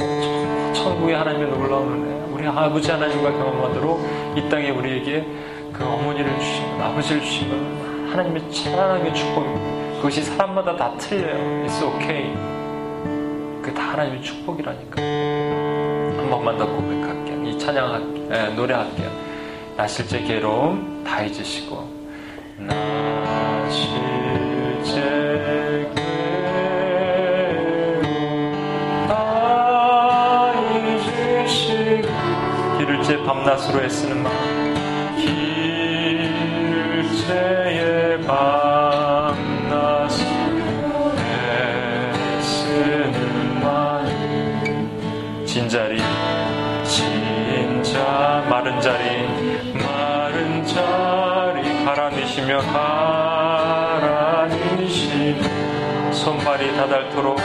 천국의 0.74 1.16
하나님의 1.16 1.52
놀라운 1.52 2.04
은혜 2.04 2.34
우리 2.34 2.46
아버지 2.46 2.92
하나님과 2.92 3.32
경험하도록 3.32 4.36
이 4.36 4.50
땅에 4.50 4.72
우리에게 4.72 5.26
그 5.72 5.86
어머니를 5.86 6.38
것 6.38 6.82
아버지를 6.82 7.22
주신 7.22 7.50
것 7.50 7.95
하나님의 8.16 8.50
찬란하게 8.50 9.12
축복입니다. 9.12 9.98
그것이 9.98 10.24
사람마다 10.24 10.78
다 10.78 10.96
틀려요. 10.98 11.66
It's 11.66 11.84
okay. 11.84 12.34
그게 13.62 13.74
다 13.74 13.92
하나님의 13.92 14.22
축복이라니까. 14.22 15.02
한 15.02 16.30
번만 16.30 16.58
더 16.58 16.66
고백할게요. 16.66 17.44
이 17.44 17.60
찬양할게요. 17.60 18.30
네, 18.30 18.50
노래할게요. 18.56 19.10
나 19.76 19.86
실제 19.86 20.22
괴로움 20.22 21.04
다 21.06 21.24
잊으시고 21.24 21.90
나 22.60 23.70
실제 23.70 25.02
괴로움 27.54 28.38
다 29.10 30.54
잊으시고 30.86 32.08
길을째 32.78 33.18
밤낮으로 33.24 33.84
애쓰는 33.84 34.24
마음 34.24 34.55
진자리 45.46 46.02
진자 46.84 48.46
마른 48.50 48.82
자리 48.82 49.28
마른 49.74 50.66
자리 50.66 51.86
가라니시며 51.86 52.62
가라니시 54.82 55.36
손발이 56.12 56.76
다닳도록 56.76 57.40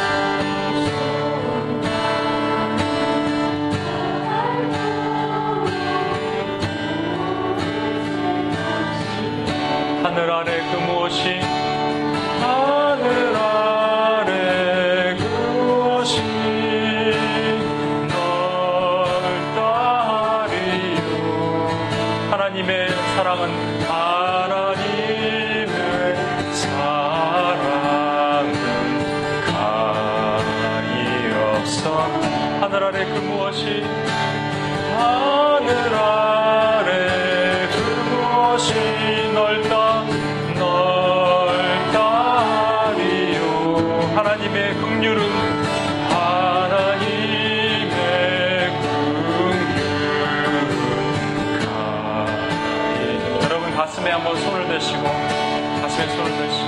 손을 56.17 56.37
대 56.37 56.60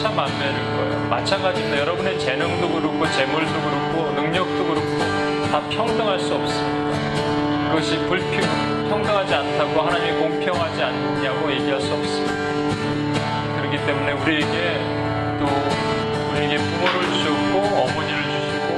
천차만별일 0.00 0.54
거예요. 0.76 1.08
마찬가지입니다. 1.10 1.78
여러분의 1.80 2.18
재능도 2.18 2.68
그렇고 2.70 3.10
재물도 3.10 3.52
그렇고 3.52 4.10
능력도 4.12 4.64
그렇고 4.66 4.98
다 5.50 5.60
평등할 5.68 6.18
수 6.18 6.34
없습니다. 6.34 7.68
그것이 7.68 7.98
불평등하지 7.98 9.34
않다고 9.34 9.80
하나님이 9.82 10.18
공평하지 10.18 10.82
않냐고 10.82 11.52
얘기할 11.52 11.80
수 11.80 11.92
없습니다. 11.92 12.32
그렇기 13.58 13.76
때문에 13.84 14.12
우리에게 14.12 14.80
또 15.38 15.44
우리에게 16.32 16.56
부모를 16.56 17.12
주셨고 17.12 17.58
어머니를 17.58 18.22
주시고 18.22 18.68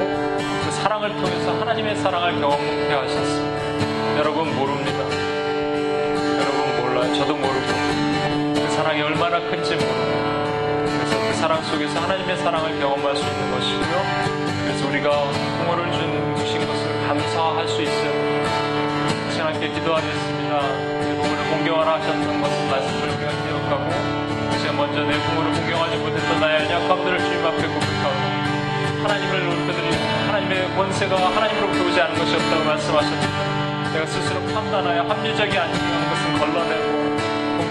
그 0.64 0.70
사랑을 0.72 1.10
통해서 1.16 1.52
하나님의 1.60 1.96
사랑을 1.96 2.40
경험케 2.40 2.92
하셨습니다. 2.92 4.18
여러분 4.18 4.54
모릅니다. 4.56 4.98
여러분 6.40 6.82
몰라요. 6.82 7.14
저도 7.14 7.36
모르고 7.36 7.66
그 8.54 8.70
사랑이 8.72 9.00
얼마나 9.02 9.38
큰지 9.38 9.76
그 9.76 10.31
사랑 11.42 11.60
속에서 11.60 11.98
하나님의 11.98 12.36
사랑을 12.36 12.78
경험할 12.78 13.16
수 13.16 13.24
있는 13.26 13.50
것이고요. 13.50 14.02
그래서 14.62 14.86
우리가 14.86 15.10
준, 15.92 16.36
주신 16.36 16.64
것을 16.64 17.08
감사할 17.08 17.66
수. 17.66 17.84
시간 19.32 19.52
함께 19.52 19.66
기도하겠습니다. 19.70 20.62
내 21.00 21.16
부모를 21.16 21.50
공경하라 21.50 21.94
하셨던 21.94 22.40
것은 22.40 22.70
말씀을 22.70 23.08
우리가 23.08 23.32
기억하고 23.42 23.90
제가 24.60 24.72
먼저 24.72 25.02
내 25.02 25.18
부모를 25.18 25.52
공경하지 25.52 25.96
못했던 25.96 26.40
나의 26.40 26.64
연약함들을 26.64 27.18
주님 27.18 27.44
앞에 27.44 27.66
고백하고 27.66 29.02
하나님을 29.02 29.44
높여드리 29.44 29.96
하나님의 30.28 30.76
권세가 30.76 31.16
하나님으로부터 31.16 31.84
오지 31.88 32.00
않은 32.02 32.18
것이 32.20 32.36
없다고 32.36 32.64
말씀하셨습니다. 32.66 33.92
내가 33.94 34.06
스스로 34.06 34.40
판단하여 34.54 35.02
합리적이 35.02 35.58
아닌 35.58 35.74
것은 35.74 36.38
걸러내고 36.38 37.01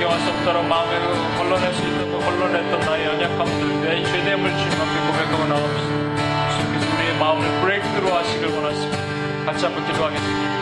공경할 0.01 0.19
수 0.21 0.29
없다고 0.31 0.63
마음에 0.63 0.99
걸러낼 1.37 1.73
수거 1.75 2.17
걸러냈던 2.17 2.79
나의 2.79 3.05
연약함들 3.05 3.81
내 3.81 4.03
죄됨을 4.03 4.49
주님 4.57 4.81
앞에 4.81 5.11
고백하고 5.11 5.45
나옵시다. 5.45 6.49
주님께서 6.57 6.95
우리의 6.95 7.19
마음을 7.19 7.61
브레이크로 7.61 8.11
하시길 8.11 8.47
원하십니다. 8.47 9.45
같이 9.45 9.65
한번 9.65 9.85
기도하겠습니다. 9.85 10.60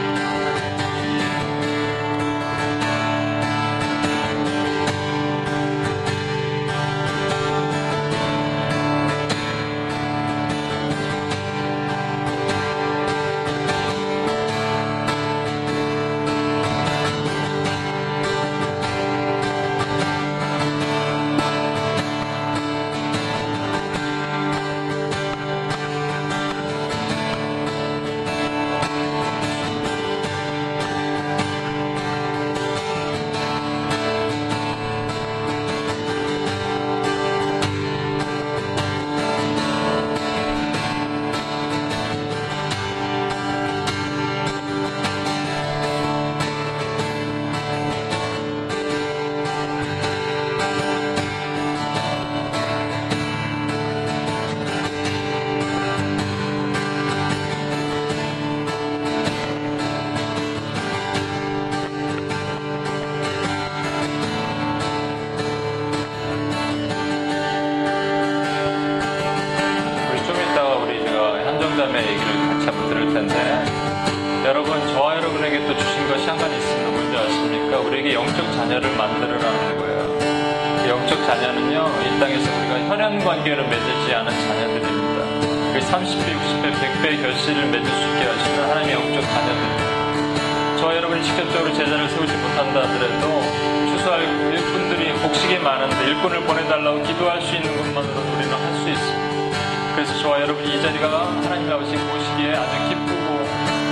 직접적으로 91.50 91.74
제자를 91.74 92.10
세우지 92.10 92.34
못한다 92.34 92.82
하더라도 92.82 93.42
추수할 93.90 94.22
일꾼들이 94.24 95.14
복식이 95.14 95.58
많은데 95.60 96.06
일꾼을 96.06 96.42
보내달라고 96.42 97.02
기도할 97.04 97.42
수 97.42 97.56
있는 97.56 97.76
것만으로 97.76 98.20
우리는 98.38 98.54
할 98.54 98.74
수 98.76 98.90
있습니다. 98.90 99.96
그래서 99.96 100.18
저와 100.20 100.42
여러분이 100.42 100.76
이 100.76 100.82
자리가 100.82 101.26
하나님 101.44 101.72
아버지 101.72 101.96
보시기에 101.96 102.54
아주 102.54 102.90
기쁘고 102.90 103.46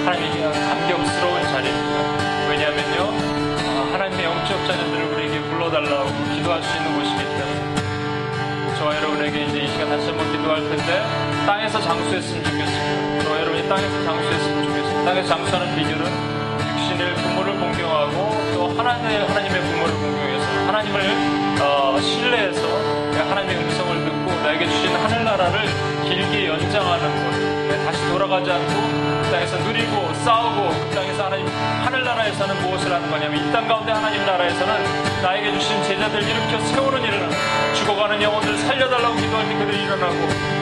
하나님에게 0.06 0.44
감격스러운 0.44 1.44
자리입니다. 1.44 2.48
왜냐하면요, 2.50 3.00
아, 3.58 3.90
하나님의 3.94 4.26
영적 4.26 4.68
자녀들을 4.68 5.06
우리에게 5.14 5.42
불러달라고 5.50 6.10
기도할 6.36 6.62
수 6.64 6.78
있는 6.78 6.96
곳이기 6.96 7.18
때문에 7.18 8.78
저와 8.78 8.96
여러분에게 8.98 9.46
이제 9.46 9.60
이 9.60 9.68
시간 9.68 9.90
다시 9.90 10.08
한번 10.08 10.32
기도할 10.32 10.62
텐데 10.62 11.04
땅에서 11.46 11.82
장수했으면 11.82 12.44
좋겠습니다. 12.44 13.24
저와 13.24 13.42
여러분이 13.42 13.68
땅에서 13.68 14.04
장수했으면 14.04 14.64
좋겠습니다. 14.64 15.06
땅에서 15.06 15.28
장수하는 15.28 15.76
비결은 15.76 16.37
공경하고 17.78 18.52
또 18.54 18.70
하나님의, 18.76 19.28
하나님의 19.28 19.62
부모를 19.62 19.94
공경해서 19.94 20.46
하나님을 20.68 21.58
어, 21.62 22.00
신뢰해서 22.02 22.68
하나님의 23.30 23.56
음성을 23.58 24.04
듣고 24.04 24.42
나에게 24.42 24.68
주신 24.68 24.96
하늘나라를 24.96 25.70
길게 26.04 26.48
연장하는 26.48 27.06
것. 27.06 27.38
네, 27.38 27.86
다시 27.86 28.08
돌아가지 28.10 28.50
않고 28.50 28.74
그 29.22 29.30
땅에서 29.32 29.58
누리고 29.58 30.12
싸우고 30.26 30.70
그 30.70 30.96
땅에서 30.96 31.26
하나님 31.26 31.48
하늘나라에서는 31.48 32.62
무엇을 32.64 32.92
하는 32.92 33.12
거냐면 33.12 33.46
이 33.48 33.52
땅 33.52 33.68
가운데 33.68 33.92
하나님 33.92 34.26
나라에서는 34.26 35.22
나에게 35.22 35.52
주신 35.54 35.84
제자들 35.84 36.24
일으켜 36.24 36.60
세우는 36.60 37.04
일을 37.04 37.30
죽어가는 37.76 38.22
영혼들 38.22 38.58
살려달라고 38.58 39.16
기도할 39.18 39.48
때 39.48 39.54
그들이 39.56 39.84
일어나고 39.84 40.16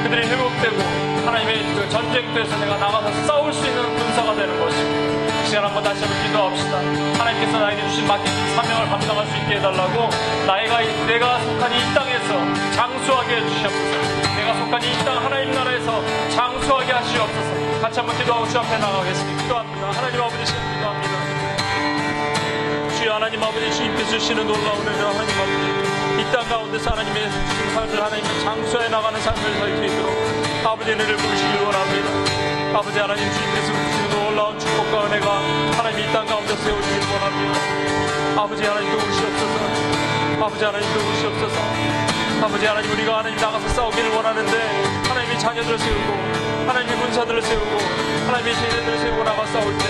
그들이 0.04 0.28
회복되고 0.28 1.26
하나님의 1.26 1.76
그 1.76 1.90
전쟁터에서 1.90 2.58
내가 2.58 2.78
나가서 2.78 3.12
싸울 3.26 3.54
수 3.54 3.66
있는 3.66 3.84
군사가 3.96 4.36
되는 4.36 4.60
것이고 4.60 5.15
그 5.46 5.50
시간 5.52 5.64
한번 5.64 5.84
다시 5.84 6.02
한번 6.04 6.24
기도합시다. 6.24 6.78
하나님께서 7.20 7.60
나에게 7.60 7.88
주신 7.88 8.08
맡기신 8.08 8.56
사명을 8.56 8.90
감당할 8.90 9.28
수 9.28 9.38
있게 9.38 9.58
해달라고 9.58 10.10
나이가 10.48 10.80
내가 11.06 11.40
속한 11.40 11.72
이 11.72 11.94
땅에서 11.94 12.74
장수하게 12.74 13.36
해주시옵소서. 13.36 14.32
내가 14.38 14.56
속한 14.56 14.82
이 14.82 15.06
땅 15.06 15.24
하나님 15.24 15.52
나라에서 15.54 16.02
장수하게 16.32 16.92
하시옵소서. 16.94 17.80
같이 17.80 18.00
한번 18.00 18.18
기도하고 18.18 18.48
주 18.48 18.58
앞에 18.58 18.76
나가겠습니다. 18.80 19.44
기도합니다. 19.44 19.92
하나님 19.92 20.22
아버지 20.24 20.46
시간 20.48 20.74
기도합니다. 20.74 21.14
주여 22.98 23.14
하나님 23.14 23.44
아버지 23.44 23.72
주님께서 23.72 24.10
주시는 24.10 24.48
놀라운 24.48 24.88
은혜 24.88 24.98
하나님 24.98 25.30
아버지 25.40 26.22
이땅 26.28 26.50
가운데서 26.50 26.90
하나님의 26.90 27.30
삶을 27.76 28.02
하나님의 28.02 28.40
장수해 28.42 28.90
나가는 28.90 29.22
삶을 29.22 29.42
살수 29.60 29.86
있도록 29.86 30.12
아버지 30.66 30.92
은혜를 30.92 31.16
부으시길 31.18 31.62
원합니다. 31.62 32.35
아버지 32.76 33.00
하나님 33.00 33.24
주님께서 33.32 33.68
주시는 33.74 34.10
놀라운 34.12 34.60
축복과 34.60 35.06
은혜가 35.06 35.28
하나님 35.78 36.00
이 36.00 36.12
땅 36.14 36.26
가운데 36.26 36.56
세워지길 36.56 37.00
원합니다. 37.12 38.42
아버지 38.42 38.64
하나님 38.64 38.92
도우시옵소서. 38.92 40.46
아버지 40.46 40.66
하나님 40.66 40.94
도우시옵소서. 40.94 41.56
아버지 42.44 42.66
하나님 42.66 42.92
우리가 42.92 43.20
하나님 43.20 43.38
나가서 43.40 43.68
싸우기를 43.70 44.10
원하는데 44.12 45.04
하나님이 45.08 45.40
자녀들을 45.40 45.80
세우고 45.80 46.68
하나님의 46.68 46.96
군사들을 47.00 47.42
세우고 47.42 47.78
하나님의 48.28 48.56
제자들을 48.56 49.00
세우고 49.00 49.24
나가 49.24 49.46
싸울 49.48 49.78
때 49.78 49.86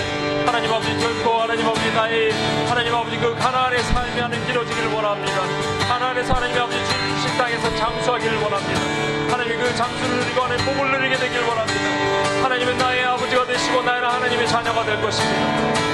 하나님 0.46 0.72
아버지 0.72 0.96
결코 0.98 1.40
하나님 1.42 1.66
아버지 1.66 1.92
나의 1.92 2.30
하나님 2.68 2.94
아버지 2.94 3.16
그 3.18 3.34
가나안의 3.36 3.82
삶이 3.82 4.20
하나님 4.20 4.48
이루어지기를 4.48 4.92
원합니다. 4.92 5.42
가나안에서 5.88 6.34
하나님 6.34 6.56
아버지 6.62 6.78
주신 6.78 7.15
땅에서 7.36 7.76
장수하기를 7.76 8.38
원합니다. 8.38 8.80
하나님 9.30 9.58
그 9.58 9.74
장수를 9.76 10.16
누리고 10.20 10.42
하나님 10.42 10.64
복을 10.64 10.90
누리게 10.92 11.16
되길 11.16 11.40
원합니다. 11.42 11.80
하나님은 12.42 12.78
나의 12.78 13.04
아버지가 13.04 13.46
되시고 13.46 13.82
나는 13.82 14.08
하나님의 14.08 14.48
자녀가 14.48 14.84
될 14.84 15.00
것입니다. 15.00 15.40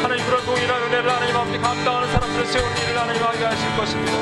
하나님 0.02 0.24
그런 0.26 0.44
동일한 0.44 0.82
은혜를 0.82 1.10
하나님 1.10 1.36
아버지 1.36 1.58
감당하는 1.58 2.12
사람들을 2.12 2.46
세우는 2.46 2.76
일을 2.76 2.98
하나님 3.00 3.22
하게 3.22 3.44
하실 3.44 3.76
것입니다. 3.76 4.12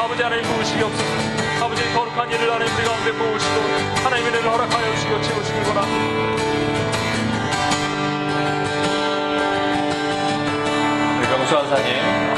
아버지 0.00 0.22
하나님 0.22 0.44
부으시옵소서. 0.44 1.64
아버지 1.64 1.82
거룩한 1.92 2.30
일을 2.30 2.52
하나님 2.52 2.74
우리 2.74 2.84
가운데 2.84 3.12
부으시고 3.12 3.60
하나님의 4.04 4.32
은혜를 4.32 4.50
허락하여 4.50 4.94
주시고 4.94 5.22
채우시길 5.22 5.62
원합니다. 5.68 6.30
우리 11.18 11.28
명수 11.28 11.56
한사님 11.56 12.29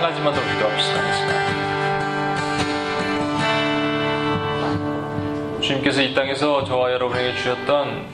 한 0.00 0.08
가지만 0.08 0.32
더 0.32 0.40
기도합시다. 0.40 1.00
주님께서 5.60 6.00
이 6.00 6.14
땅에서 6.14 6.64
저와 6.64 6.90
여러분에게 6.92 7.34
주셨던 7.34 8.06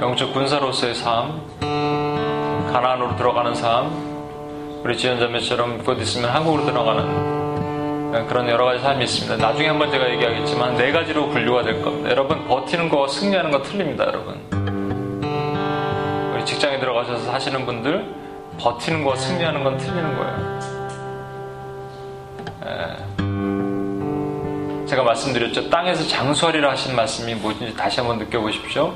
영적 0.00 0.34
군사로서의 0.34 0.96
삶, 0.96 1.40
가나안으로 1.60 3.14
들어가는 3.14 3.54
삶, 3.54 4.82
우리 4.82 4.96
지연자매처럼 4.96 5.84
곧 5.84 6.00
있으면 6.00 6.30
한국으로 6.30 6.64
들어가는 6.64 8.26
그런 8.26 8.48
여러 8.48 8.64
가지 8.64 8.82
삶이 8.82 9.04
있습니다. 9.04 9.36
나중에 9.36 9.68
한번 9.68 9.92
제가 9.92 10.10
얘기하겠지만 10.10 10.76
네 10.76 10.90
가지로 10.90 11.28
분류가 11.28 11.62
될 11.62 11.82
겁니다. 11.82 12.10
여러분 12.10 12.44
버티는 12.48 12.88
거와 12.88 13.06
승리하는 13.06 13.52
거 13.52 13.62
틀립니다, 13.62 14.06
여러분. 14.06 14.40
우리 16.34 16.44
직장에 16.44 16.80
들어가셔서 16.80 17.32
하시는 17.32 17.64
분들 17.64 18.27
버티는 18.58 19.04
거와 19.04 19.16
승리하는 19.16 19.64
건 19.64 19.78
틀리는 19.78 20.16
거예요. 20.16 20.58
예. 22.66 23.08
제가 24.86 25.02
말씀드렸죠. 25.02 25.70
땅에서 25.70 26.06
장수하리라 26.08 26.70
하신 26.72 26.96
말씀이 26.96 27.34
무엇인지 27.34 27.76
다시 27.76 28.00
한번 28.00 28.18
느껴보십시오. 28.18 28.94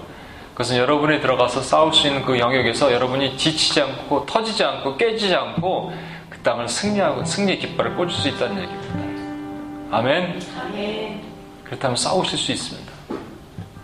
그것은 0.53 0.77
여러분이 0.77 1.21
들어가서 1.21 1.63
싸울 1.63 1.93
수 1.93 2.07
있는 2.07 2.25
그 2.25 2.39
영역에서 2.39 2.93
여러분이 2.93 3.39
지치지 3.39 3.81
않고 3.81 4.27
터지지 4.27 4.65
않고 4.65 4.97
깨지지 4.97 5.35
않고 5.35 5.93
그 6.29 6.39
땅을 6.39 6.69
승리하고 6.69 7.25
승리의 7.25 7.59
깃발을 7.59 7.95
꽂을 7.97 8.11
수 8.11 8.29
있다는 8.29 8.63
얘기입니다. 8.63 9.97
아멘. 9.97 10.41
아멘. 10.61 11.23
그렇다면 11.65 11.97
싸우실 11.97 12.39
수 12.39 12.53
있습니다. 12.53 12.93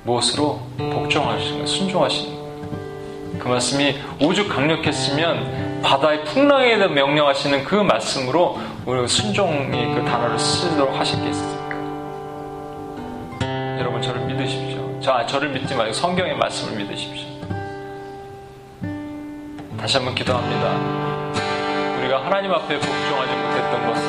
무엇으로 0.05 0.61
복종하시는. 0.79 1.67
순종하시는. 1.67 2.38
그 3.39 3.49
말씀이 3.49 3.97
오죽 4.21 4.49
강력했으면 4.49 5.81
바다의 5.83 6.25
풍랑에 6.25 6.77
대해 6.77 6.89
명령하시는 6.89 7.65
그 7.65 7.75
말씀으로 7.75 8.59
우리 8.85 9.07
순종이 9.07 9.95
그 9.95 10.05
단어를 10.05 10.39
쓰도록 10.39 10.99
하셨겠습니까? 10.99 11.77
여러분 13.79 14.03
저를 14.03 14.21
믿으십시오. 14.23 14.99
저, 15.01 15.25
저를 15.27 15.51
믿지 15.51 15.75
말고 15.75 15.93
성경의 15.93 16.37
말씀을 16.37 16.79
믿으십시오. 16.79 17.29
다시 19.79 19.97
한번 19.97 20.15
기도합니다. 20.15 20.73
우리가 22.01 22.25
하나님 22.25 22.53
앞에 22.53 22.79
복종하지 22.79 23.33
못했던 23.35 23.87
것은 23.87 24.03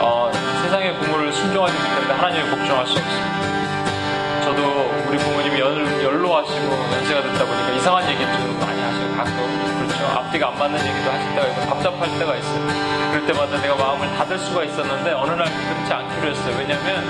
어, 0.00 0.30
세상의 0.62 0.94
부모를 0.98 1.32
순종하지 1.32 1.74
못했는데 1.74 2.12
하나님을 2.14 2.50
복종할 2.50 2.86
수 2.86 2.92
없습니다. 2.98 3.67
저도 4.58 4.90
우리 5.08 5.16
부모님이 5.18 5.60
연, 5.60 6.02
연로하시고 6.02 6.72
연세가 6.92 7.22
됐다 7.22 7.44
보니까 7.46 7.70
이상한 7.76 8.08
얘기 8.10 8.18
좀 8.24 8.58
많이 8.58 8.80
하시고 8.82 9.16
가끔 9.16 9.86
그렇죠. 9.86 10.04
앞뒤가 10.18 10.48
안 10.48 10.58
맞는 10.58 10.80
얘기도 10.84 11.10
하실 11.12 11.34
때가 11.34 11.46
있고 11.46 11.60
답답할 11.66 12.18
때가 12.18 12.36
있어요. 12.36 12.66
그럴 13.12 13.26
때마다 13.26 13.60
내가 13.62 13.76
마음을 13.76 14.08
닫을 14.16 14.38
수가 14.38 14.64
있었는데 14.64 15.12
어느 15.12 15.30
날 15.30 15.44
그렇지 15.46 15.92
않기로 15.92 16.30
했어요. 16.30 16.56
왜냐하면 16.58 17.04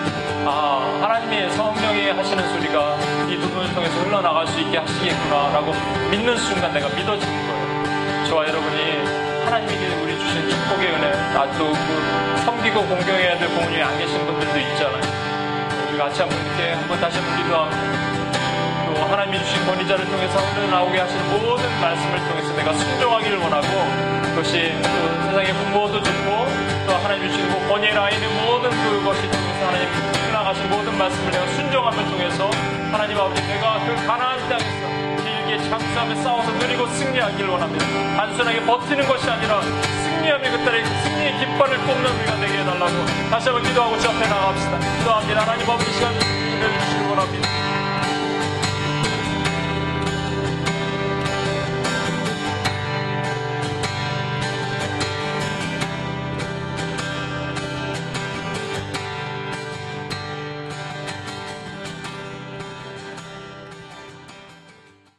아 0.46 0.98
하나님의 1.00 1.50
성령이 1.52 2.10
하시는 2.10 2.48
소리가 2.52 2.96
이 3.30 3.38
두 3.38 3.48
분을 3.50 3.72
통해서 3.74 3.94
흘러나갈 4.00 4.46
수 4.46 4.60
있게 4.60 4.76
하시겠구나 4.78 5.50
라고 5.52 5.72
믿는 6.10 6.36
순간 6.36 6.72
내가 6.74 6.88
믿어지는 6.88 7.46
거예요. 7.46 8.24
저와 8.26 8.46
여러분이 8.48 9.44
하나님에게 9.44 9.94
우리 10.02 10.18
주신 10.18 10.50
축복의 10.50 10.88
은혜, 10.92 11.10
나도 11.32 11.72
그 11.72 12.42
섬기고 12.44 12.82
공경해야 12.84 13.38
될 13.38 13.48
부모님이 13.48 13.82
안 13.82 13.96
계신 13.98 14.26
분들도 14.26 14.58
있잖아요. 14.58 15.07
같이 15.98 16.20
한번 16.20 16.38
이렇게 16.38 16.72
한번 16.74 17.00
다시 17.00 17.18
한번 17.18 17.36
기도합니다. 17.42 18.94
또 18.94 19.02
하나님이 19.02 19.38
주신 19.40 19.66
권위자를 19.66 20.04
통해서 20.04 20.38
오늘 20.54 20.70
나오게 20.70 20.96
하시는 20.96 21.28
모든 21.28 21.80
말씀을 21.80 22.28
통해서 22.28 22.54
내가 22.54 22.72
순종하기를 22.72 23.38
원하고 23.38 23.66
그것이 24.30 24.72
또 24.80 25.22
세상의 25.26 25.52
부모도 25.52 26.00
좋고 26.00 26.46
또 26.86 26.94
하나님이 26.94 27.32
주신 27.32 27.48
그 27.48 27.68
권위의 27.68 27.94
라인의 27.94 28.28
모든 28.44 28.70
그것이 28.70 29.22
통해서 29.28 29.66
하나님 29.66 29.88
흘러가신 29.88 30.70
모든 30.70 30.96
말씀을 30.96 31.30
내가 31.32 31.46
순종함을 31.48 32.04
통해서 32.04 32.48
하나님 32.92 33.18
아버지 33.18 33.42
내가 33.42 33.80
그 33.84 34.06
가나안 34.06 34.48
땅에서 34.48 34.97
장수하며 35.68 36.14
싸워서 36.22 36.50
누리고 36.52 36.86
승리하기를 36.86 37.48
원합니다. 37.48 37.86
단순하게 38.16 38.64
버티는 38.64 39.06
것이 39.06 39.28
아니라 39.28 39.60
승리하며 39.62 40.50
그 40.50 40.64
딸의 40.64 40.84
승리의 40.84 41.38
깃발을 41.38 41.78
뽑는 41.78 42.10
우리가 42.16 42.36
되게 42.36 42.58
해달라고 42.58 43.06
다시 43.30 43.48
한번 43.48 43.62
기도하고 43.64 43.98
주 43.98 44.08
앞에 44.08 44.28
나갑시다. 44.28 44.78
기도합니다. 44.98 45.42
하나님 45.42 45.70
아버지 45.70 45.92
시간 45.92 46.12
주시기를 46.18 47.08
원합니다. 47.10 47.77